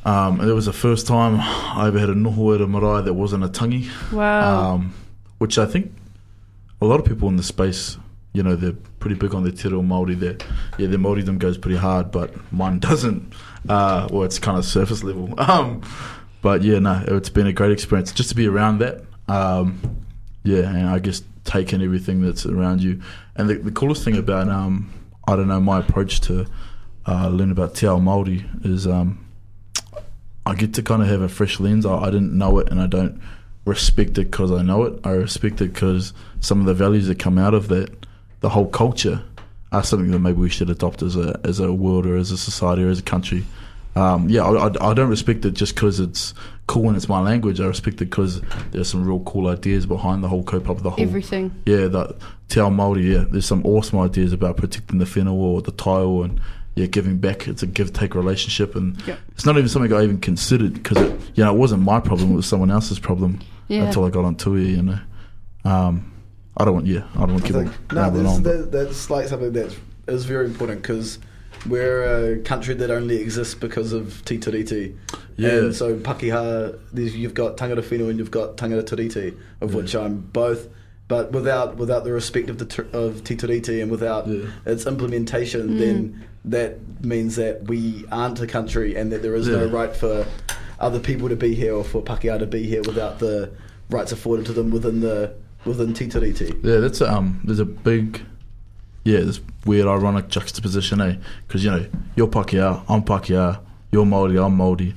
Um, 0.06 0.40
and 0.40 0.48
it 0.50 0.54
was 0.54 0.66
the 0.68 0.74
first 0.74 1.08
time 1.08 1.40
I 1.42 1.88
ever 1.88 1.98
had 2.00 2.10
a 2.10 2.14
noho 2.14 2.54
at 2.56 2.62
a 2.62 2.68
marae 2.68 3.02
that 3.04 3.14
wasn't 3.14 3.44
a 3.44 3.50
tangi, 3.50 3.90
Wow. 4.14 4.74
um, 4.76 4.94
which 5.40 5.58
I 5.58 5.66
think 5.66 5.92
a 6.80 6.86
lot 6.86 7.00
of 7.00 7.06
people 7.08 7.28
in 7.28 7.38
the 7.38 7.44
space, 7.44 7.98
you 8.34 8.44
know, 8.44 8.56
they're 8.56 8.74
pretty 9.00 9.16
big 9.16 9.34
on 9.34 9.42
their 9.44 9.52
te 9.52 9.68
reo 9.70 9.82
Māori. 9.82 10.20
Their, 10.20 10.38
yeah, 10.78 10.88
their 10.88 11.00
Māoridom 11.00 11.40
goes 11.40 11.58
pretty 11.58 11.78
hard, 11.78 12.12
but 12.12 12.32
mine 12.52 12.78
doesn't. 12.90 13.34
Uh, 13.68 14.08
well, 14.12 14.24
it's 14.24 14.38
kind 14.38 14.58
of 14.58 14.66
surface 14.66 15.04
level. 15.04 15.34
Um, 15.40 15.82
but 16.44 16.62
yeah, 16.62 16.78
no, 16.78 17.04
it's 17.08 17.30
been 17.30 17.48
a 17.48 17.54
great 17.54 17.72
experience 17.72 18.12
just 18.12 18.30
to 18.30 18.36
be 18.36 18.48
around 18.48 18.78
that. 18.78 19.02
Um, 19.28 19.82
yeah, 20.44 20.70
and 20.70 20.88
I 20.90 21.00
guess 21.00 21.24
take 21.46 21.74
in 21.74 21.82
everything 21.82 22.22
that's 22.22 22.46
around 22.46 22.84
you. 22.84 23.02
And 23.36 23.50
the, 23.50 23.56
the 23.56 23.72
coolest 23.72 24.04
thing 24.04 24.16
about, 24.18 24.48
um, 24.50 24.94
I 25.28 25.36
don't 25.36 25.48
know, 25.48 25.60
my 25.60 25.80
approach 25.80 26.22
to 26.22 26.46
uh, 27.08 27.30
learn 27.30 27.50
about 27.50 27.74
Te 27.74 27.88
Ao 27.88 27.98
Māori 27.98 28.46
is 28.64 28.86
um, 28.86 29.25
I 30.46 30.56
get 30.56 30.74
to 30.76 30.84
kind 30.84 31.02
of 31.02 31.08
have 31.08 31.22
a 31.22 31.30
fresh 31.30 31.60
lens. 31.60 31.86
I, 31.86 31.96
I 31.98 32.06
didn't 32.12 32.38
know 32.38 32.60
it, 32.60 32.70
and 32.70 32.80
I 32.80 32.88
don't 32.88 33.22
respect 33.66 34.18
it 34.18 34.32
because 34.32 34.52
I 34.52 34.62
know 34.62 34.84
it. 34.84 35.00
I 35.04 35.12
respect 35.12 35.62
it 35.62 35.74
because 35.74 36.14
some 36.40 36.60
of 36.60 36.66
the 36.66 36.74
values 36.74 37.08
that 37.08 37.20
come 37.20 37.38
out 37.38 37.54
of 37.54 37.68
that, 37.70 38.06
the 38.42 38.50
whole 38.50 38.68
culture, 38.68 39.24
are 39.72 39.84
something 39.84 40.12
that 40.12 40.20
maybe 40.20 40.40
we 40.40 40.50
should 40.50 40.70
adopt 40.70 41.02
as 41.02 41.16
a 41.16 41.40
as 41.44 41.60
a 41.60 41.74
world 41.74 42.06
or 42.06 42.16
as 42.16 42.32
a 42.32 42.38
society 42.38 42.84
or 42.84 42.90
as 42.90 43.00
a 43.00 43.04
country. 43.04 43.44
Um, 43.96 44.28
yeah, 44.30 44.44
I, 44.44 44.68
I, 44.68 44.92
I 44.92 44.94
don't 44.94 45.10
respect 45.10 45.46
it 45.46 45.52
just 45.52 45.74
because 45.74 46.02
it's 46.02 46.34
cool 46.68 46.90
and 46.90 46.98
it's 46.98 47.08
my 47.08 47.22
language. 47.22 47.62
I 47.62 47.66
respect 47.66 48.02
it 48.02 48.10
because 48.10 48.42
there's 48.72 48.90
some 48.90 49.08
real 49.08 49.22
cool 49.22 49.48
ideas 49.48 49.86
behind 49.86 50.22
the 50.22 50.28
whole 50.28 50.44
kaupapa 50.44 50.82
the 50.82 50.90
whole 50.90 51.02
Everything. 51.02 51.52
yeah, 51.66 51.88
that 51.88 52.16
Te 52.50 52.60
Ao 52.60 52.70
Māori, 52.70 53.14
yeah, 53.14 53.26
there's 53.30 53.46
some 53.46 53.66
awesome 53.66 54.00
ideas 54.00 54.34
about 54.34 54.58
protecting 54.58 55.00
the 55.00 55.06
whenua 55.06 55.32
or 55.32 55.62
the 55.62 55.72
tile 55.72 56.24
and 56.24 56.42
yeah, 56.76 56.86
giving 56.88 57.18
back. 57.18 57.48
It's 57.48 57.64
a 57.64 57.68
give-take 57.68 58.16
relationship, 58.16 58.76
and 58.76 59.02
Yep. 59.08 59.20
it's 59.34 59.46
not 59.46 59.58
even 59.58 59.70
something 59.70 59.92
I 59.94 60.04
even 60.04 60.20
considered 60.20 60.74
because 60.74 60.98
it, 60.98 61.20
you 61.36 61.44
know, 61.44 61.54
it 61.54 61.58
wasn't 61.58 61.82
my 61.84 62.00
problem; 62.00 62.32
it 62.34 62.36
was 62.36 62.46
someone 62.46 62.72
else's 62.72 63.00
problem 63.00 63.40
Yeah. 63.68 63.84
until 63.86 64.06
I 64.06 64.10
got 64.10 64.26
on 64.26 64.36
Tuia, 64.36 64.68
you 64.76 64.82
know. 64.82 65.00
Um, 65.64 66.12
I 66.58 66.64
don't 66.66 66.74
want, 66.76 66.86
yeah, 66.88 67.04
I 67.16 67.20
don't 67.22 67.34
want 67.34 67.46
to 67.46 67.46
I 67.46 67.48
keep 67.48 67.56
on 67.56 67.66
think, 67.74 67.92
no, 67.94 68.10
that's, 68.12 68.36
on. 68.36 68.44
that, 68.44 68.72
that's 68.72 69.10
like 69.10 69.28
something 69.28 69.52
that 69.54 69.76
is 70.08 70.26
very 70.26 70.46
important 70.46 70.82
because 70.82 71.20
we're 71.68 72.36
a 72.36 72.40
country 72.44 72.76
that 72.76 72.92
only 72.92 73.18
exists 73.18 73.56
because 73.56 73.92
of 73.92 74.24
Te 74.26 74.38
Tiriti. 74.38 74.96
Yeah. 75.36 75.50
And 75.50 75.76
so 75.76 75.98
Pākehā, 75.98 76.78
there's, 76.94 77.16
you've 77.16 77.34
got 77.34 77.58
Tangata 77.58 77.82
Whenua 77.82 78.10
and 78.12 78.20
you've 78.20 78.32
got 78.32 78.56
Tangata 78.58 78.84
Tiriti, 78.84 79.36
of 79.62 79.72
Yeah. 79.72 79.78
which 79.78 79.96
I'm 79.96 80.18
both. 80.20 80.68
But 81.08 81.32
without 81.32 81.78
without 81.78 82.04
the 82.04 82.12
respect 82.12 82.50
of 82.50 82.58
the 82.58 82.66
ter- 82.66 82.88
of 82.94 83.24
Te 83.24 83.36
Tiriti 83.36 83.82
and 83.82 83.92
without 83.92 84.28
Yeah. 84.28 84.46
its 84.66 84.88
implementation, 84.88 85.78
then 85.78 86.24
that 86.46 86.80
means 87.04 87.36
that 87.36 87.68
we 87.68 88.06
aren't 88.12 88.42
a 88.42 88.48
country 88.48 88.96
and 88.96 89.12
that 89.12 89.22
there 89.22 89.36
is 89.36 89.48
no 89.48 89.68
right 89.68 89.96
for 89.96 90.26
other 90.80 91.00
people 91.00 91.30
to 91.30 91.36
be 91.36 91.54
here 91.56 91.74
or 91.76 91.84
for 91.84 92.02
Pākehā 92.02 92.40
to 92.40 92.46
be 92.48 92.64
here 92.64 92.82
without 92.86 93.20
the 93.20 93.50
rights 93.90 94.12
afforded 94.12 94.46
to 94.48 94.52
them 94.54 94.72
within 94.72 95.02
the 95.02 95.32
within 95.64 95.94
Te 95.94 96.08
Tiriti. 96.08 96.50
Yeah, 96.64 96.80
that's 96.80 97.02
um. 97.02 97.40
There's 97.44 97.60
a 97.60 97.66
big, 97.66 98.22
yeah, 99.04 99.20
this 99.20 99.40
weird 99.66 99.88
ironic 99.88 100.28
juxtaposition, 100.30 101.02
eh? 101.02 101.16
Because 101.48 101.64
you 101.64 101.70
know 101.72 101.86
you're 102.16 102.28
Pakeha, 102.28 102.84
I'm 102.90 103.04
Pakeha, 103.04 103.60
you're 103.92 104.06
Maori, 104.08 104.38
I'm 104.40 104.56
Maori. 104.56 104.96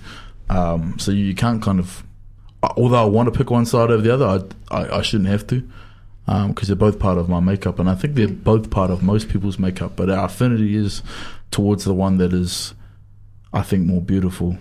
Um, 0.49 0.99
so 0.99 1.11
you, 1.11 1.24
you 1.26 1.35
can't 1.35 1.62
kind 1.62 1.78
of, 1.78 2.03
although 2.62 3.03
I 3.03 3.05
want 3.05 3.30
to 3.30 3.39
pick 3.39 3.51
one 3.51 3.66
side 3.66 3.91
over 3.91 4.03
the 4.03 4.12
other, 4.14 4.26
I 4.70 4.74
I, 4.74 4.99
I 4.99 5.03
shouldn't 5.03 5.28
have 5.28 5.47
to, 5.49 5.62
because 6.49 6.68
they're 6.68 6.76
both 6.76 6.99
part 6.99 7.16
of 7.16 7.29
my 7.29 7.41
makeup, 7.41 7.79
and 7.79 7.89
I 7.89 7.95
think 7.95 8.14
they're 8.14 8.29
both 8.29 8.70
part 8.70 8.91
of 8.91 9.03
most 9.03 9.29
people's 9.29 9.59
makeup. 9.59 9.93
But 9.97 10.11
our 10.11 10.26
affinity 10.26 10.76
is 10.76 11.03
towards 11.51 11.85
the 11.85 11.95
one 11.95 12.18
that 12.18 12.33
is, 12.33 12.74
I 13.53 13.62
think, 13.62 13.87
more 13.87 14.03
beautiful, 14.03 14.59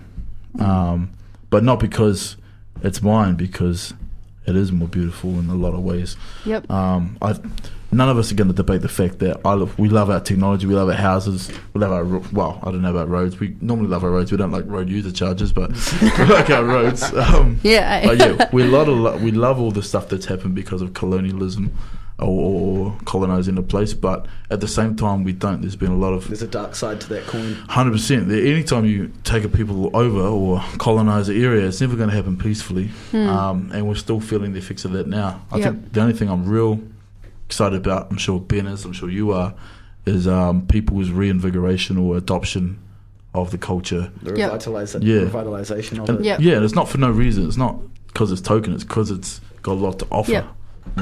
um, 0.60 1.12
but 1.50 1.64
not 1.64 1.80
because 1.80 2.38
it's 2.84 3.02
mine, 3.02 3.36
because 3.36 3.94
it 4.46 4.56
is 4.56 4.72
more 4.72 4.88
beautiful 4.88 5.38
in 5.40 5.50
a 5.50 5.56
lot 5.56 5.74
of 5.74 5.82
ways. 5.84 6.16
Yep. 6.46 6.72
Um, 6.72 7.18
I, 7.22 7.36
none 7.92 8.10
of 8.10 8.18
us 8.18 8.32
are 8.32 8.36
going 8.36 8.48
to 8.50 8.54
debate 8.54 8.82
the 8.82 8.90
fact 8.90 9.20
that 9.20 9.40
I 9.46 9.54
love, 9.54 9.78
we 9.80 9.88
love 9.90 10.10
our 10.10 10.20
technology, 10.20 10.68
we 10.68 10.76
love 10.76 10.90
our 10.90 10.96
houses, 10.96 11.50
we 11.74 11.80
love 11.82 11.92
our 11.92 12.04
ro- 12.04 12.24
well, 12.34 12.60
I 12.64 12.72
don't 12.72 12.82
know 12.82 12.92
about 12.92 13.10
roads. 13.10 13.40
We 13.40 13.56
normally 13.62 13.88
love 13.90 14.04
our 14.04 14.12
roads. 14.12 14.32
We 14.32 14.38
don't 14.38 14.52
like 14.52 14.66
road 14.68 14.90
user 14.90 15.12
charges, 15.12 15.54
but 15.54 15.72
we 16.02 16.10
like 16.26 16.50
our 16.50 16.64
roads. 16.66 17.04
Um, 17.14 17.60
Yeah. 17.64 18.06
but 18.06 18.18
yeah, 18.20 18.50
we 18.52 18.64
love 18.64 18.88
a 18.88 18.92
lot, 18.92 19.22
we 19.22 19.32
love 19.32 19.60
all 19.60 19.72
the 19.72 19.84
stuff 19.84 20.10
that's 20.10 20.26
happened 20.26 20.56
because 20.56 20.82
of 20.82 20.94
colonialism 20.94 21.72
or, 22.20 22.28
or 22.90 22.98
colonizing 23.06 23.58
a 23.58 23.62
place. 23.62 23.94
But 23.94 24.26
at 24.50 24.60
the 24.60 24.68
same 24.68 24.96
time, 24.96 25.24
we 25.24 25.34
don't. 25.34 25.62
There's 25.62 25.76
been 25.76 25.92
a 25.92 25.96
lot 25.98 26.14
of 26.14 26.28
There's 26.28 26.42
a 26.42 26.48
dark 26.48 26.74
side 26.76 27.00
to 27.02 27.10
that 27.10 27.28
coin. 27.28 27.54
Hundred 27.70 27.92
percent. 27.92 28.30
Anytime 28.32 28.86
you 28.86 29.12
take 29.24 29.44
a 29.44 29.50
people 29.50 29.96
over 29.96 30.20
or 30.22 30.64
colonize 30.80 31.30
an 31.30 31.42
area, 31.42 31.68
it's 31.68 31.80
never 31.80 31.96
going 31.96 32.10
to 32.10 32.16
happen 32.16 32.36
peacefully. 32.38 32.90
Um, 33.14 33.70
and 33.74 33.88
we're 33.88 33.96
still 33.96 34.20
feeling 34.20 34.54
the 34.54 34.60
effects 34.60 34.84
of 34.84 34.92
that 34.94 35.08
now. 35.08 35.42
I 35.52 35.58
Yep. 35.58 35.64
think 35.74 35.94
the 35.94 36.02
only 36.02 36.14
thing 36.14 36.30
I'm 36.30 36.46
real 36.50 36.80
excited 37.48 37.78
about, 37.78 38.12
I'm 38.12 38.18
sure 38.18 38.40
Ben 38.40 38.68
is, 38.68 38.84
I'm 38.86 38.94
sure 38.94 39.10
you 39.10 39.32
are, 39.32 39.54
is 40.06 40.28
um, 40.28 40.68
people's 40.68 41.10
reinvigoration 41.10 41.98
or 41.98 42.18
adoption 42.18 42.78
of 43.34 43.52
the 43.52 43.58
culture. 43.58 44.12
The 44.24 44.38
Yep. 44.38 44.52
revitaliza- 44.52 45.00
Yeah. 45.04 45.22
revitalization 45.30 46.02
of 46.04 46.10
And, 46.10 46.20
it. 46.20 46.26
Yep. 46.26 46.40
Yeah, 46.42 46.56
and 46.56 46.66
it's 46.66 46.76
not 46.76 46.90
for 46.90 46.98
no 46.98 47.10
reason. 47.10 47.48
It's 47.48 47.58
not 47.58 47.76
because 48.08 48.32
it's 48.32 48.42
token. 48.42 48.74
It's 48.74 48.84
because 48.84 49.12
it's 49.12 49.40
got 49.62 49.74
a 49.74 49.82
lot 49.88 50.00
to 50.00 50.08
offer. 50.12 50.32
Yep. 50.32 50.46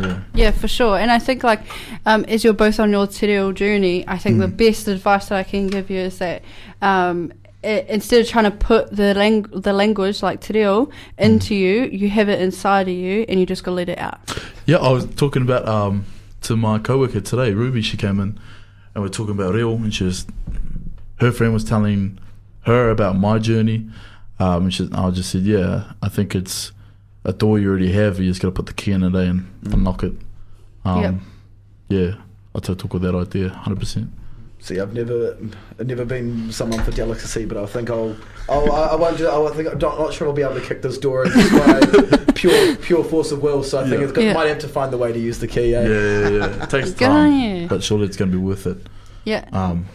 Yeah. 0.02 0.20
Yeah, 0.34 0.52
for 0.52 0.68
sure. 0.68 0.98
And 0.98 1.12
I 1.12 1.20
think 1.20 1.44
like 1.44 1.62
um, 2.06 2.26
as 2.28 2.44
you're 2.44 2.54
both 2.54 2.80
on 2.80 2.92
your 2.92 3.08
te 3.08 3.28
reo 3.28 3.52
journey, 3.52 4.04
I 4.08 4.18
think 4.18 4.40
the 4.40 4.48
Mm. 4.48 4.58
best 4.58 4.88
advice 4.88 5.28
that 5.30 5.38
I 5.40 5.44
can 5.44 5.68
give 5.68 5.90
you 5.90 6.00
is 6.00 6.18
that 6.20 6.42
um, 6.82 7.32
i 7.64 7.84
instead 7.90 8.22
of 8.22 8.28
trying 8.28 8.44
to 8.46 8.52
put 8.52 8.96
the 8.96 9.14
lang- 9.16 9.50
the 9.54 9.74
language 9.74 10.22
like 10.24 10.42
te 10.42 10.54
reo 10.54 10.90
into 11.18 11.54
Mm. 11.54 11.60
you, 11.60 11.76
you 12.00 12.10
have 12.10 12.30
it 12.30 12.40
inside 12.42 12.88
of 12.88 12.94
you, 12.96 13.26
and 13.30 13.40
you 13.40 13.46
just 13.46 13.64
gotta 13.64 13.76
let 13.76 13.90
it 13.90 14.00
out. 14.00 14.18
Yeah, 14.66 14.78
I 14.78 14.92
was 14.92 15.06
talking 15.06 15.44
about 15.44 15.68
um, 15.68 16.04
to 16.46 16.56
my 16.56 16.78
coworker 16.80 17.22
today, 17.22 17.54
Ruby. 17.54 17.82
She 17.82 17.98
came 17.98 18.20
in 18.20 18.40
and 18.94 19.04
we 19.04 19.08
are 19.08 19.12
talking 19.12 19.34
about 19.34 19.54
real, 19.56 19.74
and 19.74 19.94
she 19.94 20.04
was 20.04 20.26
her 21.18 21.32
friend 21.32 21.54
was 21.54 21.64
telling 21.64 22.20
her 22.62 22.90
about 22.90 23.18
my 23.18 23.40
journey. 23.40 23.90
Um, 24.40 24.64
and 24.64 24.74
she, 24.74 24.90
I 24.94 25.10
just 25.12 25.32
said, 25.32 25.44
yeah, 25.44 25.94
I 26.02 26.10
think 26.10 26.36
it's 26.36 26.72
a 27.24 27.32
door 27.34 27.58
you 27.58 27.70
already 27.70 27.92
have. 27.94 28.20
You 28.20 28.30
just 28.30 28.42
got 28.42 28.50
to 28.50 28.52
put 28.52 28.66
the 28.66 28.74
key 28.74 28.92
in 28.92 29.04
it 29.04 29.16
eh, 29.16 29.30
and 29.30 29.48
unlock 29.72 30.04
it. 30.04 30.14
Um, 30.84 31.02
Yep. 31.02 31.16
Yeah, 31.88 32.16
I 32.56 32.60
took 32.60 32.94
with 32.94 33.04
that 33.04 33.16
idea, 33.16 33.50
hundred 33.50 33.80
percent. 33.80 34.10
See, 34.66 34.80
I've 34.80 34.96
never, 34.96 35.38
I've 35.80 35.86
never 35.86 36.06
been 36.06 36.52
someone 36.52 36.84
for 36.84 36.90
delicacy, 36.90 37.46
but 37.46 37.56
I 37.56 37.68
think 37.68 37.92
I'll, 37.92 38.18
I'll 38.50 38.72
I, 38.72 38.86
I 38.88 38.96
won't. 38.96 39.16
do- 39.20 39.30
I 39.30 39.52
think 39.54 39.68
I'm 39.72 39.78
not, 39.78 40.00
not 40.00 40.12
sure 40.12 40.26
I'll 40.28 40.34
be 40.34 40.42
able 40.42 40.56
to 40.56 40.62
kick 40.62 40.82
this 40.82 40.98
door 40.98 41.24
in 41.28 41.32
by 41.34 41.82
pure, 42.34 42.76
pure 42.78 43.04
force 43.04 43.32
of 43.32 43.44
will. 43.44 43.62
So 43.62 43.78
I 43.78 43.84
think 43.84 43.98
Yeah. 44.00 44.04
it's 44.06 44.12
got, 44.12 44.24
Yeah. 44.24 44.34
might 44.34 44.48
have 44.48 44.58
to 44.60 44.68
find 44.68 44.92
the 44.92 44.98
way 44.98 45.14
to 45.14 45.20
use 45.20 45.38
the 45.38 45.48
key. 45.48 45.74
Yeah, 45.74 45.82
Eh? 45.82 45.88
yeah, 45.88 46.30
yeah. 46.30 46.64
It 46.64 46.70
takes 46.72 46.94
Good 46.94 47.10
on 47.10 47.30
time, 47.30 47.68
but 47.68 47.84
surely 47.84 48.06
it's 48.08 48.18
going 48.18 48.32
to 48.32 48.38
be 48.40 48.44
worth 48.44 48.66
it. 48.66 48.78
Yeah. 49.24 49.48
Um, 49.54 49.86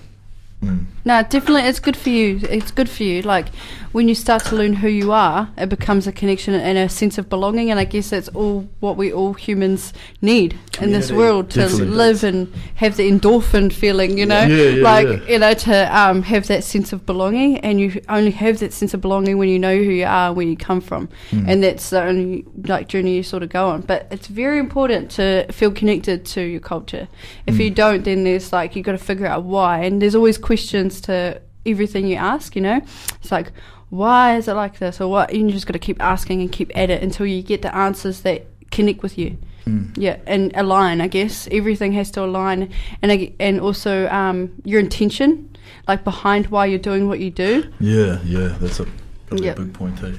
mm. 0.62 0.85
No, 1.05 1.21
definitely, 1.25 1.62
it's 1.62 1.81
good 1.81 1.97
for 1.97 2.11
you. 2.11 2.39
It's 2.49 2.71
good 2.71 2.89
for 2.89 3.03
you. 3.03 3.23
Like 3.23 3.47
when 3.93 4.09
you 4.09 4.14
start 4.14 4.45
to 4.45 4.55
learn 4.55 4.74
who 4.74 4.88
you 4.88 5.11
are, 5.12 5.51
it 5.59 5.68
becomes 5.68 6.07
a 6.07 6.12
connection 6.12 6.55
and 6.55 6.78
a 6.78 6.88
sense 6.88 7.18
of 7.18 7.28
belonging. 7.28 7.70
And 7.72 7.80
I 7.80 7.84
guess 7.84 8.11
that's 8.11 8.28
all 8.28 8.68
what 8.78 8.97
we 8.97 9.12
all 9.12 9.32
humans 9.34 9.93
need 10.22 10.57
in 10.80 10.93
this 10.93 11.11
world 11.11 11.51
to 11.51 11.61
Definitely. 11.61 11.86
live 11.88 12.22
and 12.22 12.53
have 12.76 12.97
the 12.97 13.11
endorphin 13.11 13.72
feeling. 13.72 14.16
You 14.16 14.26
know, 14.26 14.43
Yeah, 14.45 14.62
yeah, 14.70 14.82
like 14.82 15.09
yeah. 15.09 15.32
you 15.32 15.38
know, 15.41 15.55
to 15.55 15.99
um, 15.99 16.22
have 16.22 16.47
that 16.47 16.62
sense 16.62 16.93
of 16.93 17.05
belonging. 17.05 17.59
And 17.59 17.80
you 17.80 18.01
only 18.09 18.30
have 18.30 18.61
that 18.61 18.72
sense 18.72 18.95
of 18.95 19.01
belonging 19.01 19.38
when 19.38 19.49
you 19.49 19.59
know 19.59 19.76
who 19.76 19.91
you 19.91 20.05
are, 20.07 20.28
and 20.28 20.36
where 20.36 20.47
you 20.47 20.57
come 20.57 20.80
from, 20.80 21.09
Mm. 21.32 21.49
and 21.49 21.64
that's 21.64 21.91
the 21.91 22.03
only 22.03 22.45
like 22.66 22.86
journey 22.88 23.16
you 23.16 23.22
sort 23.24 23.43
of 23.43 23.49
go 23.49 23.68
on. 23.70 23.80
But 23.82 24.07
it's 24.12 24.28
very 24.28 24.59
important 24.59 25.11
to 25.12 25.47
feel 25.51 25.72
connected 25.72 26.24
to 26.26 26.41
your 26.43 26.61
culture. 26.61 27.09
If 27.47 27.57
Mm. 27.57 27.64
you 27.64 27.70
don't, 27.70 28.05
then 28.05 28.22
there's 28.24 28.53
like 28.53 28.76
you've 28.76 28.86
got 28.86 28.93
to 28.93 28.99
figure 28.99 29.26
out 29.26 29.43
why, 29.45 29.80
and 29.84 30.01
there's 30.01 30.14
always 30.14 30.38
questions 30.38 31.01
to 31.03 31.41
everything 31.66 32.07
you 32.07 32.16
ask. 32.16 32.55
You 32.57 32.62
know, 32.62 32.80
it's 33.20 33.32
like 33.32 33.53
why 33.91 34.36
is 34.36 34.49
it 34.49 34.55
like 34.55 34.78
this, 34.78 35.01
or 35.01 35.09
what? 35.09 35.30
And 35.32 35.49
you 35.49 35.53
just 35.53 35.66
got 35.66 35.72
to 35.74 35.78
keep 35.78 36.01
asking 36.03 36.41
and 36.41 36.51
keep 36.51 36.70
at 36.76 36.91
it 36.91 37.03
until 37.03 37.26
you 37.26 37.43
get 37.43 37.62
the 37.62 37.74
answers 37.74 38.22
that 38.22 38.47
connect 38.70 39.03
with 39.03 39.18
you. 39.18 39.36
Mm. 39.66 39.93
Yeah, 39.97 40.16
and 40.26 40.53
align. 40.55 41.01
I 41.01 41.09
guess 41.09 41.47
everything 41.53 41.93
has 41.93 42.11
to 42.12 42.24
align, 42.24 42.70
and 43.03 43.32
and 43.38 43.61
also 43.61 44.09
um, 44.09 44.51
your 44.64 44.80
intention, 44.80 45.55
like 45.86 46.03
behind 46.05 46.47
why 46.47 46.66
you're 46.66 46.78
doing 46.78 47.09
what 47.09 47.18
you 47.20 47.30
do. 47.30 47.70
Yeah, 47.80 48.20
yeah, 48.24 48.57
that's 48.61 48.80
a, 48.80 48.86
that's 49.28 49.43
Yep. 49.43 49.59
a 49.59 49.62
big 49.62 49.74
point. 49.74 49.99
Hey, 49.99 50.14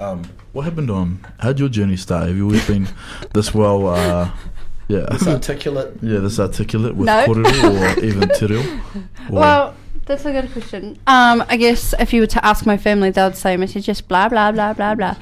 um, 0.00 0.24
what 0.52 0.62
happened 0.64 0.90
on? 0.90 1.20
How'd 1.38 1.58
your 1.60 1.68
journey 1.68 1.96
start? 1.96 2.28
Have 2.28 2.36
you 2.36 2.44
always 2.46 2.66
been 2.66 2.88
this 3.34 3.52
well? 3.52 3.88
Uh, 3.88 4.30
yeah, 4.88 5.04
It's 5.10 5.26
articulate. 5.26 5.98
yeah, 6.00 6.20
this 6.20 6.40
articulate 6.40 6.96
with 6.96 7.06
No. 7.06 7.26
korero 7.26 7.98
or 7.98 8.04
even 8.04 8.26
te 8.38 8.46
reo? 8.46 8.60
Or- 8.60 8.78
Well, 9.28 9.74
that's 10.08 10.24
a 10.24 10.32
good 10.32 10.50
question. 10.52 10.98
Um, 11.06 11.44
I 11.48 11.56
guess 11.56 11.94
if 12.00 12.12
you 12.12 12.22
were 12.22 12.26
to 12.28 12.44
ask 12.44 12.66
my 12.66 12.76
family, 12.76 13.10
they 13.10 13.22
would 13.22 13.36
say, 13.36 13.54
"It's 13.54 13.72
just 13.74 14.08
blah 14.08 14.28
blah 14.28 14.50
blah 14.50 14.72
blah 14.72 14.94
blah." 14.94 15.14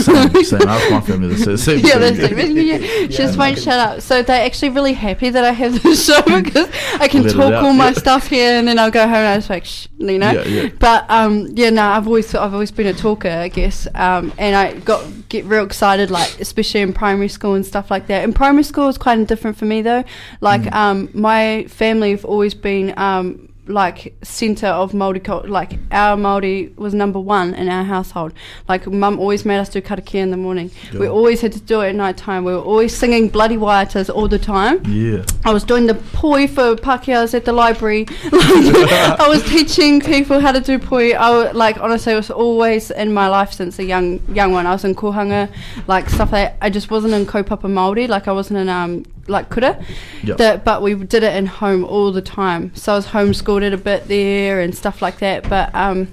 same, 0.00 0.44
same. 0.44 0.68
Ask 0.68 0.90
my 0.90 1.00
family 1.00 1.28
the 1.28 1.38
same, 1.38 1.56
same 1.56 1.78
yeah, 1.80 1.98
that's 1.98 2.18
like, 2.22 2.30
yeah, 2.32 2.76
Yeah, 2.76 2.78
she 3.08 3.16
just 3.16 3.36
won't 3.38 3.58
shut 3.58 3.78
up. 3.78 4.00
So 4.02 4.22
they're 4.22 4.44
actually 4.46 4.70
really 4.70 4.92
happy 4.92 5.30
that 5.30 5.44
I 5.44 5.52
have 5.52 5.82
this 5.82 6.06
show 6.06 6.22
because 6.42 6.68
I 7.00 7.08
can 7.08 7.24
Let 7.24 7.32
talk 7.32 7.52
out, 7.52 7.64
all 7.64 7.72
my 7.72 7.88
yeah. 7.88 7.92
stuff 7.94 8.28
here, 8.28 8.58
and 8.58 8.68
then 8.68 8.78
I'll 8.78 8.90
go 8.90 9.02
home 9.02 9.14
and 9.14 9.26
I 9.26 9.36
just 9.36 9.50
like, 9.50 9.64
Shh, 9.64 9.88
you 9.98 10.18
know. 10.18 10.30
Yeah, 10.30 10.44
yeah. 10.44 10.68
But 10.78 11.10
um, 11.10 11.48
yeah, 11.54 11.70
no, 11.70 11.82
I've 11.82 12.06
always 12.06 12.34
I've 12.34 12.52
always 12.54 12.70
been 12.70 12.86
a 12.86 12.94
talker, 12.94 13.28
I 13.28 13.48
guess. 13.48 13.88
Um, 13.94 14.32
and 14.38 14.54
I 14.54 14.74
got 14.80 15.04
get 15.28 15.44
real 15.44 15.64
excited, 15.64 16.10
like 16.10 16.40
especially 16.40 16.80
in 16.80 16.92
primary 16.92 17.28
school 17.28 17.54
and 17.54 17.64
stuff 17.66 17.90
like 17.90 18.06
that. 18.08 18.24
In 18.24 18.32
primary 18.32 18.64
school, 18.64 18.88
it's 18.88 18.98
quite 18.98 19.26
different 19.26 19.56
for 19.56 19.64
me 19.64 19.82
though. 19.82 20.04
Like 20.40 20.60
Mm. 20.62 20.74
um, 20.74 21.08
my 21.14 21.64
family 21.68 22.10
have 22.10 22.24
always 22.24 22.54
been 22.54 22.92
um 22.98 23.48
like 23.70 24.14
centre 24.22 24.66
of 24.66 24.92
Māori 24.92 25.22
culture. 25.22 25.48
Like 25.48 25.78
our 25.90 26.16
Māori 26.16 26.76
was 26.76 26.94
number 26.94 27.18
one 27.20 27.54
in 27.54 27.68
our 27.68 27.84
household. 27.84 28.32
Like 28.68 28.86
mum 28.86 29.18
always 29.18 29.44
made 29.44 29.58
us 29.58 29.68
do 29.68 29.80
karakia 29.80 30.20
in 30.20 30.30
the 30.30 30.36
morning. 30.36 30.70
We 30.92 31.06
always 31.08 31.40
had 31.40 31.52
to 31.52 31.60
do 31.60 31.80
it 31.80 31.90
at 31.90 31.94
night 31.94 32.16
time. 32.16 32.44
We 32.44 32.52
were 32.52 32.58
always 32.60 32.96
singing 32.96 33.28
bloody 33.28 33.56
waiatas 33.56 34.10
all 34.14 34.28
the 34.28 34.38
time. 34.38 34.82
Yeah, 34.86 35.24
I 35.44 35.52
was 35.52 35.64
doing 35.64 35.86
the 35.86 35.94
poi 35.94 36.46
for 36.46 36.74
Pākehā's 36.76 37.34
at 37.34 37.44
the 37.44 37.52
library. 37.52 38.06
I 38.32 39.26
was 39.28 39.42
teaching 39.44 40.00
people 40.00 40.40
how 40.40 40.52
to 40.52 40.60
do 40.60 40.78
poi. 40.78 41.12
I 41.12 41.30
wa- 41.30 41.50
like 41.54 41.78
honestly, 41.80 42.12
it 42.12 42.16
was 42.16 42.30
always 42.30 42.90
in 42.90 43.12
my 43.12 43.28
life 43.28 43.52
since 43.52 43.78
a 43.78 43.84
young 43.84 44.20
young 44.34 44.52
one. 44.52 44.66
I 44.66 44.72
was 44.72 44.84
in 44.84 44.94
kohanga, 44.94 45.50
like 45.86 46.08
stuff 46.10 46.30
that 46.32 46.56
I 46.60 46.70
just 46.70 46.90
wasn't 46.90 47.14
in 47.14 47.26
kaupapa 47.26 47.68
Māori. 47.70 48.08
Like 48.08 48.28
I 48.28 48.32
wasn't 48.32 48.58
in 48.58 48.68
um 48.68 49.04
like 49.30 49.48
yeah. 49.56 50.34
That, 50.36 50.64
but 50.64 50.82
we 50.82 50.94
did 50.94 51.22
it 51.22 51.34
in 51.34 51.46
home 51.46 51.84
all 51.84 52.12
the 52.12 52.22
time. 52.22 52.74
So 52.74 52.92
I 52.92 52.96
was 52.96 53.06
homeschooled 53.06 53.62
it 53.62 53.72
a 53.72 53.78
bit 53.78 54.08
there 54.08 54.60
and 54.60 54.74
stuff 54.74 55.00
like 55.00 55.18
that. 55.20 55.48
But 55.48 55.74
um, 55.74 56.08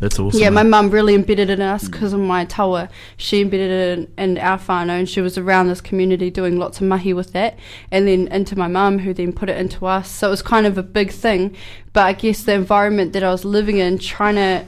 that's 0.00 0.18
awesome. 0.18 0.40
yeah, 0.40 0.50
my 0.50 0.62
mum 0.62 0.90
really 0.90 1.14
embedded 1.14 1.50
it 1.50 1.58
in 1.58 1.62
us 1.62 1.88
because 1.88 2.12
of 2.12 2.20
my 2.20 2.46
taua. 2.46 2.88
She 3.16 3.40
embedded 3.40 3.70
it 3.70 3.98
in, 4.18 4.30
in 4.30 4.38
our 4.38 4.58
whānau 4.58 4.98
and 4.98 5.08
she 5.08 5.20
was 5.20 5.36
around 5.36 5.68
this 5.68 5.80
community 5.80 6.30
doing 6.30 6.56
lots 6.56 6.80
of 6.80 6.86
mahi 6.86 7.12
with 7.12 7.32
that. 7.32 7.58
And 7.90 8.06
then 8.06 8.28
into 8.28 8.56
my 8.56 8.68
mum, 8.68 9.00
who 9.00 9.12
then 9.12 9.32
put 9.32 9.48
it 9.48 9.56
into 9.56 9.86
us. 9.86 10.08
So 10.08 10.28
it 10.28 10.30
was 10.30 10.42
kind 10.42 10.66
of 10.66 10.78
a 10.78 10.82
big 10.82 11.10
thing. 11.10 11.56
But 11.92 12.06
I 12.06 12.12
guess 12.12 12.44
the 12.44 12.52
environment 12.52 13.12
that 13.14 13.24
I 13.24 13.30
was 13.30 13.44
living 13.44 13.78
in, 13.78 13.98
trying 13.98 14.36
to. 14.36 14.64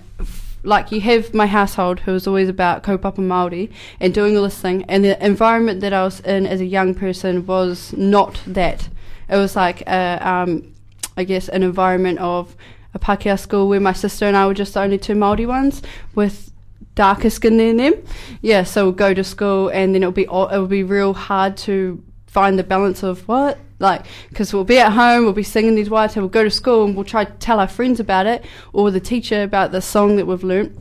Like 0.62 0.92
you 0.92 1.00
have 1.00 1.32
my 1.32 1.46
household, 1.46 2.00
who 2.00 2.12
was 2.12 2.26
always 2.26 2.48
about 2.48 2.82
kaupapa 2.82 3.16
Māori 3.16 3.70
and 3.98 4.12
doing 4.12 4.36
all 4.36 4.42
this 4.42 4.60
thing, 4.60 4.84
and 4.88 5.04
the 5.04 5.24
environment 5.24 5.80
that 5.80 5.92
I 5.92 6.04
was 6.04 6.20
in 6.20 6.46
as 6.46 6.60
a 6.60 6.66
young 6.66 6.94
person 6.94 7.46
was 7.46 7.92
not 7.94 8.42
that. 8.46 8.88
It 9.28 9.36
was 9.36 9.56
like 9.56 9.82
a, 9.82 10.18
um, 10.20 10.74
I 11.16 11.24
guess, 11.24 11.48
an 11.48 11.62
environment 11.62 12.18
of 12.18 12.56
a 12.94 12.98
Pākehā 12.98 13.38
school 13.38 13.68
where 13.68 13.80
my 13.80 13.92
sister 13.92 14.26
and 14.26 14.36
I 14.36 14.46
were 14.46 14.54
just 14.54 14.74
the 14.74 14.80
only 14.80 14.98
two 14.98 15.14
Māori 15.14 15.46
ones 15.46 15.82
with 16.14 16.52
darker 16.94 17.30
skin 17.30 17.56
than 17.56 17.76
them. 17.76 17.94
Yeah, 18.42 18.64
so 18.64 18.84
we'll 18.84 18.92
go 18.92 19.14
to 19.14 19.24
school 19.24 19.68
and 19.68 19.94
then 19.94 20.02
it'll 20.02 20.12
be 20.12 20.24
it'll 20.24 20.66
be 20.66 20.82
real 20.82 21.14
hard 21.14 21.56
to 21.58 22.02
find 22.26 22.58
the 22.58 22.64
balance 22.64 23.02
of 23.02 23.26
what 23.26 23.58
like 23.80 24.06
because 24.28 24.54
we'll 24.54 24.64
be 24.64 24.78
at 24.78 24.92
home 24.92 25.24
we'll 25.24 25.32
be 25.32 25.42
singing 25.42 25.74
these 25.74 25.90
words 25.90 26.14
we'll 26.14 26.28
go 26.28 26.44
to 26.44 26.50
school 26.50 26.84
and 26.84 26.94
we'll 26.94 27.04
try 27.04 27.24
to 27.24 27.32
tell 27.34 27.58
our 27.58 27.66
friends 27.68 27.98
about 27.98 28.26
it 28.26 28.44
or 28.72 28.90
the 28.90 29.00
teacher 29.00 29.42
about 29.42 29.72
the 29.72 29.80
song 29.80 30.16
that 30.16 30.26
we've 30.26 30.44
learnt 30.44 30.78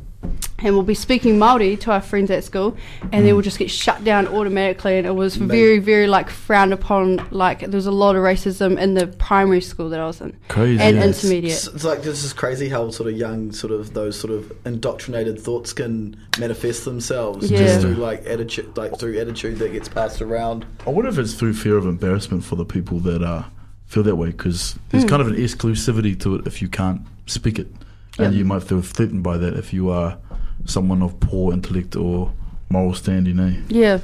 and 0.62 0.74
we'll 0.74 0.84
be 0.84 0.93
speaking 0.93 1.38
Māori 1.38 1.80
to 1.82 1.91
our 1.91 2.01
friends 2.01 2.30
at 2.32 2.43
school, 2.43 2.76
and 3.12 3.26
then 3.26 3.34
we'll 3.34 3.41
just 3.43 3.60
get 3.60 3.70
shut 3.72 4.03
down 4.03 4.28
automatically. 4.28 4.97
And 4.97 5.07
it 5.07 5.16
was 5.16 5.39
Mate. 5.39 5.47
very, 5.47 5.80
very 5.80 6.07
like 6.07 6.30
frowned 6.30 6.74
upon. 6.74 7.28
Like 7.32 7.60
there 7.62 7.70
was 7.72 7.86
a 7.88 7.91
lot 7.91 8.16
of 8.16 8.22
racism 8.24 8.78
in 8.80 8.93
the 8.93 9.07
primary 9.07 9.62
school 9.62 9.89
that 9.89 9.99
I 9.99 10.05
was 10.07 10.22
in, 10.22 10.36
Crazy. 10.47 10.82
and 10.82 10.97
yeah. 10.97 11.03
intermediate. 11.05 11.53
It's, 11.53 11.68
it's 11.68 11.84
like 11.84 12.01
this 12.01 12.24
is 12.24 12.34
crazy 12.34 12.70
how 12.70 12.89
sort 12.91 13.10
of 13.10 13.18
young, 13.18 13.51
sort 13.51 13.72
of 13.74 13.93
those 13.93 14.20
sort 14.20 14.34
of 14.34 14.51
indoctrinated 14.66 15.39
thoughts 15.39 15.74
can 15.74 16.16
manifest 16.39 16.86
themselves 16.86 17.49
Yeah. 17.51 17.57
just 17.60 17.82
through 17.82 17.95
like 17.95 18.26
attitude, 18.26 18.76
like 18.78 18.97
through 18.99 19.20
attitude 19.20 19.57
that 19.60 19.72
gets 19.72 19.88
passed 19.89 20.22
around. 20.22 20.66
I 20.86 20.89
wonder 20.89 21.10
if 21.10 21.18
it's 21.18 21.34
through 21.34 21.53
fear 21.53 21.78
of 21.78 21.86
embarrassment 21.86 22.43
for 22.43 22.55
the 22.55 22.66
people 22.66 22.99
that 22.99 23.22
uh, 23.24 23.43
feel 23.86 24.03
that 24.03 24.16
way 24.16 24.28
because 24.28 24.78
there's 24.89 25.03
Hmm. 25.03 25.10
kind 25.10 25.22
of 25.22 25.28
an 25.30 25.36
exclusivity 25.36 26.20
to 26.22 26.36
it 26.36 26.47
if 26.47 26.62
you 26.62 26.68
can't 26.68 27.01
speak 27.26 27.60
it, 27.60 27.68
and 28.18 28.34
Yeah. 28.34 28.39
you 28.39 28.45
might 28.45 28.64
feel 28.64 28.82
threatened 28.82 29.24
by 29.24 29.38
that 29.38 29.55
if 29.55 29.74
you 29.74 29.89
are 29.89 30.18
someone 30.66 31.01
of 31.01 31.20
poor 31.20 31.53
intellect 31.53 31.95
or 31.95 32.32
moral 32.70 32.93
standing. 32.93 33.39
Eh? 33.39 33.62
Yeah, 33.70 33.99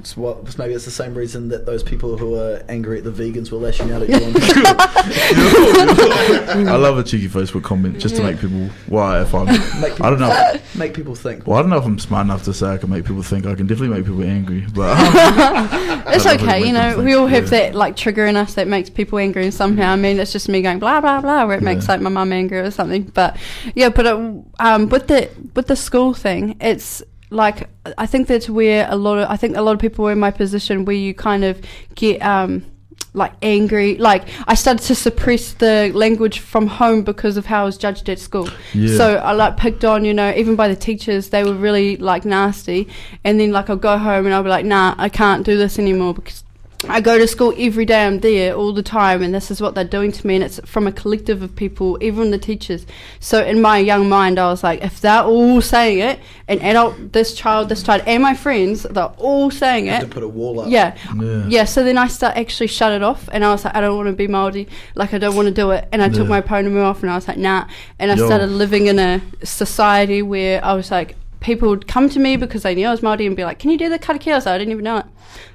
It's 0.00 0.16
what 0.16 0.56
maybe 0.56 0.72
it's 0.72 0.86
the 0.86 0.90
same 0.90 1.14
reason 1.14 1.48
that 1.48 1.66
those 1.66 1.82
people 1.82 2.16
who 2.16 2.34
are 2.34 2.62
angry 2.70 2.96
at 2.98 3.04
the 3.04 3.10
vegans 3.10 3.52
were 3.52 3.58
lashing 3.58 3.92
out 3.92 4.00
at 4.00 4.08
you. 4.08 4.14
on 4.16 4.32
I 6.68 6.76
love 6.76 6.96
a 6.96 7.04
cheeky 7.04 7.28
Facebook 7.28 7.64
comment 7.64 7.98
just 7.98 8.16
to 8.16 8.22
make 8.22 8.40
people. 8.40 8.70
Why 8.86 9.20
if 9.20 9.34
I'm, 9.34 9.44
make 9.80 9.92
people 9.92 10.06
I 10.06 10.10
don't 10.10 10.20
know. 10.20 10.54
make 10.74 10.94
people 10.94 11.14
think. 11.14 11.46
Well, 11.46 11.58
I 11.58 11.60
don't 11.60 11.70
know 11.70 11.76
if 11.76 11.84
I'm 11.84 11.98
smart 11.98 12.24
enough 12.24 12.44
to 12.44 12.54
say 12.54 12.68
I 12.68 12.78
can 12.78 12.88
make 12.88 13.04
people 13.04 13.22
think. 13.22 13.44
I 13.44 13.54
can 13.54 13.66
definitely 13.66 13.94
make 13.94 14.06
people 14.06 14.24
angry, 14.24 14.64
but 14.74 14.96
it's 16.14 16.24
okay. 16.24 16.66
You 16.66 16.72
know, 16.72 16.98
we 17.02 17.12
all 17.12 17.26
have 17.26 17.44
yeah. 17.44 17.50
that 17.50 17.74
like 17.74 17.94
trigger 17.94 18.24
in 18.24 18.36
us 18.36 18.54
that 18.54 18.68
makes 18.68 18.88
people 18.88 19.18
angry 19.18 19.44
and 19.44 19.52
somehow. 19.52 19.92
I 19.92 19.96
mean, 19.96 20.18
it's 20.18 20.32
just 20.32 20.48
me 20.48 20.62
going 20.62 20.78
blah 20.78 21.02
blah 21.02 21.20
blah, 21.20 21.44
where 21.44 21.58
it 21.58 21.62
makes 21.62 21.84
Yeah. 21.86 21.92
like 21.92 22.00
my 22.00 22.10
mum 22.10 22.32
angry 22.32 22.58
or 22.58 22.70
something. 22.70 23.02
But 23.02 23.36
yeah, 23.74 23.90
but 23.90 24.06
it, 24.06 24.14
um, 24.60 24.88
with 24.88 25.08
the 25.08 25.28
with 25.54 25.66
the 25.66 25.76
school 25.76 26.14
thing, 26.14 26.56
it's 26.58 27.02
like 27.30 27.68
I 27.96 28.06
think 28.06 28.26
that's 28.26 28.50
where 28.50 28.86
a 28.90 28.96
lot 28.96 29.18
of 29.18 29.30
I 29.30 29.36
think 29.36 29.56
a 29.56 29.62
lot 29.62 29.72
of 29.72 29.80
people 29.80 30.04
were 30.04 30.12
in 30.12 30.20
my 30.20 30.30
position 30.30 30.84
where 30.84 30.96
you 30.96 31.14
kind 31.14 31.44
of 31.44 31.60
get 31.94 32.20
um 32.22 32.66
like 33.12 33.32
angry. 33.42 33.96
Like 33.96 34.28
I 34.46 34.54
started 34.54 34.84
to 34.86 34.94
suppress 34.94 35.52
the 35.54 35.90
language 35.94 36.40
from 36.40 36.66
home 36.66 37.02
because 37.02 37.36
of 37.36 37.46
how 37.46 37.62
I 37.62 37.64
was 37.64 37.78
judged 37.78 38.08
at 38.08 38.18
school. 38.18 38.48
Yeah. 38.72 38.96
So 38.96 39.16
I 39.16 39.32
like 39.32 39.56
picked 39.56 39.84
on, 39.84 40.04
you 40.04 40.14
know, 40.14 40.32
even 40.36 40.56
by 40.56 40.68
the 40.68 40.76
teachers, 40.76 41.30
they 41.30 41.42
were 41.44 41.54
really 41.54 41.96
like 41.96 42.24
nasty. 42.24 42.88
And 43.24 43.40
then 43.40 43.52
like 43.52 43.70
I'll 43.70 43.76
go 43.76 43.98
home 43.98 44.26
and 44.26 44.34
I'll 44.34 44.42
be 44.42 44.48
like, 44.48 44.64
nah, 44.64 44.94
I 44.98 45.08
can't 45.08 45.44
do 45.44 45.56
this 45.56 45.78
anymore 45.78 46.14
because 46.14 46.44
I 46.88 47.02
go 47.02 47.18
to 47.18 47.26
school 47.28 47.52
every 47.58 47.84
day. 47.84 48.06
I'm 48.06 48.20
there 48.20 48.54
all 48.54 48.72
the 48.72 48.82
time, 48.82 49.22
and 49.22 49.34
this 49.34 49.50
is 49.50 49.60
what 49.60 49.74
they're 49.74 49.84
doing 49.84 50.12
to 50.12 50.26
me. 50.26 50.36
And 50.36 50.44
it's 50.44 50.58
from 50.64 50.86
a 50.86 50.92
collective 50.92 51.42
of 51.42 51.54
people, 51.54 51.98
even 52.02 52.30
the 52.30 52.38
teachers. 52.38 52.86
So 53.20 53.44
in 53.44 53.60
my 53.60 53.76
young 53.78 54.08
mind, 54.08 54.38
I 54.38 54.46
was 54.46 54.62
like, 54.64 54.82
if 54.82 54.98
they're 55.00 55.22
all 55.22 55.60
saying 55.60 55.98
it, 55.98 56.18
an 56.48 56.58
adult, 56.60 57.12
this 57.12 57.34
child, 57.34 57.68
this 57.68 57.82
child, 57.82 58.02
and 58.06 58.22
my 58.22 58.32
friends, 58.34 58.84
they're 58.84 59.04
all 59.18 59.50
saying 59.50 59.86
have 59.86 60.02
it. 60.04 60.06
to 60.06 60.10
put 60.12 60.22
a 60.22 60.28
wall 60.28 60.60
up. 60.60 60.70
Yeah. 60.70 60.96
Yeah. 61.20 61.46
yeah, 61.48 61.64
So 61.64 61.84
then 61.84 61.98
I 61.98 62.06
start 62.08 62.38
actually 62.38 62.68
shut 62.68 62.92
it 62.92 63.02
off, 63.02 63.28
and 63.30 63.44
I 63.44 63.50
was 63.52 63.64
like, 63.66 63.74
I 63.76 63.82
don't 63.82 63.96
want 63.96 64.06
to 64.08 64.14
be 64.14 64.26
Maori. 64.26 64.66
Like 64.94 65.12
I 65.12 65.18
don't 65.18 65.36
want 65.36 65.48
to 65.48 65.54
do 65.54 65.72
it. 65.72 65.86
And 65.92 66.02
I 66.02 66.08
took 66.08 66.24
Yeah. 66.24 66.28
my 66.30 66.40
pounamu 66.40 66.82
off, 66.82 67.02
and 67.02 67.10
I 67.12 67.14
was 67.14 67.28
like, 67.28 67.36
nah. 67.36 67.66
And 67.98 68.10
I 68.10 68.14
Yo. 68.14 68.24
started 68.24 68.46
living 68.48 68.86
in 68.86 68.98
a 68.98 69.20
society 69.44 70.22
where 70.22 70.64
I 70.64 70.72
was 70.72 70.90
like, 70.90 71.14
people 71.40 71.68
would 71.70 71.86
come 71.88 72.08
to 72.10 72.18
me 72.18 72.36
because 72.36 72.62
they 72.62 72.74
knew 72.74 72.86
I 72.86 72.90
was 72.90 73.02
Maori 73.02 73.26
and 73.26 73.36
be 73.36 73.44
like, 73.44 73.58
"Can 73.58 73.70
you 73.70 73.78
do 73.78 73.88
the 73.88 73.98
karakia?" 73.98 74.32
I 74.32 74.34
was 74.36 74.46
like, 74.46 74.54
I 74.54 74.58
didn't 74.58 74.72
even 74.72 74.84
know 74.84 74.98
it. 74.98 75.06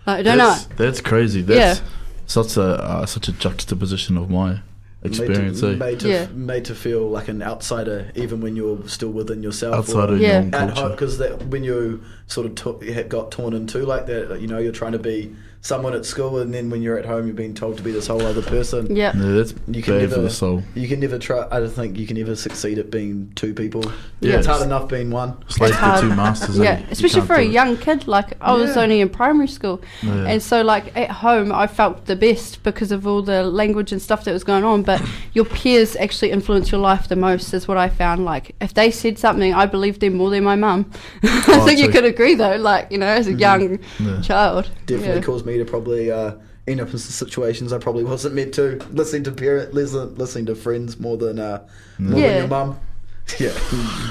Like, 0.05 0.19
I 0.19 0.21
don't 0.23 0.37
know. 0.37 0.49
that's, 0.49 0.65
it. 0.65 0.77
That's 0.77 1.01
crazy. 1.01 1.41
That's 1.41 1.79
Yeah. 1.79 1.85
such 2.25 2.57
a 2.57 2.63
uh, 2.63 3.05
such 3.05 3.27
a 3.27 3.31
juxtaposition 3.31 4.17
of 4.17 4.29
my 4.29 4.59
experience. 5.03 5.61
Made 5.61 5.73
eh? 5.73 5.77
made, 5.77 5.99
to, 5.99 6.09
Yeah. 6.09 6.27
made 6.33 6.65
to 6.65 6.75
feel 6.75 7.07
like 7.09 7.27
an 7.27 7.43
outsider, 7.43 8.11
even 8.15 8.41
when 8.41 8.55
you're 8.55 8.87
still 8.87 9.11
within 9.11 9.43
yourself. 9.43 9.75
Outside 9.75 10.09
of 10.09 10.19
Yeah. 10.19 10.27
your 10.27 10.37
own 10.41 10.53
at 10.55 10.61
home, 10.61 10.73
culture. 10.73 10.89
because 10.89 11.43
when 11.45 11.63
you 11.63 12.01
sort 12.27 12.47
of 12.47 12.55
to, 12.55 12.91
had 12.91 13.09
got 13.09 13.31
torn 13.31 13.53
in 13.53 13.67
two 13.67 13.85
like 13.85 14.07
that, 14.07 14.41
you 14.41 14.47
know, 14.47 14.57
you're 14.57 14.71
trying 14.71 14.93
to 14.93 14.99
be 14.99 15.35
someone 15.65 15.95
at 15.95 16.05
school, 16.05 16.37
and 16.37 16.53
then 16.53 16.69
when 16.69 16.79
you're 16.83 16.99
at 16.99 17.05
home, 17.05 17.25
you're 17.25 17.35
being 17.35 17.55
told 17.55 17.75
to 17.75 17.81
be 17.81 17.91
this 17.91 18.05
whole 18.05 18.21
other 18.21 18.41
person. 18.43 18.95
Yeah. 18.95 19.13
Yeah, 19.17 19.31
that's 19.31 19.55
You 19.67 19.81
can 19.81 19.93
bad 19.95 20.01
never, 20.01 20.15
for 20.15 20.21
the 20.21 20.29
soul. 20.29 20.63
You 20.75 20.87
can 20.87 20.99
never 20.99 21.17
try. 21.17 21.47
I 21.51 21.59
don't 21.59 21.69
think 21.71 21.97
you 21.97 22.05
can 22.05 22.19
ever 22.19 22.35
succeed 22.35 22.77
at 22.77 22.91
being 22.91 23.31
two 23.33 23.51
people. 23.55 23.83
Yeah. 24.19 24.37
it's 24.37 24.45
hard 24.45 24.61
enough 24.61 24.87
being 24.89 25.09
one. 25.09 25.37
Slave 25.49 25.71
It's 25.71 25.79
to 25.79 25.85
hard. 25.85 26.01
two 26.01 26.09
masters. 26.15 26.59
eh? 26.59 26.63
Yeah, 26.63 26.79
You 26.81 26.85
especially 26.91 27.21
can't 27.21 27.27
for 27.27 27.33
a 27.35 27.43
do 27.43 27.49
it. 27.49 27.53
young 27.53 27.77
kid. 27.77 28.07
Like 28.07 28.33
I 28.41 28.53
was 28.53 28.75
Yeah. 28.75 28.83
only 28.83 29.01
in 29.01 29.09
primary 29.09 29.47
school, 29.47 29.81
Yeah. 30.03 30.27
and 30.27 30.41
so 30.41 30.61
like 30.61 30.95
at 30.95 31.09
home, 31.09 31.51
I 31.51 31.65
felt 31.65 32.05
the 32.05 32.15
best 32.15 32.61
because 32.63 32.91
of 32.91 33.07
all 33.07 33.23
the 33.23 33.41
language 33.43 33.91
and 33.91 33.99
stuff 34.01 34.23
that 34.25 34.33
was 34.33 34.43
going 34.43 34.63
on. 34.63 34.83
But 34.83 35.01
your 35.33 35.45
peers 35.45 35.95
actually 35.95 36.29
influence 36.31 36.71
your 36.71 36.81
life 36.81 37.07
the 37.07 37.15
most, 37.15 37.53
is 37.55 37.67
what 37.67 37.77
I 37.77 37.89
found. 37.89 38.23
Like 38.23 38.53
if 38.61 38.75
they 38.75 38.91
said 38.91 39.17
something, 39.17 39.51
I 39.53 39.65
believed 39.65 40.01
them 40.01 40.13
more 40.13 40.29
than 40.29 40.43
my 40.43 40.55
mum. 40.55 40.91
I 41.23 41.43
Oh, 41.47 41.65
think 41.65 41.79
you 41.79 41.89
could 41.89 42.05
agree 42.05 42.35
though. 42.35 42.55
Like 42.57 42.91
you 42.91 42.99
know, 42.99 43.07
as 43.07 43.27
a 43.27 43.33
young 43.33 43.79
Yeah. 43.99 44.21
child, 44.21 44.69
Definitely 44.85 45.15
Yeah. 45.15 45.21
caused 45.21 45.45
me 45.47 45.54
to 45.59 45.65
probably 45.65 46.11
uh, 46.11 46.35
end 46.67 46.81
up 46.81 46.89
in 46.91 46.97
situations 46.97 47.71
I 47.73 47.77
probably 47.77 48.03
wasn't 48.03 48.35
meant 48.35 48.53
to. 48.55 48.77
Listening 48.91 49.23
to 49.25 49.31
parent, 49.31 49.73
listen, 49.73 50.15
listening 50.15 50.45
to 50.47 50.55
friends 50.55 50.99
more 50.99 51.17
than 51.17 51.39
uh, 51.39 51.65
more 51.99 52.19
Yeah. 52.19 52.27
than 52.29 52.37
your 52.37 52.47
mum. 52.47 52.79
Yeah, 53.39 53.53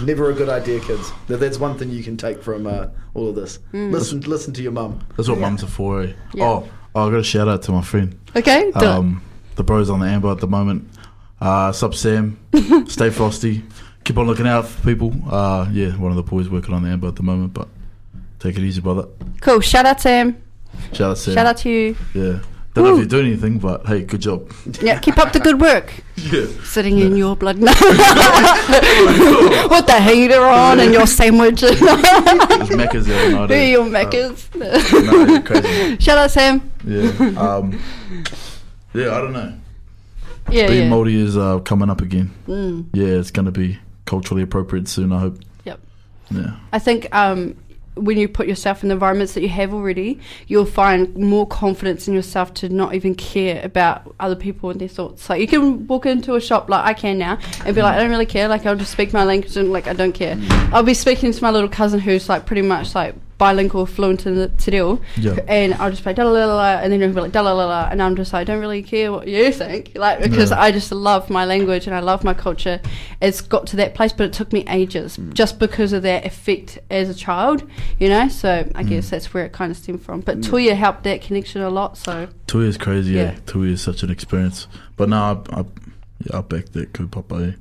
never 0.02 0.28
a 0.30 0.34
good 0.34 0.48
idea, 0.48 0.80
kids. 0.80 1.12
That's 1.28 1.56
one 1.56 1.78
thing 1.78 1.90
you 1.90 2.02
can 2.02 2.16
take 2.16 2.42
from 2.42 2.66
uh, 2.66 2.88
all 3.14 3.28
of 3.28 3.36
this. 3.36 3.60
Listen, 3.72 4.20
listen 4.22 4.52
to 4.54 4.62
your 4.62 4.72
mum. 4.72 5.06
That's 5.16 5.28
what 5.28 5.38
Yeah. 5.38 5.42
mums 5.48 5.62
are 5.62 5.68
for. 5.68 6.02
Eh? 6.02 6.12
Yeah. 6.34 6.44
Oh, 6.44 6.68
oh, 6.96 7.06
I 7.08 7.10
got 7.12 7.20
a 7.20 7.22
shout 7.22 7.46
out 7.46 7.62
to 7.62 7.70
my 7.72 7.82
friend. 7.82 8.18
Okay, 8.34 8.62
do 8.72 8.76
it. 8.78 8.84
Um, 8.84 9.22
the 9.54 9.62
bros 9.62 9.88
on 9.88 10.00
the 10.00 10.06
amber 10.06 10.32
at 10.32 10.38
the 10.40 10.48
moment. 10.48 10.88
Uh, 11.40 11.70
sup 11.70 11.94
Sam, 11.94 12.38
stay 12.88 13.10
frosty. 13.10 13.62
Keep 14.02 14.18
on 14.18 14.26
looking 14.26 14.48
out 14.48 14.66
for 14.66 14.82
people. 14.82 15.14
Uh, 15.30 15.68
yeah, 15.70 15.90
one 15.96 16.10
of 16.10 16.16
the 16.16 16.24
boys 16.24 16.48
working 16.48 16.74
on 16.74 16.82
the 16.82 16.88
amber 16.88 17.06
at 17.06 17.14
the 17.14 17.22
moment, 17.22 17.54
but 17.54 17.68
take 18.40 18.56
it 18.58 18.62
easy, 18.64 18.80
brother. 18.80 19.06
Cool. 19.40 19.60
Shout 19.60 19.86
out 19.86 20.00
Sam. 20.00 20.42
Shout 20.92 21.10
out 21.10 21.18
Sam. 21.18 21.34
Shout 21.34 21.46
out 21.46 21.56
to 21.58 21.68
you. 21.70 21.96
Yeah. 22.14 22.40
Don't 22.74 22.84
know 22.86 22.92
if 22.94 22.98
you're 22.98 23.06
doing 23.06 23.26
anything, 23.28 23.58
but 23.60 23.86
hey, 23.86 24.02
good 24.02 24.20
job. 24.20 24.50
Yeah, 24.82 24.98
keep 24.98 25.16
up 25.18 25.32
the 25.32 25.38
good 25.40 25.60
work. 25.60 25.92
Yeah. 26.16 26.46
Sitting 26.64 26.98
in 27.00 27.16
your 27.16 27.34
blood. 27.36 27.58
With 27.58 27.70
the 29.86 30.00
heater 30.00 30.40
on 30.42 30.78
and 30.80 30.92
your 30.92 31.06
sandwich. 31.06 31.62
It 31.64 31.80
was 31.80 32.68
Macca's 32.70 33.06
the 33.06 33.16
other 33.18 33.30
night. 33.32 33.50
eh? 33.50 33.70
your 33.72 33.84
Macca's. 33.84 34.48
no, 34.54 34.66
yeah, 35.26 35.40
crazy. 35.40 35.96
Shout 35.98 36.18
out 36.18 36.30
Sam. 36.30 36.70
Yeah. 36.84 37.08
Um, 37.36 37.80
yeah, 38.94 39.16
I 39.16 39.20
don't 39.20 39.32
know. 39.32 39.52
Yeah, 40.50 40.68
Being 40.68 40.84
yeah. 40.84 40.90
Māori 40.96 41.14
is 41.14 41.36
uh, 41.36 41.58
coming 41.60 41.90
up 41.90 42.00
again. 42.00 42.30
Mm, 42.46 42.86
Yeah, 42.92 43.06
it's 43.18 43.30
going 43.30 43.46
to 43.46 43.52
be 43.52 43.78
culturally 44.06 44.42
appropriate 44.42 44.86
soon, 44.88 45.12
I 45.12 45.18
hope. 45.18 45.38
Yep. 45.64 45.80
Yeah. 46.30 46.56
I 46.72 46.78
think 46.78 47.08
um, 47.14 47.56
when 47.94 48.18
you 48.18 48.28
put 48.28 48.46
yourself 48.46 48.82
in 48.82 48.88
the 48.88 48.94
environments 48.94 49.34
that 49.34 49.42
you 49.42 49.48
have 49.48 49.72
already, 49.72 50.20
you'll 50.46 50.64
find 50.64 51.16
more 51.16 51.46
confidence 51.46 52.08
in 52.08 52.14
yourself 52.14 52.52
to 52.54 52.68
not 52.68 52.94
even 52.94 53.14
care 53.14 53.64
about 53.64 54.14
other 54.18 54.36
people 54.36 54.70
and 54.70 54.80
their 54.80 54.88
thoughts. 54.88 55.28
Like 55.30 55.40
you 55.40 55.46
can 55.46 55.86
walk 55.86 56.06
into 56.06 56.34
a 56.34 56.40
shop 56.40 56.68
like 56.68 56.84
I 56.84 56.94
can 56.94 57.18
now 57.18 57.38
and 57.64 57.74
be 57.74 57.82
like, 57.82 57.94
I 57.94 58.00
don't 58.00 58.10
really 58.10 58.26
care. 58.26 58.48
Like 58.48 58.66
I'll 58.66 58.76
just 58.76 58.92
speak 58.92 59.12
my 59.12 59.24
language 59.24 59.56
and 59.56 59.72
like 59.72 59.86
I 59.86 59.92
don't 59.92 60.12
care. 60.12 60.36
Mm. 60.36 60.72
I'll 60.72 60.82
be 60.82 60.94
speaking 60.94 61.32
to 61.32 61.42
my 61.42 61.50
little 61.50 61.68
cousin 61.68 62.00
who's 62.00 62.28
like 62.28 62.46
pretty 62.46 62.62
much 62.62 62.94
like 62.94 63.14
bilingual, 63.38 63.84
fluent 63.86 64.26
in 64.26 64.36
the 64.36 64.50
reo, 64.70 65.00
Yeah. 65.16 65.38
and 65.48 65.74
I'll 65.74 65.90
just 65.90 66.02
play 66.02 66.12
da 66.12 66.22
la 66.24 66.30
la 66.46 66.54
la, 66.54 66.68
and 66.80 66.92
then 66.92 67.00
he'll 67.00 67.12
be 67.12 67.20
like, 67.20 67.32
da 67.32 67.40
la 67.40 67.52
la 67.52 67.66
la, 67.66 67.88
and 67.90 68.02
I'm 68.02 68.14
just 68.16 68.32
like, 68.32 68.42
I 68.42 68.44
don't 68.44 68.60
really 68.60 68.82
care 68.82 69.10
what 69.12 69.26
you 69.28 69.50
think, 69.52 69.92
like, 69.96 70.22
because 70.22 70.50
Yeah. 70.50 70.60
I 70.60 70.70
just 70.70 70.92
love 70.92 71.30
my 71.30 71.44
language 71.44 71.86
and 71.86 71.96
I 71.96 72.00
love 72.00 72.22
my 72.24 72.34
culture. 72.34 72.80
It's 73.20 73.40
got 73.40 73.66
to 73.68 73.76
that 73.76 73.94
place, 73.94 74.12
but 74.12 74.24
it 74.26 74.32
took 74.32 74.52
me 74.52 74.64
ages 74.68 75.18
just 75.32 75.58
because 75.58 75.92
of 75.92 76.02
that 76.02 76.24
effect 76.24 76.78
as 76.90 77.08
a 77.08 77.14
child, 77.14 77.64
you 77.98 78.08
know, 78.08 78.28
so 78.28 78.68
I 78.74 78.82
guess 78.82 79.10
that's 79.10 79.34
where 79.34 79.44
it 79.44 79.52
kind 79.52 79.70
of 79.70 79.76
stemmed 79.76 80.02
from. 80.02 80.20
But 80.20 80.40
Tuia 80.40 80.74
helped 80.76 81.02
that 81.04 81.20
connection 81.22 81.62
a 81.62 81.70
lot, 81.70 81.96
so 81.98 82.28
Tuia 82.46 82.66
is 82.66 82.76
crazy, 82.76 83.12
yeah. 83.14 83.32
Yeah. 83.32 83.38
Tuia 83.46 83.72
is 83.72 83.80
such 83.82 84.02
an 84.02 84.10
experience. 84.10 84.66
But 84.96 85.08
now 85.08 85.42
I, 85.50 85.60
I, 85.60 85.64
yeah, 86.24 86.38
I 86.38 86.40
back 86.42 86.66
that 86.66 86.92
kaupapa. 86.92 87.52
Eh? 87.52 87.56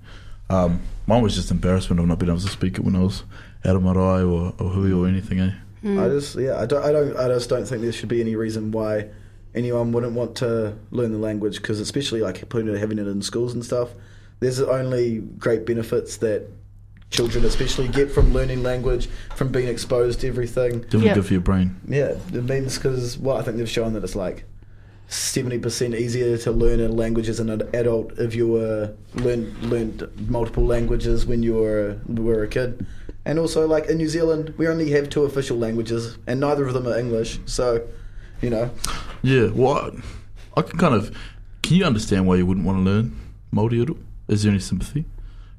Um, 0.53 0.81
mine 1.07 1.21
was 1.23 1.33
just 1.35 1.49
embarrassment 1.49 1.99
of 1.99 2.05
not 2.07 2.19
being 2.19 2.29
able 2.29 2.39
to 2.41 2.47
speak 2.47 2.77
it 2.77 2.81
when 2.83 2.95
I 2.95 2.99
was 2.99 3.23
out 3.65 3.75
of 3.75 3.83
marae 3.83 4.23
or, 4.23 4.53
or 4.59 4.69
hui 4.69 4.91
or 4.91 5.07
anything, 5.07 5.39
eh? 5.39 5.51
I 5.85 6.07
just 6.07 6.35
yeah, 6.35 6.59
I 6.59 6.65
don't, 6.65 6.83
I 6.83 6.91
don't, 6.93 7.17
I 7.17 7.27
just 7.27 7.49
don't 7.49 7.65
think 7.65 7.81
there 7.81 7.91
should 7.91 8.07
be 8.09 8.21
any 8.21 8.35
reason 8.35 8.71
why 8.71 9.07
anyone 9.53 9.91
wouldn't 9.91 10.13
want 10.13 10.35
to 10.37 10.75
learn 10.91 11.11
the 11.11 11.17
language 11.17 11.57
because 11.57 11.79
especially 11.81 12.21
like 12.21 12.47
putting 12.49 12.73
it, 12.73 12.77
having 12.79 12.99
it 12.99 13.07
in 13.07 13.21
schools 13.21 13.53
and 13.53 13.63
stuff. 13.65 13.89
There's 14.39 14.59
only 14.61 15.19
great 15.19 15.65
benefits 15.65 16.17
that 16.17 16.47
children 17.09 17.45
especially 17.45 17.87
get 17.89 18.09
from 18.11 18.33
learning 18.33 18.63
language, 18.63 19.07
from 19.35 19.49
being 19.51 19.67
exposed 19.67 20.21
to 20.21 20.27
everything. 20.27 20.79
Definitely 20.81 21.07
Yeah. 21.07 21.13
good 21.15 21.25
for 21.25 21.33
your 21.33 21.41
brain. 21.41 21.75
Yeah, 21.87 22.15
it 22.33 22.43
means 22.43 22.77
because 22.77 23.17
well, 23.17 23.37
I 23.37 23.41
think 23.43 23.57
they've 23.57 23.69
shown 23.69 23.93
that 23.93 24.03
it's 24.03 24.15
like 24.15 24.45
seventy 25.09 25.59
percent 25.59 25.95
easier 25.95 26.37
to 26.37 26.51
learn 26.51 26.79
a 26.79 26.87
language 26.87 27.29
as 27.29 27.39
an 27.39 27.49
adult 27.73 28.17
if 28.17 28.33
you 28.35 28.47
were 28.47 28.93
learn 29.15 29.53
learned 29.61 30.09
multiple 30.29 30.65
languages 30.65 31.25
when 31.25 31.43
you 31.43 31.55
were 31.55 31.97
were 32.07 32.43
a 32.43 32.47
kid. 32.47 32.85
And 33.25 33.39
also, 33.39 33.65
like 33.67 33.85
in 33.87 33.97
New 33.97 34.09
Zealand, 34.09 34.53
we 34.57 34.67
only 34.67 34.89
have 34.91 35.09
two 35.09 35.23
official 35.23 35.57
languages, 35.57 36.17
and 36.27 36.39
neither 36.41 36.67
of 36.67 36.73
them 36.73 36.87
are 36.87 36.97
English. 36.97 37.39
So, 37.45 37.87
you 38.41 38.49
know, 38.49 38.69
Yeah, 39.21 39.47
well, 39.53 39.91
I, 40.55 40.59
I 40.59 40.61
can 40.63 40.77
kind 40.77 40.93
of. 40.95 41.15
Can 41.61 41.77
you 41.77 41.85
understand 41.85 42.27
why 42.27 42.35
you 42.35 42.45
wouldn't 42.45 42.65
want 42.65 42.79
to 42.79 42.83
learn 42.91 43.15
Māori 43.53 43.73
Uru? 43.77 43.95
Is 44.27 44.43
there 44.43 44.51
any 44.51 44.59
sympathy? 44.59 45.05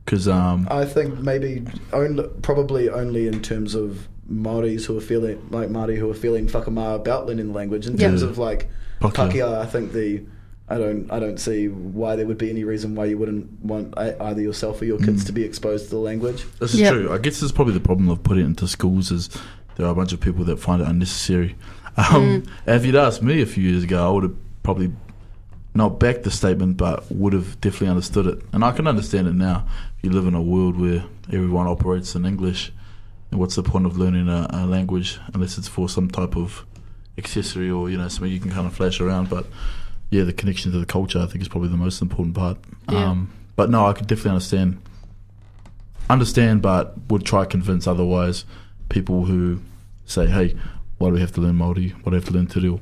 Because 0.05 0.29
um, 0.29 0.69
I 0.71 0.85
think 0.85 1.19
maybe 1.21 1.65
only, 1.95 2.29
probably 2.43 2.91
only 2.91 3.27
in 3.27 3.41
terms 3.41 3.75
of 3.75 4.07
Māoris 4.31 4.85
who 4.85 4.99
are 4.99 5.01
feeling 5.01 5.39
like 5.51 5.71
Māori 5.71 5.97
who 5.97 6.11
are 6.11 6.15
feeling 6.15 6.47
whakama 6.47 6.95
about 6.95 7.27
learning 7.27 7.49
the 7.49 7.55
language. 7.55 7.87
In 7.87 7.97
Yeah. 7.97 8.09
terms 8.09 8.21
of 8.23 8.37
like 8.37 8.69
Pakeha. 9.01 9.31
Pakeha, 9.33 9.59
I 9.61 9.67
think 9.67 9.93
the 9.93 10.23
I 10.69 10.79
don't 10.79 11.11
I 11.12 11.19
don't 11.19 11.39
see 11.39 11.69
why 11.69 12.17
there 12.17 12.27
would 12.27 12.39
be 12.39 12.49
any 12.49 12.65
reason 12.65 12.95
why 12.95 13.05
you 13.07 13.19
wouldn't 13.19 13.62
want 13.62 13.93
either 13.99 14.41
yourself 14.41 14.81
or 14.81 14.87
your 14.87 14.99
kids 14.99 15.23
Mm. 15.23 15.27
to 15.27 15.33
be 15.33 15.43
exposed 15.45 15.85
to 15.87 15.91
the 15.91 15.99
language. 15.99 16.47
This 16.59 16.73
is 16.75 16.81
Yep. 16.81 16.93
true. 16.93 17.12
I 17.12 17.19
guess 17.19 17.35
this 17.35 17.43
is 17.45 17.53
probably 17.53 17.75
the 17.75 17.81
problem 17.81 18.09
of 18.09 18.23
putting 18.23 18.45
it 18.45 18.47
into 18.47 18.67
schools 18.67 19.11
is 19.11 19.29
there 19.77 19.87
are 19.87 19.91
a 19.91 19.95
bunch 19.95 20.12
of 20.15 20.21
people 20.21 20.45
that 20.47 20.59
find 20.59 20.81
it 20.83 20.89
unnecessary. 20.89 21.55
Um, 21.97 22.05
Mm. 22.07 22.47
and 22.67 22.77
if 22.77 22.85
you'd 22.85 22.97
asked 22.97 23.23
me 23.23 23.41
a 23.41 23.47
few 23.47 23.62
years 23.71 23.85
ago, 23.85 24.05
I 24.05 24.11
would 24.11 24.25
have 24.25 24.35
probably 24.65 24.91
not 25.77 26.01
backed 26.01 26.25
the 26.25 26.31
statement, 26.31 26.77
but 26.77 27.05
would 27.12 27.33
have 27.33 27.61
definitely 27.61 27.89
understood 27.89 28.27
it. 28.27 28.41
And 28.53 28.65
I 28.65 28.73
can 28.73 28.89
understand 28.89 29.29
it 29.29 29.35
now. 29.35 29.65
You 30.03 30.11
live 30.11 30.27
in 30.27 30.35
a 30.35 30.43
world 30.43 30.81
where 30.81 31.05
everyone 31.33 31.69
operates 31.69 32.17
in 32.17 32.25
English, 32.27 32.73
and 33.31 33.39
what's 33.39 33.55
the 33.55 33.62
point 33.62 33.87
of 33.87 33.97
learning 33.97 34.29
a, 34.29 34.49
a 34.51 34.67
language 34.67 35.21
unless 35.35 35.57
it's 35.57 35.69
for 35.69 35.89
some 35.89 36.09
type 36.09 36.37
of 36.37 36.65
accessory 37.17 37.71
or 37.71 37.89
you 37.91 37.97
know 37.99 38.09
something 38.09 38.33
you 38.33 38.41
can 38.41 38.51
kind 38.51 38.67
of 38.67 38.75
flash 38.75 39.01
around? 39.01 39.29
But 39.31 39.47
yeah, 40.15 40.23
the 40.23 40.33
connection 40.33 40.71
to 40.71 40.79
the 40.79 40.87
culture 40.87 41.19
I 41.19 41.27
think 41.27 41.43
is 41.43 41.49
probably 41.49 41.71
the 41.71 41.77
most 41.77 42.01
important 42.01 42.37
part. 42.37 42.57
Yeah. 42.89 43.11
Um, 43.11 43.33
but 43.57 43.69
no, 43.69 43.87
I 43.87 43.93
could 43.93 44.07
definitely 44.07 44.31
understand 44.31 44.81
understand, 46.09 46.62
but 46.62 46.95
would 47.09 47.25
try 47.25 47.43
to 47.43 47.51
convince 47.51 47.87
otherwise 47.87 48.45
people 48.89 49.25
who 49.25 49.61
say, 50.07 50.27
"Hey, 50.27 50.55
why 50.99 51.09
do 51.09 51.15
we 51.15 51.21
have 51.21 51.33
to 51.33 51.41
learn 51.41 51.57
Māori? 51.57 51.93
Why 51.93 52.05
do 52.05 52.11
we 52.11 52.17
have 52.17 52.27
to 52.27 52.33
learn 52.33 52.47
Te 52.47 52.61
Reo?" 52.61 52.81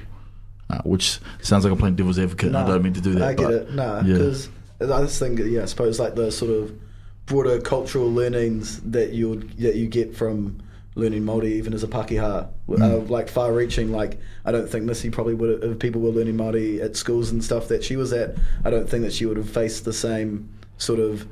Uh, 0.68 0.82
which 0.84 1.20
sounds 1.40 1.64
like 1.64 1.72
I'm 1.72 1.78
playing 1.78 1.96
devil's 1.96 2.18
advocate. 2.18 2.48
and 2.48 2.56
I 2.56 2.66
don't 2.66 2.82
mean 2.82 2.94
to 2.94 3.00
do 3.00 3.14
that. 3.14 3.22
I 3.22 3.34
get 3.34 3.44
but 3.44 3.54
it. 3.54 3.72
Nah, 3.72 4.02
yeah. 4.02 4.12
because 4.12 4.48
I 4.80 5.00
just 5.00 5.18
think 5.18 5.38
yeah, 5.38 5.62
I 5.62 5.66
suppose 5.66 5.98
like 5.98 6.14
the 6.14 6.30
sort 6.30 6.50
of 6.50 6.78
broader 7.24 7.60
cultural 7.60 8.12
learnings 8.12 8.80
that 8.82 9.12
you 9.12 9.36
that 9.58 9.76
you 9.76 9.86
get 9.86 10.14
from 10.14 10.62
learning 10.94 11.22
Māori 11.22 11.52
even 11.52 11.72
as 11.74 11.82
a 11.82 11.88
Pakeha, 11.88 12.48
w 12.68 12.84
uh, 12.84 12.98
like 13.08 13.28
far-reaching. 13.28 13.90
Like 13.92 14.18
I 14.44 14.52
don't 14.52 14.68
think 14.68 14.84
Missy 14.84 15.10
probably 15.10 15.34
would 15.34 15.62
have, 15.62 15.72
if 15.72 15.78
people 15.78 16.00
were 16.00 16.10
learning 16.10 16.36
Māori 16.36 16.80
at 16.82 16.96
schools 16.96 17.30
and 17.30 17.42
stuff 17.42 17.68
that 17.68 17.82
she 17.84 17.96
was 17.96 18.12
at. 18.12 18.34
I 18.64 18.70
don't 18.70 18.88
think 18.88 19.02
that 19.04 19.12
she 19.12 19.24
would 19.26 19.36
have 19.38 19.48
faced 19.50 19.84
the 19.84 19.92
same 19.92 20.48
sort 20.76 21.00
of 21.00 21.26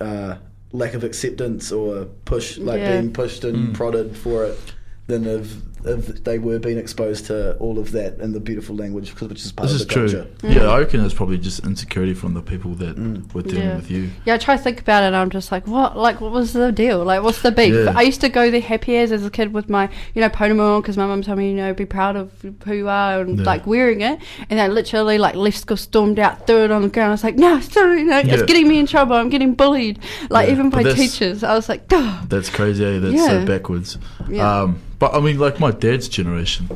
uh, 0.00 0.36
lack 0.72 0.94
of 0.94 1.02
acceptance 1.04 1.72
or 1.72 2.04
push, 2.24 2.58
like 2.58 2.80
Yeah. 2.80 3.00
being 3.00 3.12
pushed 3.12 3.44
and 3.44 3.74
prodded 3.74 4.16
for 4.16 4.44
it, 4.44 4.58
than 5.06 5.26
if 5.26 5.46
if 5.46 5.69
they 5.82 6.38
were 6.38 6.58
being 6.58 6.78
exposed 6.78 7.26
to 7.26 7.56
all 7.56 7.78
of 7.78 7.92
that 7.92 8.18
in 8.20 8.32
the 8.32 8.40
beautiful 8.40 8.76
language, 8.76 9.14
'cause- 9.14 9.28
which 9.28 9.44
is 9.44 9.52
part 9.52 9.68
This 9.68 9.76
of 9.76 9.80
is 9.82 9.86
the 9.86 9.92
true. 9.94 10.08
culture. 10.08 10.26
Yeah, 10.60 10.68
I 10.68 10.78
reckon 10.80 11.04
it's 11.04 11.14
probably 11.14 11.38
just 11.38 11.64
insecurity 11.64 12.14
from 12.14 12.34
the 12.34 12.42
people 12.42 12.74
that 12.74 12.98
were 13.34 13.42
dealing 13.42 13.62
Yeah. 13.62 13.76
with 13.76 13.90
you. 13.90 14.10
Yeah, 14.26 14.34
I 14.34 14.38
try 14.38 14.56
to 14.56 14.62
think 14.62 14.80
about 14.80 15.02
it 15.04 15.06
and 15.08 15.16
I'm 15.16 15.30
just 15.30 15.50
like, 15.50 15.66
what? 15.66 15.96
Like, 15.96 16.20
what 16.20 16.32
was 16.32 16.52
the 16.52 16.70
deal? 16.72 17.02
Like, 17.04 17.22
what's 17.22 17.42
the 17.42 17.50
beef? 17.52 17.74
Yeah. 17.74 17.92
I 17.96 18.02
used 18.02 18.20
to 18.20 18.28
go 18.28 18.50
there 18.50 18.60
happy 18.60 18.96
as 18.96 19.10
as 19.12 19.24
a 19.24 19.30
kid 19.30 19.52
with 19.54 19.68
my, 19.70 19.88
you 20.14 20.20
know, 20.20 20.28
pounamu 20.28 20.82
because 20.82 20.96
my 20.96 21.06
mum 21.06 21.22
told 21.22 21.38
me, 21.38 21.50
you 21.50 21.56
know, 21.56 21.72
be 21.72 21.86
proud 21.86 22.16
of 22.16 22.30
who 22.66 22.74
you 22.74 22.88
are 22.88 23.20
and 23.20 23.38
Yeah. 23.38 23.44
like 23.44 23.66
wearing 23.66 24.00
it. 24.02 24.18
And 24.50 24.60
I 24.60 24.68
literally 24.68 25.18
like 25.18 25.34
left 25.34 25.58
school, 25.58 25.76
stormed 25.76 26.18
out, 26.18 26.46
threw 26.46 26.64
it 26.64 26.70
on 26.70 26.82
the 26.82 26.88
ground. 26.88 27.08
I 27.08 27.12
was 27.12 27.24
like, 27.24 27.36
no, 27.38 27.58
sorry, 27.60 28.02
no, 28.04 28.18
Yeah. 28.18 28.34
it's 28.34 28.42
getting 28.42 28.68
me 28.68 28.78
in 28.78 28.86
trouble. 28.86 29.16
I'm 29.16 29.28
getting 29.30 29.54
bullied. 29.54 29.98
Like, 30.28 30.46
Yeah, 30.48 30.52
even 30.54 30.70
by 30.70 30.82
teachers. 30.82 31.42
I 31.42 31.54
was 31.54 31.68
like, 31.68 31.88
duh. 31.88 32.12
That's 32.28 32.50
crazy. 32.50 32.84
Eh? 32.84 32.98
That's 32.98 33.14
Yeah. 33.14 33.26
so 33.28 33.44
backwards. 33.46 33.98
Yeah. 34.28 34.62
Um, 34.62 34.76
but 34.98 35.14
I 35.14 35.20
mean, 35.20 35.38
like 35.38 35.58
my 35.60 35.69
dad's 35.72 36.08
generation, 36.08 36.68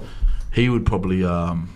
he 0.53 0.68
would 0.68 0.86
probably 0.86 1.24
um, 1.24 1.68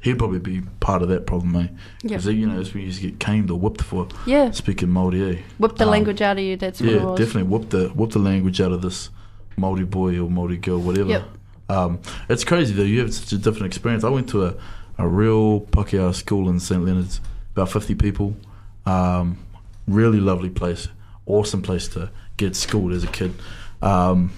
he'd 0.00 0.18
probably 0.18 0.38
be 0.38 0.62
part 0.80 1.02
of 1.02 1.08
that 1.08 1.26
problem, 1.26 1.56
eh? 1.56 1.68
Yeah. 2.02 2.16
Because 2.16 2.26
you 2.26 2.46
know, 2.46 2.60
as 2.60 2.74
we 2.74 2.82
used 2.82 3.00
to 3.00 3.10
get 3.10 3.18
caned 3.20 3.50
or 3.50 3.58
whipped 3.58 3.82
for 3.82 4.08
Yeah. 4.26 4.50
speaking 4.50 4.90
Maori. 4.90 5.36
Eh? 5.36 5.42
Whip 5.58 5.76
the 5.76 5.84
Um, 5.84 5.90
language 5.90 6.20
out 6.22 6.38
of 6.38 6.44
you. 6.44 6.56
That's 6.56 6.80
what 6.80 6.90
Yeah, 6.90 6.98
definitely 7.16 7.44
whip 7.44 7.70
the 7.70 7.88
whoop 7.88 8.10
the 8.12 8.18
language 8.18 8.60
out 8.60 8.72
of 8.72 8.82
this 8.82 9.10
Maori 9.56 9.84
boy 9.84 10.18
or 10.20 10.30
Maori 10.30 10.56
girl, 10.58 10.78
whatever. 10.80 11.10
Yep. 11.10 11.28
Um, 11.68 11.98
it's 12.28 12.44
crazy 12.44 12.74
though. 12.74 12.82
You 12.82 13.00
have 13.00 13.12
such 13.14 13.32
a 13.32 13.38
different 13.38 13.66
experience. 13.66 14.04
I 14.04 14.08
went 14.10 14.28
to 14.28 14.44
a, 14.46 14.54
a 14.98 15.08
real 15.08 15.62
Pakeha 15.62 16.14
school 16.14 16.48
in 16.48 16.60
St 16.60 16.84
Leonard's, 16.84 17.20
about 17.54 17.70
fifty 17.70 17.94
people. 17.94 18.36
Um, 18.84 19.38
really 19.88 20.20
lovely 20.20 20.50
place, 20.50 20.88
awesome 21.26 21.62
place 21.62 21.88
to 21.88 22.10
get 22.36 22.54
schooled 22.54 22.92
as 22.92 23.02
a 23.02 23.08
kid. 23.08 23.34
Um, 23.82 24.30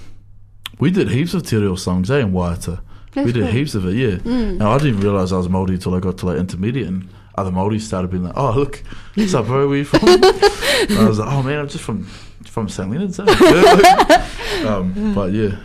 we 0.79 0.91
did 0.91 1.09
heaps 1.11 1.35
of 1.35 1.43
te 1.45 1.57
reo 1.57 1.75
songs, 1.75 2.11
eh, 2.11 2.21
in 2.21 2.33
Waiata. 2.33 2.81
we 3.17 3.33
did 3.33 3.43
cool. 3.43 3.47
heaps 3.47 3.75
of 3.75 3.87
it, 3.87 3.95
yeah. 3.95 4.19
Now 4.25 4.73
I 4.73 4.79
didn't 4.79 5.01
realise 5.01 5.33
I 5.33 5.37
was 5.37 5.49
Maori 5.49 5.75
until 5.75 5.95
I 5.95 6.01
got 6.01 6.19
to 6.19 6.27
like 6.27 6.39
intermediate, 6.39 6.87
and 6.89 7.09
other 7.37 7.51
Maori 7.51 7.79
started 7.79 8.11
being 8.11 8.25
like, 8.25 8.35
"Oh, 8.37 8.53
look, 8.53 8.83
what's 9.15 9.35
up, 9.35 9.47
bro? 9.47 9.69
Where 9.69 9.79
you 9.79 9.85
from?" 9.85 10.09
And 10.09 10.99
I 10.99 11.09
was 11.09 11.19
like, 11.19 11.33
"Oh 11.33 11.43
man, 11.43 11.59
I'm 11.61 11.69
just 11.69 11.85
from 11.85 12.05
from 12.45 12.69
St 12.69 12.91
Leonard's." 12.91 13.19
eh?" 13.21 13.25
um, 14.67 15.15
but 15.15 15.33
yeah, 15.33 15.57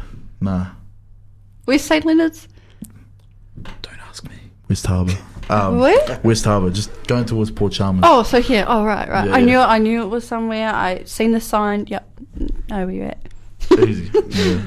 nah, 0.41 0.67
Where's 1.65 1.81
St. 1.81 2.03
Leonard's? 2.05 2.47
Don't 3.81 3.99
ask 4.09 4.23
me. 4.25 4.35
West 4.69 4.85
Harbour. 4.85 5.13
Um, 5.49 5.79
Where? 5.79 6.19
West 6.23 6.45
Harbour, 6.45 6.69
just 6.69 6.91
going 7.07 7.25
towards 7.25 7.51
Port 7.51 7.73
Chalmers. 7.73 8.03
Oh, 8.05 8.23
so 8.23 8.41
here. 8.41 8.65
Oh, 8.67 8.83
right, 8.85 9.07
right. 9.07 9.27
Yeah, 9.27 9.35
I 9.35 9.39
yeah. 9.39 9.45
knew, 9.45 9.59
I 9.59 9.77
knew 9.77 10.03
it 10.03 10.07
was 10.07 10.25
somewhere. 10.27 10.73
I 10.73 11.03
seen 11.05 11.31
the 11.31 11.39
sign. 11.41 11.85
Yep, 11.87 12.19
know 12.69 12.85
where 12.85 12.91
you're 12.91 13.05
at. 13.07 13.19
Easy. 13.87 14.09
Yeah. 14.29 14.61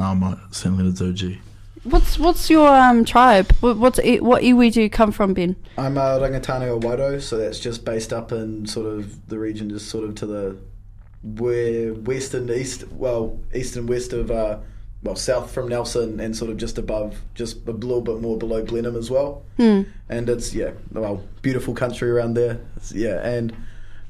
Nah, 0.00 0.12
I'm 0.12 0.22
a 0.22 0.40
St 0.50 0.74
Leonard's 0.74 1.02
OG. 1.02 1.36
What's 1.84 2.18
what's 2.18 2.48
your 2.48 2.66
um 2.68 3.04
tribe? 3.04 3.52
What, 3.60 3.76
what's 3.76 3.98
i- 3.98 4.16
what 4.16 4.42
iwi 4.42 4.72
do 4.72 4.80
you 4.80 4.88
come 4.88 5.12
from, 5.12 5.34
Ben? 5.34 5.56
I'm 5.76 5.98
a 5.98 6.18
Rangitāne 6.18 6.62
o 6.68 6.80
Wairau, 6.80 7.20
so 7.20 7.36
that's 7.36 7.60
just 7.60 7.84
based 7.84 8.10
up 8.10 8.32
in 8.32 8.66
sort 8.66 8.86
of 8.86 9.28
the 9.28 9.38
region, 9.38 9.68
just 9.68 9.88
sort 9.90 10.04
of 10.04 10.14
to 10.16 10.26
the 10.26 10.56
where 11.22 11.92
west 11.92 12.32
and 12.32 12.48
east, 12.50 12.88
well, 12.92 13.38
east 13.54 13.76
and 13.76 13.90
west 13.90 14.14
of, 14.14 14.30
uh, 14.30 14.56
well, 15.02 15.16
south 15.16 15.52
from 15.52 15.68
Nelson 15.68 16.18
and 16.18 16.34
sort 16.34 16.50
of 16.50 16.56
just 16.56 16.78
above, 16.78 17.16
just 17.34 17.66
a 17.68 17.72
little 17.72 18.00
bit 18.00 18.22
more 18.22 18.38
below 18.38 18.62
Blenheim 18.64 18.96
as 18.96 19.10
well. 19.10 19.42
Hmm. 19.58 19.82
And 20.08 20.30
it's, 20.30 20.54
yeah, 20.54 20.70
well, 20.92 21.22
beautiful 21.42 21.74
country 21.74 22.10
around 22.10 22.34
there. 22.34 22.52
It's- 22.78 22.92
yeah, 22.92 23.20
and 23.22 23.54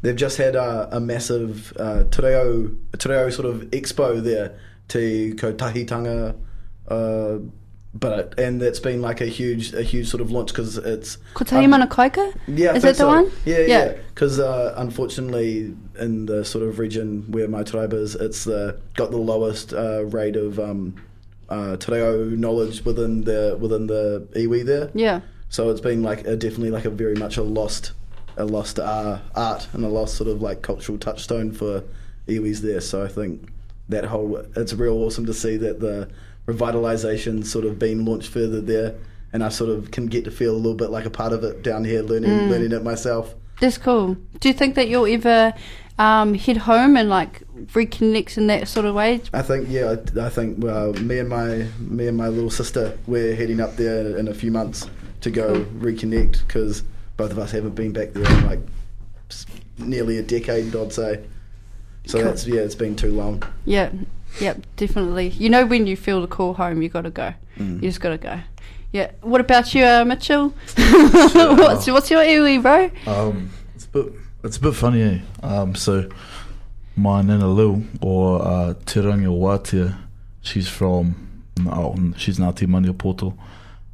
they've 0.02 0.14
just 0.14 0.36
had 0.38 0.54
a, 0.54 0.88
a 0.92 1.00
massive 1.00 1.72
uh, 1.80 2.04
te 2.04 2.22
reo, 2.22 2.70
te 2.96 3.08
reo 3.08 3.28
sort 3.30 3.46
of 3.46 3.62
expo 3.72 4.22
there, 4.22 4.56
Te 4.90 5.32
Kotahitanga, 5.32 6.34
uh, 6.88 7.38
but 7.94 8.38
and 8.38 8.60
that's 8.60 8.80
been 8.80 9.00
like 9.00 9.20
a 9.20 9.26
huge, 9.26 9.72
a 9.72 9.82
huge 9.82 10.08
sort 10.08 10.20
of 10.20 10.30
launch 10.30 10.48
because 10.48 10.76
it's 10.78 11.18
Kotai 11.34 11.64
um, 11.64 11.70
mana 11.70 11.86
yeah, 11.86 12.72
I 12.72 12.74
Is 12.76 12.82
think 12.82 12.82
that 12.82 12.82
the 12.82 12.94
so. 12.94 13.06
one? 13.08 13.32
Yeah, 13.44 13.58
Yeah. 13.58 13.66
yeah. 13.66 13.92
Because 14.14 14.38
uh, 14.38 14.74
unfortunately, 14.76 15.74
in 15.98 16.26
the 16.26 16.44
sort 16.44 16.64
of 16.64 16.78
region 16.78 17.24
where 17.30 17.48
my 17.48 17.62
tribe 17.62 17.92
is, 17.92 18.14
it's 18.14 18.44
the 18.44 18.78
got 18.96 19.10
the 19.10 19.16
lowest 19.16 19.72
uh, 19.72 20.04
rate 20.06 20.36
of 20.36 20.58
um, 20.58 20.94
uh, 21.48 21.76
te 21.76 21.92
reo 21.92 22.24
knowledge 22.24 22.84
within 22.84 23.22
the 23.22 23.56
within 23.60 23.86
the 23.86 24.26
iwi 24.34 24.64
there. 24.64 24.90
Yeah. 24.94 25.20
So 25.48 25.70
it's 25.70 25.80
been 25.80 26.02
like 26.02 26.26
a, 26.26 26.36
definitely 26.36 26.70
like 26.70 26.84
a 26.84 26.90
very 26.90 27.14
much 27.16 27.36
a 27.36 27.42
lost 27.42 27.92
a 28.36 28.44
lost 28.44 28.78
uh, 28.78 29.18
art 29.34 29.68
and 29.72 29.84
a 29.84 29.88
lost 29.88 30.14
sort 30.16 30.30
of 30.30 30.40
like 30.42 30.62
cultural 30.62 30.98
touchstone 30.98 31.52
for 31.52 31.82
iwis 32.28 32.58
there. 32.60 32.80
So 32.80 33.04
I 33.04 33.08
think 33.08 33.50
that 33.90 34.04
whole 34.06 34.36
it's 34.56 34.72
real 34.72 34.96
awesome 35.04 35.26
to 35.26 35.34
see 35.34 35.56
that 35.58 35.80
the 35.80 36.08
revitalization 36.46 37.44
sort 37.44 37.64
of 37.64 37.78
being 37.78 38.04
launched 38.04 38.28
further 38.30 38.60
there. 38.60 38.94
And 39.32 39.44
I 39.44 39.48
sort 39.48 39.70
of 39.70 39.92
can 39.92 40.06
get 40.06 40.24
to 40.24 40.30
feel 40.32 40.52
a 40.54 40.58
little 40.58 40.74
bit 40.74 40.90
like 40.90 41.04
a 41.06 41.10
part 41.10 41.32
of 41.32 41.44
it 41.44 41.62
down 41.62 41.84
here, 41.84 42.02
learning 42.02 42.30
Mm. 42.30 42.48
learning 42.50 42.72
it 42.72 42.82
myself. 42.82 43.34
That's 43.60 43.78
cool. 43.78 44.16
Do 44.40 44.48
you 44.48 44.54
think 44.54 44.74
that 44.74 44.88
you'll 44.88 45.06
ever 45.06 45.52
um, 46.00 46.34
head 46.34 46.56
home 46.56 46.96
and 46.96 47.08
like 47.08 47.42
reconnect 47.74 48.38
in 48.38 48.46
that 48.48 48.66
sort 48.66 48.86
of 48.86 48.94
way? 48.96 49.20
I 49.32 49.42
think 49.42 49.68
yeah, 49.68 49.94
I, 50.16 50.26
I 50.26 50.28
think 50.30 50.64
uh, 50.64 50.92
me 51.00 51.18
and 51.20 51.28
my 51.28 51.66
me 51.78 52.08
and 52.08 52.16
my 52.16 52.28
little 52.28 52.50
sister 52.50 52.98
we're 53.06 53.36
heading 53.36 53.60
up 53.60 53.76
there 53.76 54.16
in 54.16 54.26
a 54.28 54.34
few 54.34 54.50
months 54.50 54.88
to 55.20 55.30
go 55.30 55.52
Cool. 55.54 55.64
reconnect 55.92 56.46
because 56.46 56.82
both 57.16 57.30
of 57.30 57.38
us 57.38 57.52
haven't 57.52 57.74
been 57.76 57.92
back 57.92 58.14
there 58.14 58.24
in 58.24 58.46
like 58.46 58.60
nearly 59.78 60.18
a 60.18 60.22
decade, 60.22 60.74
I'd 60.74 60.92
say. 60.92 61.20
So 62.06 62.18
Cool. 62.18 62.28
that's 62.28 62.46
yeah, 62.46 62.60
it's 62.60 62.74
been 62.74 62.96
too 62.96 63.10
long. 63.12 63.42
Yeah. 63.64 63.90
Yep, 64.40 64.64
definitely. 64.76 65.28
You 65.30 65.50
know 65.50 65.66
when 65.66 65.86
you 65.86 65.96
feel 65.96 66.20
the 66.20 66.26
call 66.28 66.54
home, 66.54 66.82
you 66.82 66.88
got 66.88 67.02
to 67.02 67.10
go. 67.10 67.34
Mm. 67.58 67.82
You 67.82 67.88
just 67.88 68.00
got 68.00 68.10
to 68.10 68.18
go. 68.18 68.40
Yeah. 68.92 69.10
What 69.22 69.40
about 69.40 69.74
you, 69.74 69.84
uh, 69.84 70.04
Mitchell? 70.04 70.50
what's 70.76 71.86
what's 71.88 72.10
your 72.10 72.22
iwi, 72.22 72.62
bro? 72.62 72.90
Um, 73.12 73.50
it's 73.74 73.86
a 73.86 73.88
bit, 73.88 74.12
it's 74.44 74.56
a 74.56 74.60
bit 74.60 74.74
funny, 74.74 75.02
eh? 75.02 75.18
Um, 75.42 75.74
so 75.74 76.08
my 76.96 77.22
nana 77.22 77.48
Lil 77.48 77.82
or 78.00 78.42
uh, 78.46 78.74
Te 78.86 79.00
Rangi 79.00 79.26
o 79.26 79.32
Wātea, 79.38 79.96
she's 80.42 80.68
from, 80.68 81.14
oh, 81.66 81.94
she's 82.16 82.38
Ngāti 82.38 82.66
Maniapoto, 82.66 83.36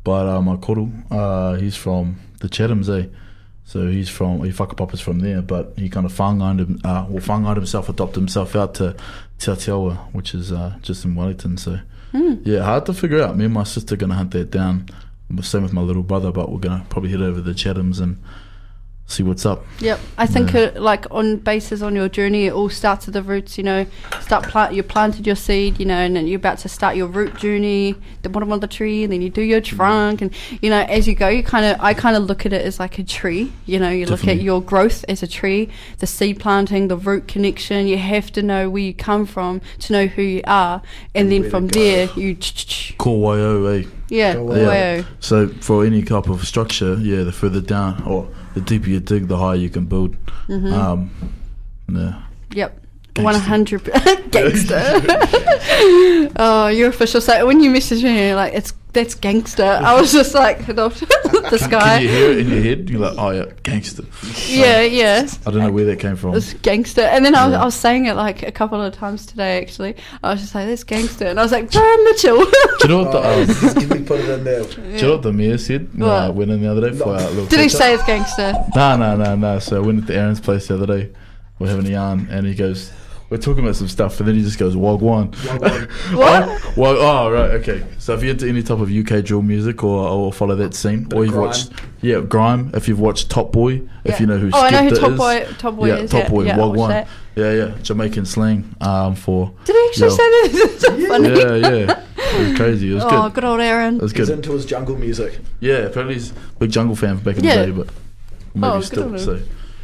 but 0.05 0.27
uh, 0.29 0.41
my 0.43 0.57
koro, 0.57 0.91
uh, 1.11 1.55
he's 1.55 1.77
from 1.77 2.19
the 2.41 2.49
Chathams, 2.49 2.89
eh? 2.89 3.07
So 3.69 3.89
he's 3.89 4.09
from, 4.09 4.45
he 4.45 4.53
whakapapa's 4.53 5.01
from 5.01 5.19
there, 5.19 5.43
but 5.43 5.73
he 5.77 5.89
kind 5.89 6.07
of 6.07 6.13
whangaid, 6.13 6.61
him, 6.61 6.81
uh, 6.85 7.05
well, 7.09 7.21
whangaid 7.21 7.57
himself, 7.57 7.89
adopted 7.89 8.21
himself 8.21 8.55
out 8.55 8.75
to 8.77 8.95
Te 9.39 9.51
Atiawa, 9.51 9.97
which 10.13 10.35
is 10.35 10.53
uh, 10.53 10.77
just 10.83 11.05
in 11.05 11.17
Wellington, 11.17 11.57
so 11.59 11.81
yeah, 12.45 12.63
hard 12.63 12.87
to 12.87 12.95
figure 12.95 13.21
out. 13.21 13.37
Me 13.37 13.45
and 13.47 13.53
my 13.55 13.65
sister 13.65 13.95
are 13.95 13.99
gonna 13.99 14.15
hunt 14.15 14.31
that 14.31 14.51
down. 14.53 14.89
Same 15.43 15.65
with 15.65 15.73
my 15.73 15.81
little 15.83 16.05
brother, 16.05 16.31
but 16.31 16.51
we're 16.51 16.61
gonna 16.61 16.87
probably 16.89 17.11
head 17.11 17.21
over 17.21 17.39
to 17.39 17.43
the 17.43 17.53
Chathams 17.53 18.01
and 18.01 18.17
see 19.09 19.23
what's 19.23 19.47
up. 19.47 19.65
Yep, 19.81 20.01
I 20.19 20.27
think 20.27 20.53
Yeah. 20.53 20.61
it, 20.63 20.81
like 20.81 21.07
on 21.13 21.37
basis 21.37 21.81
on 21.81 21.95
your 21.95 22.09
journey, 22.09 22.47
it 22.47 22.53
all 22.53 22.69
starts 22.69 23.07
at 23.07 23.15
the 23.15 23.23
roots. 23.23 23.57
You 23.57 23.63
know, 23.65 23.87
start 24.21 24.49
plant. 24.49 24.75
You 24.75 24.83
planted 24.83 25.27
your 25.27 25.37
seed, 25.37 25.79
you 25.79 25.87
know, 25.87 25.95
and 25.99 26.17
then 26.17 26.27
you're 26.27 26.39
about 26.39 26.59
to 26.59 26.69
start 26.69 26.97
your 26.97 27.07
root 27.07 27.37
journey, 27.37 27.95
the 28.23 28.29
bottom 28.29 28.51
of 28.51 28.61
the 28.61 28.67
tree, 28.67 29.05
and 29.05 29.13
then 29.13 29.23
you 29.23 29.31
do 29.31 29.43
your 29.43 29.61
Mm. 29.61 29.65
trunk, 29.77 30.23
and 30.23 30.31
you 30.61 30.71
know, 30.71 30.85
as 30.89 31.07
you 31.07 31.15
go, 31.15 31.29
you 31.29 31.43
kind 31.45 31.65
of, 31.65 31.77
I 31.81 31.95
kind 31.95 32.17
of 32.17 32.25
look 32.25 32.45
at 32.47 32.53
it 32.53 32.65
as 32.65 32.81
like 32.81 32.99
a 32.99 33.05
tree. 33.05 33.53
You 33.65 33.79
know, 33.79 33.91
you 33.91 34.07
look 34.07 34.27
at 34.27 34.41
your 34.43 34.61
growth 34.61 35.05
as 35.09 35.23
a 35.23 35.27
tree, 35.29 35.69
the 35.99 36.07
seed 36.07 36.41
planting, 36.41 36.89
the 36.89 36.97
root 36.97 37.29
connection. 37.29 37.87
You 37.87 37.99
have 37.99 38.33
to 38.33 38.43
know 38.43 38.69
where 38.69 38.83
you 38.83 38.93
come 38.95 39.25
from 39.27 39.61
to 39.81 39.93
know 39.93 40.07
who 40.07 40.23
you 40.23 40.41
are, 40.47 40.83
and, 41.15 41.33
And 41.33 41.45
then 41.45 41.51
from 41.51 41.69
there, 41.69 42.09
you, 42.17 42.37
YO, 43.05 43.67
eh? 43.67 43.85
yeah, 44.09 44.35
Go 44.35 44.43
wow. 44.45 45.05
So 45.21 45.49
for 45.61 45.85
any 45.85 46.03
type 46.03 46.29
of 46.29 46.45
structure, 46.47 46.95
yeah, 47.01 47.23
the 47.23 47.33
further 47.33 47.61
down 47.61 48.03
or 48.05 48.29
the 48.57 48.63
deeper 48.63 48.89
you 48.89 49.01
dig, 49.01 49.29
the 49.29 49.37
higher 49.37 49.55
you 49.55 49.69
can 49.69 49.85
build. 49.85 50.17
Mm-hmm. 50.49 50.73
Um, 50.73 51.11
yeah. 51.93 52.23
Yep. 52.53 52.86
Gangster. 53.17 53.23
One 53.25 53.35
hundred 53.35 53.85
gangster. 54.31 54.83
oh, 56.37 56.69
you're 56.69 56.89
official. 56.91 57.21
So 57.21 57.47
when 57.47 57.61
you 57.61 57.71
message 57.71 58.03
me, 58.03 58.27
you're 58.29 58.37
like, 58.37 58.55
"It's 58.55 58.73
that's 58.93 59.15
gangster." 59.15 59.65
I 59.65 59.99
was 60.01 60.13
just 60.13 60.35
like, 60.35 60.59
"The 60.67 60.91
Can, 61.49 61.59
sky." 61.59 61.99
can 61.99 62.03
you 62.03 62.09
hear 62.09 62.31
it 62.31 62.39
in 62.39 62.49
your 62.49 62.63
head? 62.63 62.91
You're 62.91 63.01
like, 63.01 63.19
oh 63.19 63.31
yeah, 63.31 63.47
gangster. 63.63 64.05
Yeah, 64.49 64.81
yeah. 64.83 65.29
I 65.47 65.51
don't 65.51 65.61
know 65.61 65.71
where 65.73 65.85
that 65.87 66.01
came 66.01 66.17
from. 66.17 66.35
It's 66.35 66.55
gangster. 66.55 67.03
And 67.03 67.25
then 67.25 67.35
I 67.35 67.45
was, 67.47 67.53
Yeah. 67.53 67.63
I 67.63 67.65
was 67.65 67.75
saying 67.75 68.07
it 68.07 68.15
like 68.15 68.43
a 68.43 68.53
couple 68.53 68.81
of 68.81 68.93
times 68.95 69.27
today. 69.27 69.61
Actually, 69.63 69.97
I 70.23 70.33
was 70.33 70.41
just 70.41 70.55
like, 70.55 70.67
"That's 70.67 70.85
gangster," 70.85 71.27
and 71.27 71.39
I 71.39 71.43
was 71.43 71.53
like, 71.53 71.71
"Bro, 71.71 71.97
Mitchell." 72.05 72.39
Do 72.45 72.49
you 72.83 72.89
know 72.89 73.03
what 73.05 73.13
the 73.13 73.41
um, 73.41 73.47
just 73.47 74.07
put 74.07 74.21
it 74.21 74.29
in 74.31 74.45
there. 74.45 74.65
do 74.65 74.83
you 74.83 75.03
know 75.03 75.13
what 75.13 75.23
the 75.23 75.33
mayor 75.33 75.59
said? 75.59 75.89
when 75.99 76.09
I 76.11 76.29
went 76.31 76.51
in 76.51 76.61
the 76.63 76.71
other 76.71 76.91
day 76.91 76.97
for 76.97 77.11
our 77.15 77.21
little 77.31 77.47
Did 77.47 77.61
he 77.61 77.67
catch-up? 77.67 77.81
say 77.81 77.95
it's 77.95 78.05
gangster? 78.05 78.53
No, 78.75 78.97
no, 78.97 79.17
no, 79.17 79.35
no. 79.37 79.59
So 79.59 79.77
I 79.77 79.81
went 79.81 80.07
to 80.07 80.15
Aaron's 80.15 80.41
place 80.41 80.69
the 80.69 80.75
other 80.75 80.87
day. 80.87 81.11
We're 81.59 81.69
having 81.69 81.87
a 81.87 81.91
yarn, 81.91 82.29
and 82.31 82.47
he 82.47 82.55
goes, 82.55 82.93
we're 83.29 83.39
talking 83.39 83.63
about 83.65 83.77
some 83.77 83.89
stuff, 83.89 84.19
and 84.21 84.29
then 84.29 84.37
he 84.37 84.43
just 84.43 84.59
goes 84.59 84.75
Wagwan. 84.77 85.31
Wagwan. 85.33 86.17
What? 86.17 86.77
Well, 86.77 86.97
oh 86.99 87.31
right, 87.31 87.51
okay. 87.61 87.85
So 87.99 88.15
if 88.15 88.23
you're 88.23 88.33
into 88.33 88.49
any 88.49 88.63
type 88.63 88.79
of 88.79 88.91
UK 88.91 89.25
drill 89.25 89.43
music 89.43 89.83
or, 89.83 90.09
or 90.09 90.33
follow 90.33 90.55
that 90.57 90.75
scene, 90.75 91.05
Bit 91.05 91.17
or 91.19 91.25
you've 91.25 91.35
grime. 91.35 91.47
watched 91.47 91.73
yeah 92.03 92.21
grime, 92.21 92.71
if 92.75 92.87
you've 92.89 93.01
watched 93.01 93.31
Top 93.31 93.51
Boy, 93.53 93.83
if 94.05 94.13
Yeah. 94.13 94.21
you 94.21 94.27
know 94.27 94.39
who 94.39 94.51
Oh, 94.53 94.61
I 94.63 94.71
know 94.71 94.85
who 94.89 94.97
Top 94.97 95.11
is. 95.13 95.19
Boy- 95.19 95.47
Top 95.59 95.77
Boy 95.77 95.87
yeah, 95.89 95.95
is, 95.97 96.11
Top 96.11 96.23
yeah, 96.25 96.29
Boy, 96.29 96.45
yeah, 96.45 96.55
I 96.55 96.59
watched 96.59 96.79
Wagwan. 96.81 96.89
that. 96.89 97.09
Yeah, 97.35 97.53
yeah, 97.53 97.75
Jamaican 97.83 98.25
slang 98.27 98.75
um, 98.81 99.15
for 99.15 99.53
Did 99.65 99.75
he 99.77 99.87
actually 99.89 100.09
Yo. 100.09 100.15
say 100.17 100.17
that? 100.17 100.51
It's 100.73 100.81
so 100.81 101.07
funny. 101.09 101.29
yeah, 101.29 101.55
yeah. 101.57 102.03
It 102.19 102.49
was 102.49 102.57
crazy. 102.57 102.91
It 102.91 102.95
was 102.95 103.05
Oh, 103.07 103.23
good. 103.25 103.35
good 103.35 103.45
old 103.45 103.61
Aaron. 103.61 103.97
It 103.97 104.03
was 104.03 104.13
He's 104.13 104.31
into 104.31 104.53
his 104.53 104.65
jungle 104.65 104.97
music. 104.97 105.39
Yeah, 105.61 105.79
apparently 105.79 106.15
he's 106.15 106.31
a 106.31 106.35
big 106.59 106.71
jungle 106.71 106.97
fan 106.97 107.17
back 107.19 107.37
in 107.37 107.45
Yeah. 107.45 107.57
the 107.57 107.67
day, 107.67 107.71
but 107.73 107.89
maybe 108.55 108.67
Oh, 108.75 108.81
still. 108.81 109.05
on. 109.13 109.19
So 109.19 109.41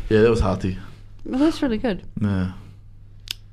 yeah, 0.08 0.22
that 0.22 0.30
was 0.30 0.40
hearty. 0.40 0.78
Well, 1.26 1.40
that's 1.40 1.60
really 1.62 1.78
good. 1.78 2.02
Yeah. 2.20 2.52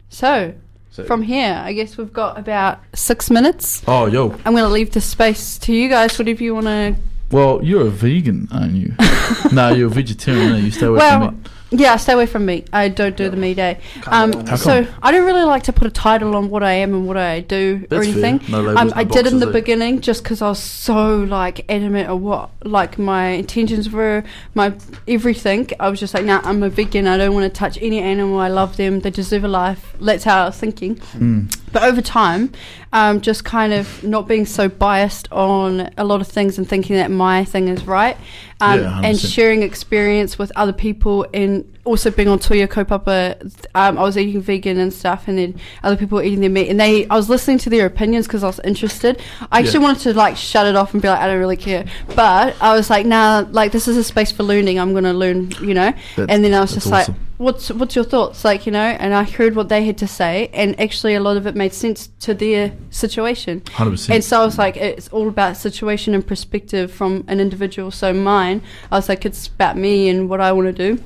So, 0.09 0.53
So, 0.91 1.03
from 1.05 1.21
here, 1.21 1.61
I 1.63 1.73
guess 1.73 1.97
we've 1.97 2.11
got 2.11 2.37
about 2.37 2.79
six 2.93 3.29
minutes. 3.29 3.81
oh, 3.87 4.07
yo. 4.07 4.31
I'm 4.45 4.53
going 4.53 4.63
to 4.63 4.69
leave 4.69 4.91
the 4.91 5.01
space 5.01 5.57
to 5.59 5.73
you 5.73 5.87
guys. 5.89 6.17
Whatever 6.17 6.43
you 6.43 6.55
want 6.55 6.65
to. 6.67 6.95
Well, 7.31 7.63
you're 7.63 7.85
a 7.87 7.91
vegan, 7.91 8.47
aren't 8.51 8.73
you? 8.73 8.93
no, 9.53 9.69
you're 9.69 9.87
a 9.87 9.91
vegetarian. 9.91 10.49
No, 10.49 10.57
you 10.57 10.71
stay 10.71 10.87
away 10.87 10.97
Well, 10.97 11.27
from 11.27 11.37
meat. 11.37 11.49
Yeah, 11.71 11.97
stay 11.97 12.13
away 12.13 12.25
from 12.25 12.45
meat. 12.47 12.67
I 12.73 12.89
don't 12.89 13.15
do 13.15 13.29
the 13.29 13.37
meat 13.37 13.55
day. 13.55 13.79
Um. 14.07 14.33
How 14.47 14.55
so 14.55 14.85
come? 14.85 14.95
I 15.03 15.11
don't 15.11 15.25
really 15.25 15.43
like 15.43 15.63
to 15.63 15.73
put 15.73 15.85
a 15.85 15.91
title 15.91 16.35
on 16.35 16.49
what 16.49 16.63
I 16.63 16.73
am 16.73 16.93
and 16.93 17.07
what 17.07 17.17
I 17.17 17.41
do 17.41 17.81
or 17.83 17.87
That's 17.99 18.07
fair. 18.07 18.25
anything. 18.25 18.51
No 18.51 18.61
labels, 18.61 18.77
um, 18.77 18.87
no 18.87 18.93
I 18.95 19.03
did 19.03 19.27
in 19.27 19.39
the 19.39 19.45
boxes, 19.45 19.55
eh? 19.55 19.59
beginning 19.59 20.01
just 20.01 20.23
because 20.23 20.41
I 20.41 20.49
was 20.49 20.59
so 20.59 21.19
like 21.19 21.65
adamant 21.69 22.09
of 22.09 22.21
what 22.21 22.49
like 22.65 22.97
my 22.97 23.27
intentions 23.29 23.89
were, 23.89 24.23
my 24.55 24.73
everything. 25.07 25.69
I 25.79 25.89
was 25.89 25.99
just 25.99 26.13
like, 26.13 26.25
nah, 26.25 26.41
I'm 26.43 26.63
a 26.63 26.69
vegan. 26.69 27.05
I 27.07 27.17
don't 27.17 27.33
want 27.33 27.51
to 27.51 27.55
touch 27.55 27.77
any 27.81 27.99
animal. 27.99 28.39
I 28.39 28.47
love 28.47 28.77
them. 28.77 29.01
They 29.01 29.11
deserve 29.11 29.43
a 29.43 29.47
life. 29.47 29.95
That's 30.01 30.23
how 30.23 30.43
I 30.43 30.45
was 30.45 30.57
thinking. 30.57 30.95
Mm. 30.95 31.55
But 31.71 31.83
over 31.83 32.01
time, 32.01 32.51
um, 32.91 33.21
just 33.21 33.43
kind 33.43 33.73
of 33.73 34.03
not 34.03 34.27
being 34.27 34.45
so 34.45 34.67
biased 34.67 35.31
on 35.31 35.89
a 35.97 36.03
lot 36.03 36.21
of 36.21 36.27
things 36.27 36.57
and 36.57 36.67
thinking 36.67 36.95
that 36.95 37.11
my 37.11 37.45
thing 37.45 37.67
is 37.67 37.85
right, 37.85 38.17
um, 38.61 38.79
Yeah, 38.79 39.01
and 39.03 39.19
sharing 39.19 39.63
experience 39.63 40.39
with 40.39 40.51
other 40.55 40.73
people, 40.73 41.25
and 41.33 41.71
also 41.89 42.11
being 42.11 42.27
on 42.27 42.39
Tuia 42.39 42.67
Kaupapa. 42.67 43.41
Um, 43.73 43.97
I 43.97 44.01
was 44.03 44.17
eating 44.17 44.41
vegan 44.41 44.77
and 44.79 44.93
stuff, 44.93 45.27
and 45.27 45.37
then 45.37 45.59
other 45.83 45.95
people 45.97 46.17
were 46.17 46.23
eating 46.23 46.41
their 46.41 46.49
meat, 46.49 46.69
and 46.69 46.79
they 46.79 47.07
I 47.07 47.15
was 47.15 47.29
listening 47.29 47.57
to 47.59 47.69
their 47.69 47.85
opinions 47.85 48.27
because 48.27 48.43
I 48.43 48.47
was 48.47 48.59
interested. 48.63 49.19
I 49.51 49.59
actually 49.59 49.79
Yeah. 49.79 49.87
wanted 49.87 50.01
to 50.03 50.13
like 50.13 50.37
shut 50.37 50.67
it 50.67 50.75
off 50.75 50.93
and 50.93 51.01
be 51.01 51.07
like, 51.07 51.19
I 51.19 51.27
don't 51.27 51.39
really 51.39 51.57
care, 51.57 51.85
but 52.15 52.55
I 52.61 52.75
was 52.75 52.89
like, 52.89 53.05
nah, 53.05 53.45
like 53.51 53.71
this 53.71 53.87
is 53.87 53.97
a 53.97 54.03
space 54.03 54.31
for 54.31 54.43
learning. 54.43 54.79
I'm 54.79 54.93
gonna 54.93 55.13
learn, 55.13 55.51
you 55.61 55.73
know. 55.73 55.91
That's- 56.15 56.27
and 56.29 56.45
then 56.45 56.53
I 56.53 56.59
was 56.61 56.73
just 56.73 56.87
like, 56.87 57.07
what's 57.37 57.71
what's 57.71 57.95
your 57.95 58.03
thoughts 58.03 58.43
like 58.43 58.65
you 58.65 58.71
know 58.73 58.83
and 58.99 59.13
i 59.13 59.23
heard 59.23 59.55
what 59.55 59.69
they 59.69 59.85
had 59.85 59.97
to 59.97 60.05
say 60.05 60.49
and 60.51 60.77
actually 60.77 61.15
a 61.15 61.21
lot 61.21 61.37
of 61.37 61.47
it 61.47 61.55
made 61.55 61.71
sense 61.73 62.09
to 62.19 62.33
their 62.33 62.69
situation 62.89 63.61
100%. 63.61 64.09
and 64.13 64.23
so 64.25 64.41
i 64.41 64.43
was 64.43 64.57
like 64.57 64.75
it's 64.75 65.07
all 65.07 65.29
about 65.29 65.55
situation 65.55 66.13
and 66.13 66.27
perspective 66.27 66.91
from 66.91 67.23
an 67.29 67.39
individual 67.39 67.91
so 67.91 68.11
mine 68.11 68.61
i 68.91 68.95
was 68.97 69.07
like 69.07 69.25
it's 69.25 69.47
about 69.47 69.77
me 69.77 70.09
and 70.09 70.27
what 70.27 70.41
i 70.41 70.51
want 70.51 70.65
to 70.67 70.73
do 70.95 71.01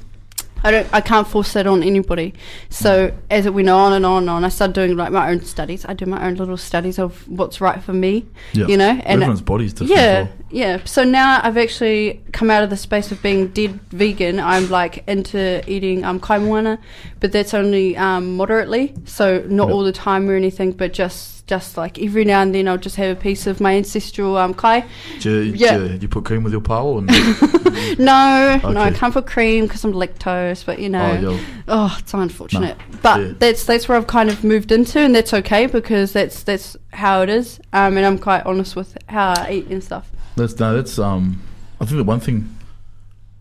I 0.63 0.71
don't. 0.71 0.87
I 0.93 1.01
can't 1.01 1.27
force 1.27 1.53
that 1.53 1.67
on 1.67 1.83
anybody. 1.83 2.33
So 2.69 3.09
mm. 3.09 3.17
as 3.29 3.45
it 3.45 3.53
went 3.53 3.69
on 3.69 3.93
and 3.93 4.05
on 4.05 4.23
and 4.23 4.29
on, 4.29 4.45
I 4.45 4.49
started 4.49 4.73
doing 4.73 4.95
like 4.95 5.11
my 5.11 5.29
own 5.29 5.43
studies. 5.43 5.85
I 5.85 5.93
do 5.93 6.05
my 6.05 6.25
own 6.25 6.35
little 6.35 6.57
studies 6.57 6.99
of 6.99 7.27
what's 7.27 7.59
right 7.59 7.83
for 7.83 7.93
me. 7.93 8.25
yeah. 8.53 8.67
You 8.67 8.77
know, 8.77 8.89
and 8.89 9.21
everyone's 9.21 9.41
body's 9.41 9.73
different. 9.73 9.91
yeah, 9.91 10.23
well. 10.23 10.31
Yeah. 10.53 10.81
So 10.85 11.03
now 11.03 11.39
I've 11.43 11.57
actually 11.57 12.21
come 12.31 12.51
out 12.51 12.63
of 12.63 12.69
the 12.69 12.77
space 12.77 13.11
of 13.11 13.21
being 13.23 13.47
dead 13.47 13.79
vegan. 13.89 14.39
I'm 14.39 14.69
like 14.69 15.03
into 15.07 15.63
eating 15.69 16.05
um, 16.05 16.19
kaimoana, 16.19 16.77
but 17.19 17.31
that's 17.31 17.53
only 17.55 17.97
um, 17.97 18.37
moderately. 18.37 18.93
So 19.05 19.43
not 19.47 19.67
Yep. 19.67 19.73
all 19.75 19.83
the 19.83 19.91
time 19.91 20.29
or 20.29 20.35
anything, 20.35 20.71
but 20.71 20.93
just 20.93 21.31
just 21.47 21.75
like 21.75 21.99
every 22.01 22.23
now 22.23 22.41
and 22.41 22.55
then 22.55 22.67
I'll 22.69 22.77
just 22.77 22.95
have 22.95 23.17
a 23.17 23.19
piece 23.19 23.47
of 23.47 23.59
my 23.59 23.75
ancestral 23.75 24.37
um, 24.37 24.53
kai. 24.53 24.85
Do 25.19 25.41
you, 25.41 25.53
Yeah. 25.55 25.77
do 25.77 25.97
you, 25.99 26.07
put 26.07 26.23
cream 26.23 26.41
with 26.43 26.53
your 26.53 26.61
pāua? 26.61 27.03
No, 27.97 28.59
no, 28.63 28.79
I 28.79 28.87
Okay. 28.89 28.97
can't 28.97 29.13
put 29.13 29.25
cream 29.27 29.65
because 29.65 29.83
I'm 29.83 29.93
lactose. 29.93 30.63
But 30.65 30.79
you 30.79 30.89
know, 30.89 31.19
oh. 31.25 31.39
Oh, 31.67 31.97
it's 31.99 32.13
unfortunate, 32.13 32.77
but 33.01 33.19
Yeah. 33.19 33.33
that's 33.39 33.65
that's 33.65 33.87
where 33.89 33.97
I've 33.97 34.07
kind 34.07 34.29
of 34.29 34.43
moved 34.43 34.71
into, 34.71 34.99
and 34.99 35.13
that's 35.15 35.33
okay 35.33 35.65
because 35.65 36.13
that's 36.13 36.43
that's 36.43 36.77
how 36.93 37.21
it 37.23 37.29
is. 37.29 37.59
Um, 37.73 37.97
and 37.97 38.05
I'm 38.05 38.19
quite 38.19 38.45
honest 38.45 38.75
with 38.75 38.97
how 39.09 39.33
I 39.37 39.51
eat 39.53 39.67
and 39.67 39.83
stuff. 39.83 40.09
That's 40.35 40.59
no, 40.59 40.75
that's 40.75 40.99
um. 40.99 41.41
I 41.79 41.85
think 41.85 41.97
the 41.97 42.03
one 42.03 42.19
thing 42.19 42.57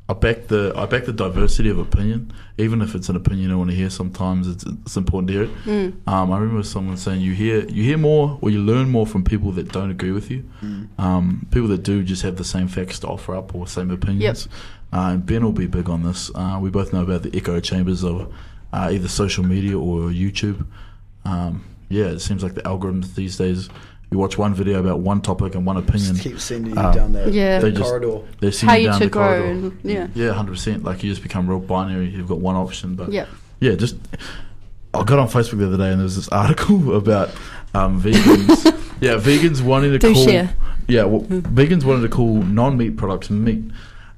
I 0.08 0.14
back 0.14 0.48
the 0.48 0.72
I 0.76 0.86
back 0.86 1.04
the 1.04 1.12
diversity 1.12 1.70
of 1.70 1.78
opinion, 1.78 2.32
even 2.58 2.82
if 2.82 2.94
it's 2.94 3.08
an 3.08 3.16
opinion 3.16 3.50
I 3.50 3.54
want 3.54 3.70
to 3.70 3.76
hear. 3.76 3.88
Sometimes 3.88 4.48
it's 4.48 4.64
it's 4.64 4.96
important 4.96 5.28
to 5.28 5.32
hear 5.32 5.42
it. 5.44 5.64
Mm. 5.64 6.08
Um, 6.08 6.32
I 6.32 6.38
remember 6.38 6.62
someone 6.64 6.96
saying 6.96 7.20
you 7.22 7.32
hear 7.32 7.64
you 7.68 7.82
hear 7.82 7.98
more 7.98 8.38
or 8.42 8.50
you 8.50 8.60
learn 8.60 8.90
more 8.90 9.06
from 9.06 9.24
people 9.24 9.52
that 9.52 9.72
don't 9.72 9.90
agree 9.90 10.10
with 10.10 10.30
you. 10.30 10.44
Um, 10.98 11.46
people 11.50 11.68
that 11.68 11.82
do 11.82 12.02
just 12.02 12.22
have 12.22 12.36
the 12.36 12.44
same 12.44 12.68
facts 12.68 12.98
to 13.00 13.08
offer 13.08 13.34
up 13.34 13.54
or 13.54 13.66
same 13.66 13.90
opinions. 13.90 14.48
Uh, 14.92 15.12
and 15.12 15.24
Ben 15.24 15.42
will 15.42 15.52
be 15.52 15.66
big 15.66 15.88
on 15.88 16.02
this. 16.02 16.30
Uh, 16.34 16.58
we 16.60 16.68
both 16.68 16.92
know 16.92 17.02
about 17.02 17.22
the 17.22 17.34
echo 17.34 17.58
chambers 17.60 18.04
of 18.04 18.30
uh, 18.72 18.90
either 18.92 19.08
social 19.08 19.44
media 19.44 19.78
or 19.78 20.10
YouTube. 20.10 20.66
Um, 21.24 21.64
yeah, 21.88 22.06
it 22.06 22.20
seems 22.20 22.42
like 22.42 22.54
the 22.54 22.62
algorithms 22.62 23.14
these 23.14 23.38
days. 23.38 23.70
You 24.12 24.18
watch 24.18 24.36
one 24.36 24.52
video 24.54 24.78
about 24.78 25.00
one 25.00 25.22
topic 25.22 25.54
and 25.54 25.64
one 25.64 25.78
opinion. 25.78 26.12
Just 26.16 26.22
keep 26.22 26.38
sending 26.38 26.74
you 26.74 26.78
Um, 26.80 26.94
down 26.94 27.12
that 27.14 27.32
Yeah. 27.32 27.58
They 27.60 27.70
just- 27.70 27.82
corridor. 27.82 28.20
They're 28.40 28.52
How 28.60 28.74
you 28.74 28.88
down 28.88 28.98
to 29.00 29.04
the 29.06 29.10
grow, 29.10 29.22
corridor. 29.26 29.50
and 29.50 29.72
yeah, 29.82 30.06
Yeah, 30.14 30.32
hundred 30.32 30.52
percent. 30.52 30.84
Like 30.84 31.02
you 31.02 31.10
just 31.10 31.22
become 31.22 31.48
real 31.48 31.60
binary. 31.60 32.10
You've 32.10 32.28
got 32.28 32.38
one 32.40 32.54
option, 32.54 32.94
but 32.94 33.10
yeah. 33.10 33.24
yeah, 33.60 33.74
just 33.74 33.96
I 34.94 35.02
got 35.04 35.18
on 35.18 35.28
Facebook 35.28 35.58
the 35.58 35.66
other 35.66 35.78
day 35.78 35.88
and 35.90 35.98
there 35.98 36.04
was 36.04 36.16
this 36.16 36.28
article 36.28 36.94
about 37.02 37.30
um, 37.74 38.00
vegans. 38.02 38.66
yeah, 39.00 39.14
vegans 39.16 39.62
wanting 39.62 39.92
to 39.92 39.98
Do 39.98 40.12
call. 40.12 40.24
share. 40.24 40.54
Yeah, 40.88 41.04
well, 41.04 41.22
vegans 41.22 41.84
wanted 41.84 42.02
to 42.02 42.08
call 42.10 42.42
non-meat 42.42 42.98
products 42.98 43.30
meat, 43.30 43.62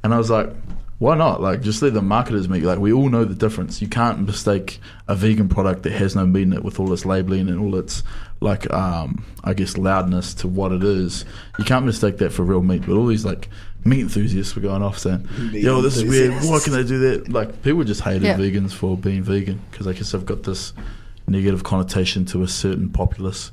and 0.03 0.12
I 0.12 0.18
was 0.18 0.28
like, 0.30 0.51
why 0.99 1.14
not? 1.16 1.40
Like, 1.42 1.61
just 1.61 1.82
let 1.82 1.92
the 1.92 2.01
marketers 2.03 2.49
make. 2.49 2.62
Like, 2.64 2.78
we 2.78 2.92
all 2.92 3.09
know 3.11 3.24
the 3.24 3.34
difference. 3.34 3.82
You 3.82 3.86
can't 3.88 4.26
mistake 4.26 4.80
a 5.07 5.14
vegan 5.14 5.49
product 5.49 5.82
that 5.82 5.92
has 5.92 6.16
no 6.16 6.24
meat 6.26 6.42
in 6.42 6.53
it 6.55 6.64
with 6.64 6.80
all 6.80 6.92
its 6.92 7.05
labeling 7.05 7.49
and 7.49 7.61
all 7.61 7.76
its 7.76 8.03
like, 8.41 8.70
um, 8.72 9.24
I 9.43 9.55
guess, 9.55 9.76
loudness 9.78 10.35
to 10.35 10.49
what 10.49 10.72
it 10.72 10.82
is. 10.85 11.24
You 11.59 11.64
can't 11.64 11.87
mistake 11.87 12.18
that 12.18 12.32
for 12.32 12.43
real 12.43 12.62
meat. 12.62 12.82
But 12.87 12.97
all 12.97 13.07
these 13.07 13.24
like 13.24 13.49
meat 13.85 14.01
enthusiasts 14.01 14.55
were 14.55 14.62
going 14.62 14.82
off 14.82 14.99
saying, 14.99 15.28
Meat 15.53 15.62
"Yo, 15.62 15.80
this 15.82 15.97
is 15.97 16.05
weird. 16.05 16.32
Why 16.45 16.59
can 16.61 16.72
they 16.72 16.85
do 16.85 16.99
that?" 16.99 17.28
Like, 17.30 17.62
people 17.62 17.85
just 17.85 18.03
hated 18.03 18.22
Yeah. 18.22 18.37
vegans 18.37 18.72
for 18.72 18.97
being 18.97 19.22
vegan 19.22 19.61
because 19.70 19.87
I 19.87 19.93
guess 19.93 20.12
they've 20.12 20.24
got 20.24 20.43
this 20.43 20.72
negative 21.26 21.62
connotation 21.64 22.24
to 22.26 22.43
a 22.43 22.49
certain 22.49 22.89
populace. 22.91 23.51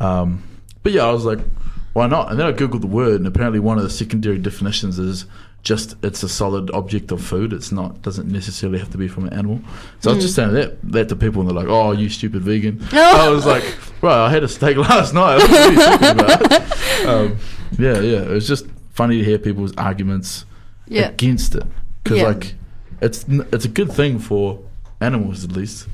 Um, 0.00 0.42
but 0.82 0.92
yeah, 0.92 1.04
I 1.04 1.12
was 1.12 1.24
like, 1.24 1.38
why 1.94 2.06
not? 2.06 2.30
And 2.30 2.38
then 2.38 2.46
I 2.46 2.52
googled 2.52 2.82
the 2.82 2.86
word, 2.86 3.16
and 3.16 3.26
apparently 3.26 3.58
one 3.58 3.78
of 3.78 3.84
the 3.84 3.90
secondary 3.90 4.36
definitions 4.38 4.98
is 4.98 5.24
just 5.62 5.96
it's 6.02 6.22
a 6.22 6.28
solid 6.28 6.70
object 6.70 7.10
of 7.10 7.20
food. 7.22 7.52
It's 7.52 7.72
not 7.72 8.00
doesn't 8.02 8.28
necessarily 8.30 8.78
have 8.78 8.90
to 8.90 8.98
be 8.98 9.08
from 9.08 9.26
an 9.26 9.32
animal. 9.32 9.60
So 10.00 10.10
I 10.10 10.14
was 10.14 10.22
just 10.22 10.36
saying 10.36 10.52
that 10.54 10.78
that 10.92 11.08
to 11.08 11.16
people, 11.16 11.40
and 11.42 11.50
they're 11.50 11.56
like, 11.56 11.68
"Oh, 11.68 11.92
you 11.92 12.08
stupid 12.08 12.42
vegan." 12.42 12.80
I 12.92 13.28
was 13.28 13.44
like, 13.46 13.64
"Bro, 14.00 14.12
I 14.12 14.30
had 14.30 14.44
a 14.44 14.48
steak 14.48 14.76
last 14.88 15.12
night. 15.14 15.38
What 15.38 16.20
are 16.20 17.04
you 17.04 17.08
um, 17.08 17.38
yeah, 17.78 17.98
yeah. 18.00 18.22
It 18.22 18.28
was 18.30 18.46
just 18.48 18.66
funny 18.92 19.18
to 19.18 19.24
hear 19.24 19.38
people's 19.38 19.74
arguments 19.76 20.44
Yeah. 20.86 21.08
against 21.08 21.54
it 21.54 21.64
because 22.02 22.18
Yeah. 22.18 22.28
like 22.28 22.54
it's 23.00 23.24
it's 23.28 23.64
a 23.64 23.68
good 23.68 23.92
thing 23.92 24.18
for 24.18 24.60
animals 25.00 25.44
at 25.44 25.52
least. 25.52 25.88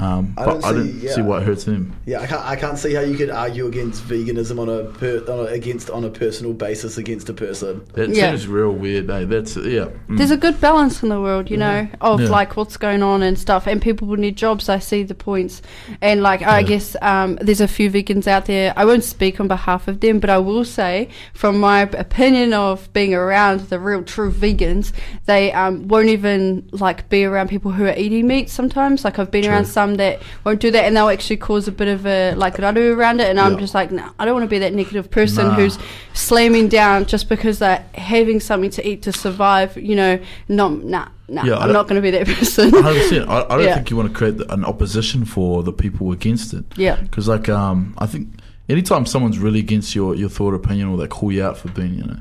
Um, 0.00 0.34
I 0.36 0.44
but 0.44 0.52
don't 0.60 0.64
I 0.64 0.68
see- 0.70 0.74
don't 0.76 1.02
yeah. 1.02 1.12
see 1.14 1.22
why 1.22 1.38
it 1.40 1.42
hurts 1.44 1.64
him. 1.64 1.92
Yeah, 2.06 2.20
I 2.20 2.26
can't. 2.26 2.44
I 2.44 2.56
can't 2.56 2.78
see 2.78 2.94
how 2.94 3.00
you 3.00 3.16
could 3.16 3.30
argue 3.30 3.66
against 3.66 4.04
veganism 4.04 4.58
on 4.60 4.68
a, 4.68 4.84
per, 4.84 5.18
on 5.30 5.40
a 5.40 5.42
against 5.44 5.90
on 5.90 6.04
a 6.04 6.10
personal 6.10 6.52
basis 6.52 6.98
against 6.98 7.28
a 7.28 7.32
person. 7.34 7.84
That 7.94 8.10
Yeah. 8.10 8.30
seems 8.30 8.46
real 8.46 8.70
weird. 8.72 9.10
Eh? 9.10 9.24
That's 9.24 9.56
yeah. 9.56 9.88
mm. 10.08 10.16
There's 10.18 10.30
a 10.30 10.36
good 10.36 10.60
balance 10.60 11.02
in 11.02 11.08
the 11.08 11.20
world, 11.20 11.50
you 11.50 11.56
know, 11.56 11.88
of 12.00 12.20
Yeah. 12.20 12.28
like 12.28 12.56
what's 12.56 12.76
going 12.76 13.02
on 13.02 13.22
and 13.22 13.36
stuff, 13.38 13.66
and 13.66 13.82
people 13.82 14.06
will 14.08 14.16
need 14.18 14.36
jobs. 14.36 14.68
I 14.68 14.78
see 14.78 15.02
the 15.02 15.14
points, 15.14 15.62
and 16.00 16.22
like 16.22 16.42
I 16.42 16.60
Yeah. 16.60 16.66
guess 16.68 16.96
um, 17.02 17.36
there's 17.40 17.60
a 17.60 17.68
few 17.68 17.90
vegans 17.90 18.26
out 18.28 18.46
there. 18.46 18.72
I 18.76 18.84
won't 18.84 19.04
speak 19.04 19.40
on 19.40 19.48
behalf 19.48 19.88
of 19.88 19.98
them, 20.00 20.20
but 20.20 20.30
I 20.30 20.38
will 20.38 20.64
say, 20.64 21.08
from 21.34 21.58
my 21.58 21.80
opinion 21.82 22.52
of 22.52 22.92
being 22.92 23.14
around 23.14 23.60
the 23.68 23.80
real 23.80 24.02
true 24.04 24.30
vegans, 24.30 24.92
they 25.26 25.52
um, 25.52 25.88
won't 25.88 26.08
even 26.08 26.68
like 26.72 27.08
be 27.08 27.24
around 27.24 27.48
people 27.48 27.72
who 27.72 27.84
are 27.84 27.94
eating 27.96 28.26
meat. 28.28 28.48
Sometimes, 28.48 29.04
like 29.04 29.18
I've 29.18 29.30
been 29.32 29.42
True. 29.42 29.52
around 29.52 29.64
some 29.64 29.87
that 29.96 30.20
won't 30.44 30.60
do 30.60 30.70
that, 30.70 30.84
and 30.84 30.96
they'll 30.96 31.08
actually 31.08 31.38
cause 31.38 31.66
a 31.68 31.72
bit 31.72 31.88
of 31.88 32.06
a 32.06 32.34
like 32.34 32.56
raru 32.56 32.94
around 32.96 33.20
it. 33.20 33.28
And 33.30 33.40
I'm 33.40 33.54
Yeah. 33.54 33.58
just 33.60 33.74
like, 33.74 33.90
no, 33.90 34.08
I 34.18 34.24
don't 34.24 34.34
want 34.34 34.44
to 34.44 34.48
be 34.50 34.58
that 34.60 34.74
negative 34.74 35.10
person 35.10 35.48
Nah. 35.48 35.54
who's 35.54 35.78
slamming 36.14 36.68
down 36.68 37.06
just 37.06 37.28
because 37.28 37.58
they're 37.58 37.84
having 37.94 38.40
something 38.40 38.70
to 38.70 38.86
eat 38.88 39.02
to 39.02 39.12
survive. 39.12 39.76
You 39.76 39.96
know, 39.96 40.18
not 40.48 40.84
nah, 40.84 41.08
nah. 41.28 41.44
Yeah, 41.44 41.56
I'm 41.58 41.72
don't- 41.72 41.88
going 41.88 42.00
to 42.00 42.02
be 42.02 42.10
that 42.12 42.26
person. 42.38 42.70
100%. 42.70 43.28
I, 43.28 43.42
I 43.44 43.48
don't 43.48 43.64
Yeah. 43.64 43.74
think 43.74 43.90
you 43.90 43.96
want 43.96 44.10
to 44.10 44.14
create 44.14 44.40
an 44.50 44.64
opposition 44.64 45.24
for 45.24 45.62
the 45.62 45.72
people 45.72 46.12
against 46.12 46.52
it. 46.54 46.64
yeah, 46.76 46.96
Because, 46.96 47.28
like, 47.28 47.48
um, 47.48 47.94
I 47.98 48.06
think 48.06 48.28
anytime 48.68 49.06
someone's 49.06 49.38
really 49.38 49.60
against 49.60 49.94
your, 49.94 50.14
your 50.14 50.28
thought, 50.28 50.54
opinion, 50.54 50.88
or 50.88 50.96
they 50.98 51.06
call 51.06 51.32
you 51.32 51.42
out 51.44 51.56
for 51.58 51.68
being, 51.68 51.94
you 51.94 52.04
know, 52.04 52.16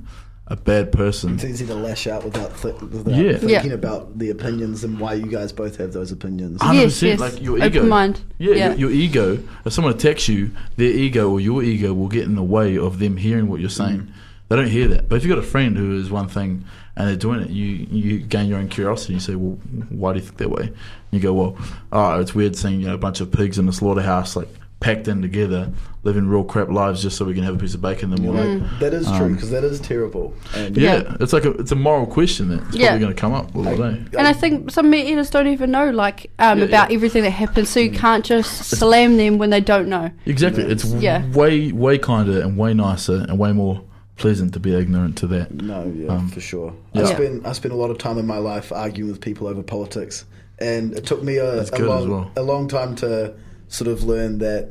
a 0.50 0.56
bad 0.56 0.92
person. 0.94 1.36
It's 1.36 1.44
easy 1.44 1.66
to 1.68 1.76
lash 1.76 2.08
out 2.08 2.24
without, 2.24 2.56
th- 2.62 2.80
without 2.82 3.14
Yeah. 3.14 3.38
thinking 3.38 3.50
Yeah. 3.70 3.74
about 3.74 4.18
the 4.18 4.30
opinions 4.30 4.84
and 4.84 4.98
why 5.00 5.16
you 5.16 5.26
guys 5.28 5.52
both 5.52 5.76
have 5.78 5.92
those 5.92 6.12
opinions. 6.12 6.60
Ah, 6.62 6.72
100%, 6.72 6.76
yes, 6.84 7.02
yes. 7.02 7.20
like 7.20 7.42
your 7.42 7.58
Open 7.58 7.68
ego. 7.68 7.84
mind. 7.86 8.22
Yeah, 8.38 8.54
Yeah. 8.56 8.70
Your, 8.76 8.90
your 8.90 8.92
ego. 8.92 9.40
If 9.66 9.74
someone 9.74 9.94
attacks 9.94 10.30
you, 10.30 10.52
their 10.78 10.90
ego 10.90 11.30
or 11.30 11.42
your 11.42 11.64
ego 11.64 11.94
will 11.94 12.08
get 12.08 12.24
in 12.24 12.36
the 12.36 12.44
way 12.44 12.78
of 12.78 13.00
them 13.00 13.18
hearing 13.18 13.50
what 13.50 13.60
you're 13.60 13.70
saying. 13.70 14.00
Mm. 14.00 14.08
They 14.50 14.56
don't 14.56 14.70
hear 14.70 14.88
that. 14.88 15.10
But 15.10 15.18
if 15.18 15.24
you've 15.26 15.36
got 15.36 15.44
a 15.44 15.48
friend 15.48 15.76
who 15.76 15.98
is 15.98 16.10
one 16.10 16.30
thing 16.30 16.64
and 16.96 17.10
they're 17.10 17.18
doing 17.18 17.42
it, 17.42 17.50
you 17.50 17.66
you 17.92 18.20
gain 18.20 18.48
your 18.48 18.60
own 18.60 18.70
curiosity. 18.70 19.16
You 19.16 19.20
say, 19.20 19.36
well, 19.36 19.58
why 19.90 20.14
do 20.14 20.20
you 20.20 20.26
think 20.26 20.38
that 20.38 20.50
way? 20.50 20.68
And 20.68 20.74
you 21.12 21.20
go, 21.20 21.34
well, 21.34 21.58
oh, 21.92 22.22
it's 22.22 22.34
weird 22.34 22.56
seeing 22.56 22.80
you 22.80 22.88
know, 22.88 22.94
a 22.94 22.98
bunch 22.98 23.20
of 23.20 23.30
pigs 23.34 23.60
in 23.60 23.68
a 23.68 23.74
slaughterhouse 23.74 24.38
like 24.38 24.48
packed 24.80 25.08
in 25.08 25.24
together, 25.24 25.72
living 26.04 26.28
real 26.28 26.44
crap 26.44 26.70
lives 26.70 27.02
just 27.02 27.18
so 27.18 27.26
we 27.26 27.34
can 27.34 27.44
have 27.44 27.56
a 27.56 27.58
piece 27.58 27.74
of 27.74 27.82
bacon. 27.82 28.12
Then 28.12 28.24
we're 28.24 28.40
Mm. 28.40 28.62
like, 28.62 28.80
That 28.80 28.94
is 28.94 29.08
true 29.08 29.26
Um, 29.26 29.34
because 29.34 29.50
that 29.50 29.64
is 29.64 29.80
terrible. 29.80 30.34
And 30.56 30.78
yeah, 30.78 30.98
Yeah. 30.98 31.16
it's 31.20 31.34
like 31.34 31.46
a 31.46 31.52
it's 31.52 31.72
a 31.72 31.76
moral 31.76 32.06
question 32.06 32.50
that's 32.50 32.76
Yeah. 32.76 32.90
probably 32.90 33.00
going 33.06 33.16
to 33.16 33.20
come 33.20 33.34
up 33.34 33.56
all 33.56 33.64
day. 33.64 34.04
And 34.18 34.28
I 34.28 34.34
think 34.34 34.70
some 34.70 34.90
meat 34.92 35.08
eaters 35.12 35.32
don't 35.32 35.48
even 35.48 35.72
know 35.72 35.90
like 35.90 36.30
um, 36.38 36.60
Yeah, 36.60 36.66
about 36.66 36.90
yeah. 36.92 36.96
everything 36.96 37.24
that 37.24 37.32
happens, 37.32 37.70
so 37.70 37.80
you 37.80 37.90
can't 37.92 38.24
just 38.24 38.66
slam 38.66 39.18
them 39.18 39.40
when 39.40 39.50
they 39.50 39.62
don't 39.62 39.88
know. 39.88 40.12
Exactly, 40.28 40.64
it's 40.64 40.86
Yeah. 40.86 41.24
way 41.34 41.72
way 41.72 41.98
kinder 41.98 42.40
and 42.42 42.56
way 42.56 42.74
nicer 42.76 43.26
and 43.28 43.40
way 43.40 43.54
more 43.54 43.82
pleasant 44.16 44.54
to 44.54 44.60
be 44.60 44.76
ignorant 44.76 45.16
to 45.18 45.28
that. 45.28 45.52
No, 45.54 45.92
yeah, 45.96 46.10
Um, 46.14 46.30
for 46.30 46.40
sure. 46.40 46.74
yeah. 46.94 47.02
I 47.02 47.06
spent 47.14 47.48
I 47.48 47.52
spent 47.54 47.74
a 47.74 47.78
lot 47.78 47.90
of 47.90 47.98
time 47.98 48.20
in 48.20 48.28
my 48.28 48.38
life 48.38 48.72
arguing 48.72 49.10
with 49.12 49.22
people 49.22 49.48
over 49.48 49.64
politics, 49.64 50.26
and 50.60 50.94
it 50.94 51.04
took 51.06 51.24
me 51.24 51.38
a, 51.38 51.64
a 51.64 51.80
long 51.80 52.10
well. 52.12 52.32
a 52.36 52.44
long 52.44 52.68
time 52.68 52.94
to 52.98 53.34
sort 53.70 53.88
of 53.90 54.04
learn 54.04 54.38
that 54.40 54.70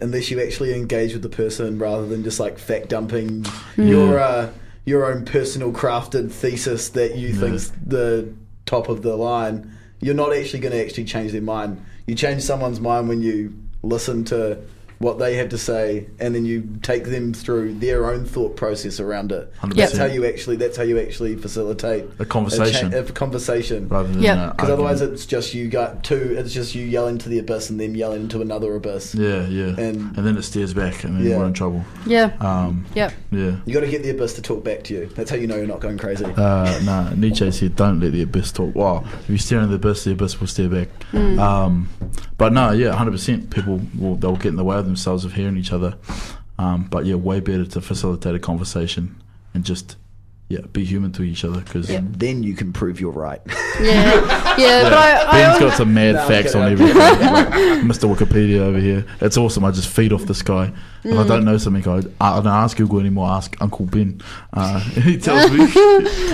unless 0.00 0.30
you 0.30 0.40
actually 0.40 0.74
engage 0.74 1.12
with 1.12 1.22
the 1.22 1.28
person 1.28 1.78
rather 1.78 2.06
than 2.06 2.22
just 2.22 2.38
like 2.38 2.58
fact 2.58 2.88
dumping 2.88 3.44
your 3.76 4.18
uh, 4.20 4.50
your 4.84 5.04
own 5.12 5.24
personal 5.24 5.72
crafted 5.72 6.30
thesis 6.30 6.90
that 6.90 7.16
you 7.16 7.28
Yeah. 7.28 7.40
think's 7.40 7.72
the 7.84 8.32
top 8.64 8.88
of 8.88 9.02
the 9.02 9.16
line, 9.16 9.76
you're 10.00 10.14
not 10.14 10.34
actually 10.34 10.60
going 10.60 10.72
to 10.72 10.80
actually 10.84 11.04
change 11.04 11.32
their 11.32 11.42
mind. 11.42 11.82
You 12.06 12.14
change 12.14 12.42
someone's 12.42 12.80
mind 12.80 13.08
when 13.08 13.20
you 13.22 13.54
listen 13.82 14.24
to 14.26 14.58
what 14.98 15.18
they 15.20 15.36
have 15.36 15.48
to 15.50 15.58
say 15.58 16.06
and 16.18 16.34
then 16.34 16.44
you 16.44 16.68
take 16.82 17.04
them 17.04 17.32
through 17.32 17.72
their 17.74 18.10
own 18.10 18.24
thought 18.24 18.56
process 18.56 18.98
around 18.98 19.30
it. 19.30 19.52
100%. 19.60 19.74
That's 19.74 19.96
how 19.96 20.06
you 20.06 20.26
actually 20.26 20.56
that's 20.56 20.76
how 20.76 20.82
you 20.82 20.98
actually 20.98 21.36
facilitate 21.36 22.04
A 22.18 22.24
conversation. 22.24 22.88
a, 22.88 23.02
cha- 23.02 23.08
a 23.10 23.12
conversation. 23.12 23.88
rather 23.88 24.08
than 24.08 24.20
Yeah. 24.22 24.46
uh, 24.48 24.52
Because 24.54 24.70
otherwise, 24.70 25.00
it's 25.00 25.24
just 25.26 25.54
you 25.54 25.68
got 25.68 26.02
two. 26.02 26.34
It's 26.36 26.52
just 26.52 26.74
you 26.74 26.84
yelling 26.84 27.18
to 27.18 27.28
the 27.28 27.38
abyss 27.38 27.70
and 27.70 27.78
them 27.78 27.94
yelling 27.94 28.22
into 28.22 28.40
another 28.42 28.74
abyss. 28.74 29.14
yeah, 29.14 29.46
yeah, 29.46 29.66
And- 29.78 30.16
and, 30.16 30.26
then 30.26 30.36
it 30.36 30.42
stares 30.42 30.74
back, 30.74 31.04
and 31.04 31.16
then 31.20 31.26
Yeah. 31.26 31.38
we're 31.38 31.46
in 31.46 31.52
trouble. 31.52 31.84
Yeah. 32.06 32.32
Um, 32.40 32.84
Yep. 32.94 33.12
yeah. 33.30 33.56
You 33.66 33.74
got 33.74 33.80
to 33.80 33.88
get 33.88 34.02
the 34.02 34.10
abyss 34.10 34.34
to 34.34 34.42
talk 34.42 34.64
back 34.64 34.82
to 34.84 34.94
you. 34.94 35.08
That's 35.14 35.30
how 35.30 35.36
you 35.36 35.46
know 35.46 35.56
you're 35.56 35.66
not 35.66 35.80
going 35.80 35.98
crazy. 35.98 36.24
Uh, 36.24 36.80
nah, 36.84 37.10
Nietzsche 37.14 37.48
said, 37.52 37.76
"Don't 37.76 38.00
let 38.00 38.12
the 38.12 38.22
abyss 38.22 38.50
talk." 38.52 38.74
Wow, 38.74 39.04
if 39.22 39.30
you 39.30 39.38
stare 39.38 39.58
into 39.60 39.76
the 39.76 39.88
abyss, 39.88 40.04
the 40.04 40.12
abyss 40.12 40.40
will 40.40 40.46
stare 40.48 40.68
back. 40.68 40.88
Mm. 41.12 41.38
Um, 41.38 41.88
but 42.36 42.52
no, 42.52 42.72
yeah, 42.72 42.92
hundred 42.92 43.12
percent. 43.12 43.50
People 43.50 43.80
will 43.98 44.16
they'll 44.16 44.36
get 44.36 44.46
in 44.46 44.56
the 44.56 44.64
way 44.64 44.76
of 44.76 44.87
themselves 44.88 45.24
of 45.24 45.34
hearing 45.34 45.56
each 45.56 45.72
other. 45.72 45.96
Um, 46.58 46.84
but 46.84 47.06
yeah, 47.06 47.14
way 47.14 47.40
better 47.40 47.64
to 47.64 47.80
facilitate 47.80 48.34
a 48.34 48.38
conversation 48.38 49.22
and 49.54 49.64
just 49.64 49.96
yeah 50.50 50.60
be 50.72 50.82
human 50.84 51.12
to 51.12 51.22
each 51.22 51.44
other 51.44 51.60
because 51.60 51.90
Yeah. 51.90 52.00
then 52.02 52.42
you 52.42 52.54
can 52.54 52.72
prove 52.72 53.00
you're 53.00 53.12
right. 53.12 53.40
Yeah. 53.80 54.54
Yeah. 54.58 54.82
But 54.82 54.92
I, 54.92 55.22
I 55.22 55.30
Ben's 55.32 55.46
always- 55.62 55.70
got 55.70 55.76
some 55.76 55.94
mad 55.94 56.14
No, 56.16 56.26
facts 56.26 56.54
on 56.56 56.62
I'm 56.62 56.72
everything. 56.72 56.96
Mr. 57.88 58.12
Wikipedia 58.12 58.58
over 58.60 58.78
here. 58.80 59.04
It's 59.20 59.36
awesome. 59.36 59.64
I 59.64 59.70
just 59.70 59.88
feed 59.88 60.12
off 60.12 60.22
this 60.22 60.42
guy. 60.42 60.72
If 61.04 61.16
I 61.16 61.26
don't 61.26 61.44
know 61.44 61.56
something, 61.58 61.86
I, 61.88 61.98
I 62.20 62.36
don't 62.40 62.46
ask 62.48 62.76
Google 62.76 62.98
anymore. 62.98 63.28
I 63.28 63.36
ask 63.36 63.56
Uncle 63.60 63.86
Ben. 63.86 64.20
Uh, 64.52 64.80
he 64.80 65.16
tells 65.16 65.50
me. 65.52 65.60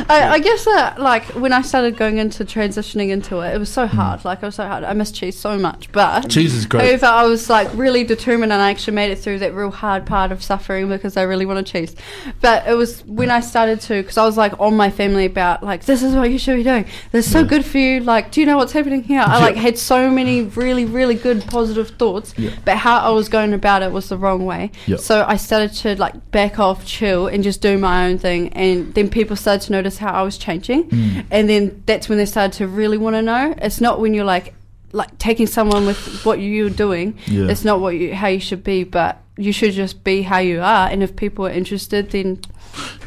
I, 0.08 0.30
I 0.32 0.38
guess 0.38 0.64
that 0.64 0.98
like 1.00 1.24
when 1.34 1.52
I 1.52 1.60
started 1.60 1.98
going 1.98 2.16
into 2.16 2.44
transitioning 2.46 3.10
into 3.10 3.40
it, 3.40 3.54
it 3.54 3.58
was 3.58 3.68
so 3.68 3.86
hard. 3.86 4.24
Like 4.24 4.42
it 4.42 4.46
was 4.46 4.54
so 4.54 4.66
hard. 4.66 4.82
I 4.82 4.94
miss 4.94 5.12
cheese 5.12 5.38
so 5.38 5.58
much, 5.58 5.92
but 5.92 6.30
Cheese 6.30 6.54
is 6.54 6.64
great. 6.64 6.82
However, 6.86 7.06
I 7.06 7.24
was 7.26 7.50
like 7.50 7.68
really 7.74 8.04
determined, 8.04 8.52
and 8.52 8.62
I 8.62 8.70
actually 8.70 8.94
made 8.94 9.10
it 9.12 9.18
through 9.18 9.40
that 9.40 9.54
real 9.54 9.70
hard 9.70 10.06
part 10.06 10.32
of 10.32 10.42
suffering 10.42 10.88
because 10.88 11.16
I 11.18 11.22
really 11.22 11.44
wanted 11.46 11.66
cheese. 11.66 11.94
But 12.40 12.66
it 12.66 12.74
was 12.74 13.04
when 13.04 13.30
I 13.30 13.40
started 13.40 13.82
to, 13.82 14.02
because 14.04 14.18
I 14.18 14.24
was 14.24 14.36
like 14.36 14.58
on 14.60 14.76
my 14.76 14.90
family 14.90 15.24
about 15.26 15.62
like 15.62 15.84
this 15.84 16.02
is 16.02 16.14
what 16.14 16.30
you 16.30 16.38
should 16.38 16.56
be 16.56 16.62
doing. 16.62 16.84
This 17.12 17.26
is 17.26 17.32
so 17.32 17.40
Yeah. 17.40 17.46
good 17.46 17.64
for 17.64 17.78
you. 17.78 18.00
Like, 18.00 18.30
do 18.30 18.40
you 18.40 18.46
know 18.46 18.56
what's 18.56 18.72
happening 18.72 19.02
here? 19.02 19.22
I 19.26 19.38
like 19.40 19.56
had 19.56 19.76
so 19.78 20.10
many 20.10 20.42
really 20.42 20.84
really 20.84 21.14
good 21.14 21.44
positive 21.46 21.90
thoughts, 21.98 22.34
Yeah. 22.36 22.50
but 22.64 22.76
how 22.78 22.98
I 22.98 23.10
was 23.10 23.28
going 23.28 23.52
about 23.52 23.82
it 23.82 23.92
was 23.92 24.08
the 24.08 24.16
wrong 24.18 24.44
way. 24.44 24.70
Yeah. 24.86 24.96
So 24.96 25.24
I 25.26 25.36
started 25.36 25.72
to 25.82 25.96
like 25.96 26.30
back 26.30 26.58
off, 26.58 26.84
chill, 26.86 27.26
and 27.26 27.42
just 27.42 27.60
do 27.60 27.78
my 27.78 28.06
own 28.06 28.18
thing. 28.18 28.48
And 28.50 28.94
then 28.94 29.08
people 29.08 29.36
started 29.36 29.62
to 29.66 29.72
notice 29.72 29.98
how 29.98 30.12
I 30.12 30.22
was 30.22 30.38
changing, 30.38 30.84
Mm. 30.84 31.24
and 31.30 31.48
then 31.48 31.82
that's 31.86 32.08
when 32.08 32.18
they 32.18 32.26
started 32.26 32.52
to 32.58 32.66
really 32.68 32.98
want 32.98 33.16
to 33.16 33.22
know. 33.22 33.54
It's 33.58 33.80
not 33.80 34.00
when 34.00 34.14
you're 34.14 34.24
like 34.24 34.54
like 34.92 35.18
taking 35.18 35.46
someone 35.48 35.86
with 35.86 36.24
what 36.24 36.38
you're 36.38 36.70
doing. 36.70 37.14
It's 37.26 37.64
not 37.64 37.80
what 37.80 37.96
you 37.96 38.14
how 38.14 38.28
you 38.28 38.38
should 38.38 38.62
be, 38.62 38.84
but 38.84 39.20
you 39.36 39.50
should 39.52 39.72
just 39.72 40.04
be 40.04 40.22
how 40.22 40.38
you 40.38 40.60
are. 40.60 40.86
And 40.88 41.02
if 41.02 41.16
people 41.16 41.44
are 41.46 41.50
interested, 41.50 42.10
then 42.12 42.38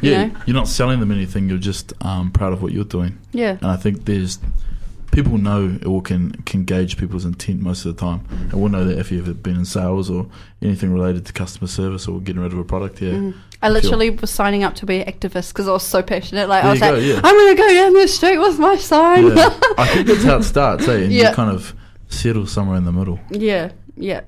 you 0.02 0.12
Yeah, 0.12 0.26
know, 0.28 0.36
you're 0.46 0.56
not 0.56 0.68
selling 0.68 1.00
them 1.00 1.12
anything. 1.12 1.50
You're 1.50 1.58
just 1.58 1.94
um, 2.06 2.32
proud 2.32 2.54
of 2.54 2.62
what 2.62 2.72
you're 2.72 2.84
doing. 2.86 3.18
yeah, 3.32 3.58
And 3.62 3.68
I 3.68 3.76
think 3.76 4.06
there's 4.06 4.40
people 5.12 5.38
know 5.38 5.80
or 5.86 6.02
can 6.02 6.32
can 6.46 6.64
gauge 6.64 6.98
people's 6.98 7.26
intent 7.26 7.62
most 7.62 7.86
of 7.86 7.96
the 7.96 8.00
time, 8.00 8.22
and 8.30 8.54
we'll 8.54 8.70
know 8.70 8.84
that 8.86 9.00
if 9.00 9.12
you've 9.12 9.42
been 9.42 9.56
in 9.56 9.66
sales 9.66 10.10
or 10.10 10.28
anything 10.62 10.94
related 10.94 11.26
to 11.26 11.34
customer 11.34 11.68
service 11.68 12.08
or 12.08 12.20
getting 12.20 12.42
rid 12.42 12.54
of 12.54 12.60
a 12.60 12.64
product. 12.64 13.02
Yeah, 13.02 13.12
Mhm. 13.14 13.34
I 13.62 13.70
literally 13.70 14.12
was 14.12 14.30
signing 14.30 14.64
up 14.64 14.76
to 14.76 14.86
be 14.86 15.00
an 15.02 15.12
activist 15.12 15.48
because 15.54 15.68
I 15.68 15.72
was 15.72 15.82
so 15.84 16.04
passionate. 16.04 16.48
Like 16.48 16.62
There 16.62 16.70
I 16.70 16.74
was 16.74 16.82
you 17.06 17.14
like, 17.16 17.24
yeah. 17.24 17.28
I'm 17.28 17.36
gonna 17.36 17.56
go 17.56 17.74
down 17.74 17.94
the 17.94 18.08
street 18.08 18.38
with 18.38 18.60
my 18.60 18.76
sign. 18.78 19.36
Yeah. 19.36 19.50
I 19.80 19.88
think 19.88 20.08
that's 20.08 20.24
how 20.24 20.38
it 20.38 20.44
starts. 20.44 20.88
Eh? 20.88 20.94
And 21.06 21.12
Yeah. 21.12 21.30
you 21.30 21.36
kind 21.36 21.50
of 21.52 21.74
settle 22.10 22.46
somewhere 22.46 22.78
in 22.78 22.86
the 22.86 22.92
middle. 22.92 23.20
Yeah, 23.32 23.72
yeah. 23.96 24.22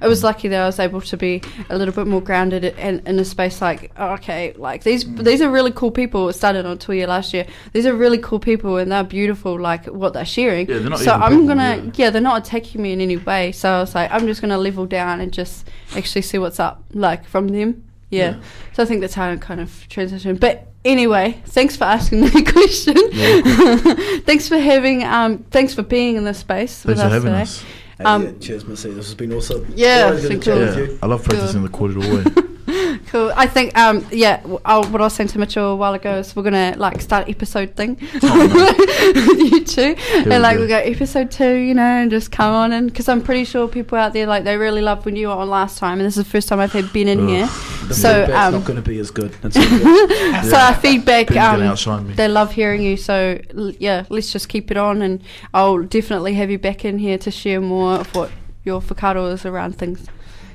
I 0.00 0.08
was 0.08 0.22
lucky 0.22 0.48
that 0.48 0.60
I 0.60 0.66
was 0.66 0.78
able 0.78 1.00
to 1.00 1.16
be 1.16 1.42
a 1.68 1.76
little 1.76 1.94
bit 1.94 2.06
more 2.06 2.20
grounded 2.20 2.64
in, 2.64 3.00
in 3.06 3.18
a 3.18 3.24
space 3.24 3.60
like, 3.60 3.92
oh, 3.96 4.14
okay, 4.14 4.52
like 4.56 4.84
these 4.84 5.04
these 5.16 5.42
are 5.42 5.50
really 5.50 5.72
cool 5.72 5.90
people. 5.90 6.28
It 6.28 6.34
started 6.34 6.66
on 6.66 6.78
Twitter 6.78 7.06
last 7.06 7.34
year. 7.34 7.46
These 7.72 7.86
are 7.86 7.94
really 7.94 8.18
cool 8.18 8.38
people 8.38 8.76
and 8.76 8.90
they're 8.90 9.04
beautiful, 9.04 9.60
like 9.60 9.86
what 9.86 10.12
they're 10.12 10.24
sharing. 10.24 10.68
Yeah, 10.68 10.78
they're 10.78 10.90
not 10.90 11.00
so 11.00 11.12
I'm 11.12 11.32
people, 11.32 11.48
gonna, 11.48 11.76
yeah. 11.76 11.90
yeah. 11.94 12.10
they're 12.10 12.22
not 12.22 12.46
attacking 12.46 12.80
me 12.80 12.92
in 12.92 13.00
any 13.00 13.16
way. 13.16 13.52
So 13.52 13.70
I 13.70 13.80
was 13.80 13.94
like, 13.94 14.10
I'm 14.10 14.26
just 14.26 14.40
gonna 14.40 14.58
level 14.58 14.86
down 14.86 15.20
and 15.20 15.32
just 15.32 15.68
actually 15.94 16.22
see 16.22 16.38
what's 16.38 16.60
up, 16.60 16.84
like 16.92 17.24
from 17.24 17.48
them. 17.48 17.84
Yeah. 18.10 18.36
Yeah. 18.36 18.42
So 18.74 18.82
I 18.82 18.86
think 18.86 19.00
that's 19.00 19.14
how 19.14 19.30
I 19.30 19.36
kind 19.36 19.60
of 19.60 19.88
transition. 19.88 20.36
But 20.36 20.68
anyway, 20.84 21.40
thanks 21.46 21.76
for 21.76 21.84
asking 21.84 22.20
that 22.26 22.52
question. 22.52 22.96
Yeah, 23.12 24.20
thanks 24.26 24.48
for 24.48 24.58
having, 24.58 25.02
um, 25.04 25.38
thanks 25.50 25.74
for 25.74 25.82
being 25.82 26.16
in 26.16 26.24
this 26.24 26.38
space 26.38 26.84
with 26.84 26.98
Thanks 26.98 27.10
for 27.10 27.16
us 27.16 27.22
today. 27.22 27.42
us. 27.42 27.64
Hey, 27.98 28.04
Um, 28.04 28.24
yeah, 28.24 28.30
cheers, 28.40 28.64
Missy. 28.64 28.90
This 28.90 29.06
has 29.06 29.14
been 29.14 29.32
awesome. 29.32 29.66
Yeah, 29.74 30.04
Always 30.06 30.22
good 30.22 30.28
to 30.30 30.36
it's 30.36 30.44
chat 30.46 30.54
been 30.56 30.66
with 30.66 30.90
Yeah. 30.90 30.98
I 31.02 31.06
love 31.06 31.22
practicing 31.24 31.62
the 31.62 31.68
quarter 31.68 31.98
away. 31.98 32.24
Cool. 33.06 33.32
I 33.36 33.46
think, 33.46 33.76
um, 33.76 34.06
yeah, 34.10 34.42
I'll, 34.64 34.84
what 34.84 35.00
I 35.00 35.04
was 35.04 35.12
saying 35.12 35.28
to 35.30 35.38
Mitchell 35.38 35.72
a 35.72 35.76
while 35.76 35.92
ago 35.94 36.18
is 36.18 36.34
we're 36.34 36.42
gonna 36.42 36.74
like 36.78 37.00
start 37.02 37.28
episode 37.28 37.74
thing 37.74 37.96
with 38.14 38.22
you 39.52 39.64
two, 39.64 39.94
and 40.14 40.42
like 40.42 40.58
we 40.58 40.66
go 40.66 40.76
episode 40.78 41.30
two, 41.30 41.54
you 41.54 41.74
know, 41.74 41.82
and 41.82 42.10
just 42.10 42.30
come 42.32 42.52
on 42.54 42.72
and 42.72 42.86
because 42.90 43.08
I'm 43.08 43.22
pretty 43.22 43.44
sure 43.44 43.68
people 43.68 43.98
out 43.98 44.12
there 44.12 44.26
like 44.26 44.44
they 44.44 44.56
really 44.56 44.80
loved 44.80 45.04
when 45.04 45.16
you 45.16 45.28
were 45.28 45.34
on 45.34 45.50
last 45.50 45.78
time, 45.78 45.98
and 45.98 46.06
this 46.06 46.16
is 46.16 46.24
the 46.24 46.30
first 46.30 46.48
time 46.48 46.60
I've 46.60 46.72
had 46.72 46.92
been 46.92 47.08
in 47.08 47.20
Ugh. 47.24 47.28
here, 47.28 47.46
The 47.88 47.94
So, 47.94 48.24
feedback's 48.24 48.46
um, 48.46 48.52
not 48.60 48.64
going 48.66 48.82
to 48.82 48.88
be 48.88 48.98
as 48.98 49.10
good. 49.10 49.34
It's 49.42 49.56
all 49.56 49.68
good. 49.68 50.44
so 50.50 50.56
our 50.56 50.74
feedback, 50.74 51.28
Ben's 51.28 51.86
um, 51.86 52.14
they 52.14 52.28
love 52.28 52.52
hearing 52.52 52.82
you. 52.82 52.96
So 52.96 53.38
l- 53.56 53.72
yeah, 53.78 54.04
let's 54.08 54.32
just 54.32 54.48
keep 54.48 54.70
it 54.70 54.76
on, 54.76 55.02
and 55.02 55.22
I'll 55.52 55.82
definitely 55.82 56.34
have 56.34 56.50
you 56.50 56.58
back 56.58 56.84
in 56.84 56.98
here 56.98 57.18
to 57.18 57.30
share 57.30 57.60
more 57.60 57.96
of 57.96 58.14
what 58.14 58.30
your 58.64 58.80
whakaaro 58.80 59.32
is 59.32 59.44
around 59.44 59.76
things. 59.76 60.06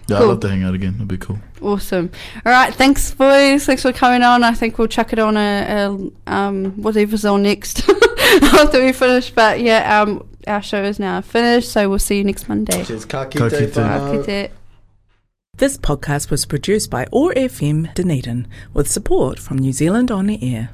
Yeah, 0.07 0.17
cool. 0.17 0.25
I'd 0.25 0.29
love 0.29 0.39
to 0.41 0.49
hang 0.49 0.63
out 0.63 0.73
again. 0.73 0.95
It'd 0.95 1.07
be 1.07 1.17
cool. 1.17 1.39
Awesome. 1.61 2.09
All 2.45 2.51
right, 2.51 2.73
thanks, 2.73 3.13
boys. 3.13 3.65
Thanks 3.65 3.81
for 3.81 3.91
coming 3.91 4.23
on. 4.23 4.43
I 4.43 4.53
think 4.53 4.77
we'll 4.77 4.87
chuck 4.87 5.11
it 5.13 5.19
on 5.19 5.35
a, 5.37 6.11
a 6.27 6.31
um, 6.33 6.71
whatever's 6.81 7.25
on 7.25 7.43
next 7.43 7.87
after 8.41 8.83
we 8.83 8.93
finish. 8.93 9.31
But 9.31 9.59
yeah, 9.59 10.01
um, 10.01 10.27
our 10.47 10.61
show 10.61 10.83
is 10.83 10.99
now 10.99 11.21
finished, 11.21 11.71
so 11.71 11.89
we'll 11.89 11.99
see 11.99 12.17
you 12.17 12.23
next 12.23 12.47
Monday. 12.47 12.83
Cheers. 12.83 13.05
Ka 13.05 13.25
Ka 13.25 13.49
kite 13.49 13.51
kite. 13.51 13.73
Ka 13.73 14.23
kite. 14.23 14.51
This 15.57 15.75
podcast 15.75 16.29
was 16.29 16.45
produced 16.45 16.91
by 16.91 17.07
OAR 17.11 17.33
FM 17.33 17.91
Dunedin 17.95 18.47
with 18.73 18.87
support 18.87 19.39
from 19.39 19.57
New 19.57 19.73
Zealand 19.73 20.11
On 20.11 20.27
the 20.27 20.37
Air. 20.53 20.69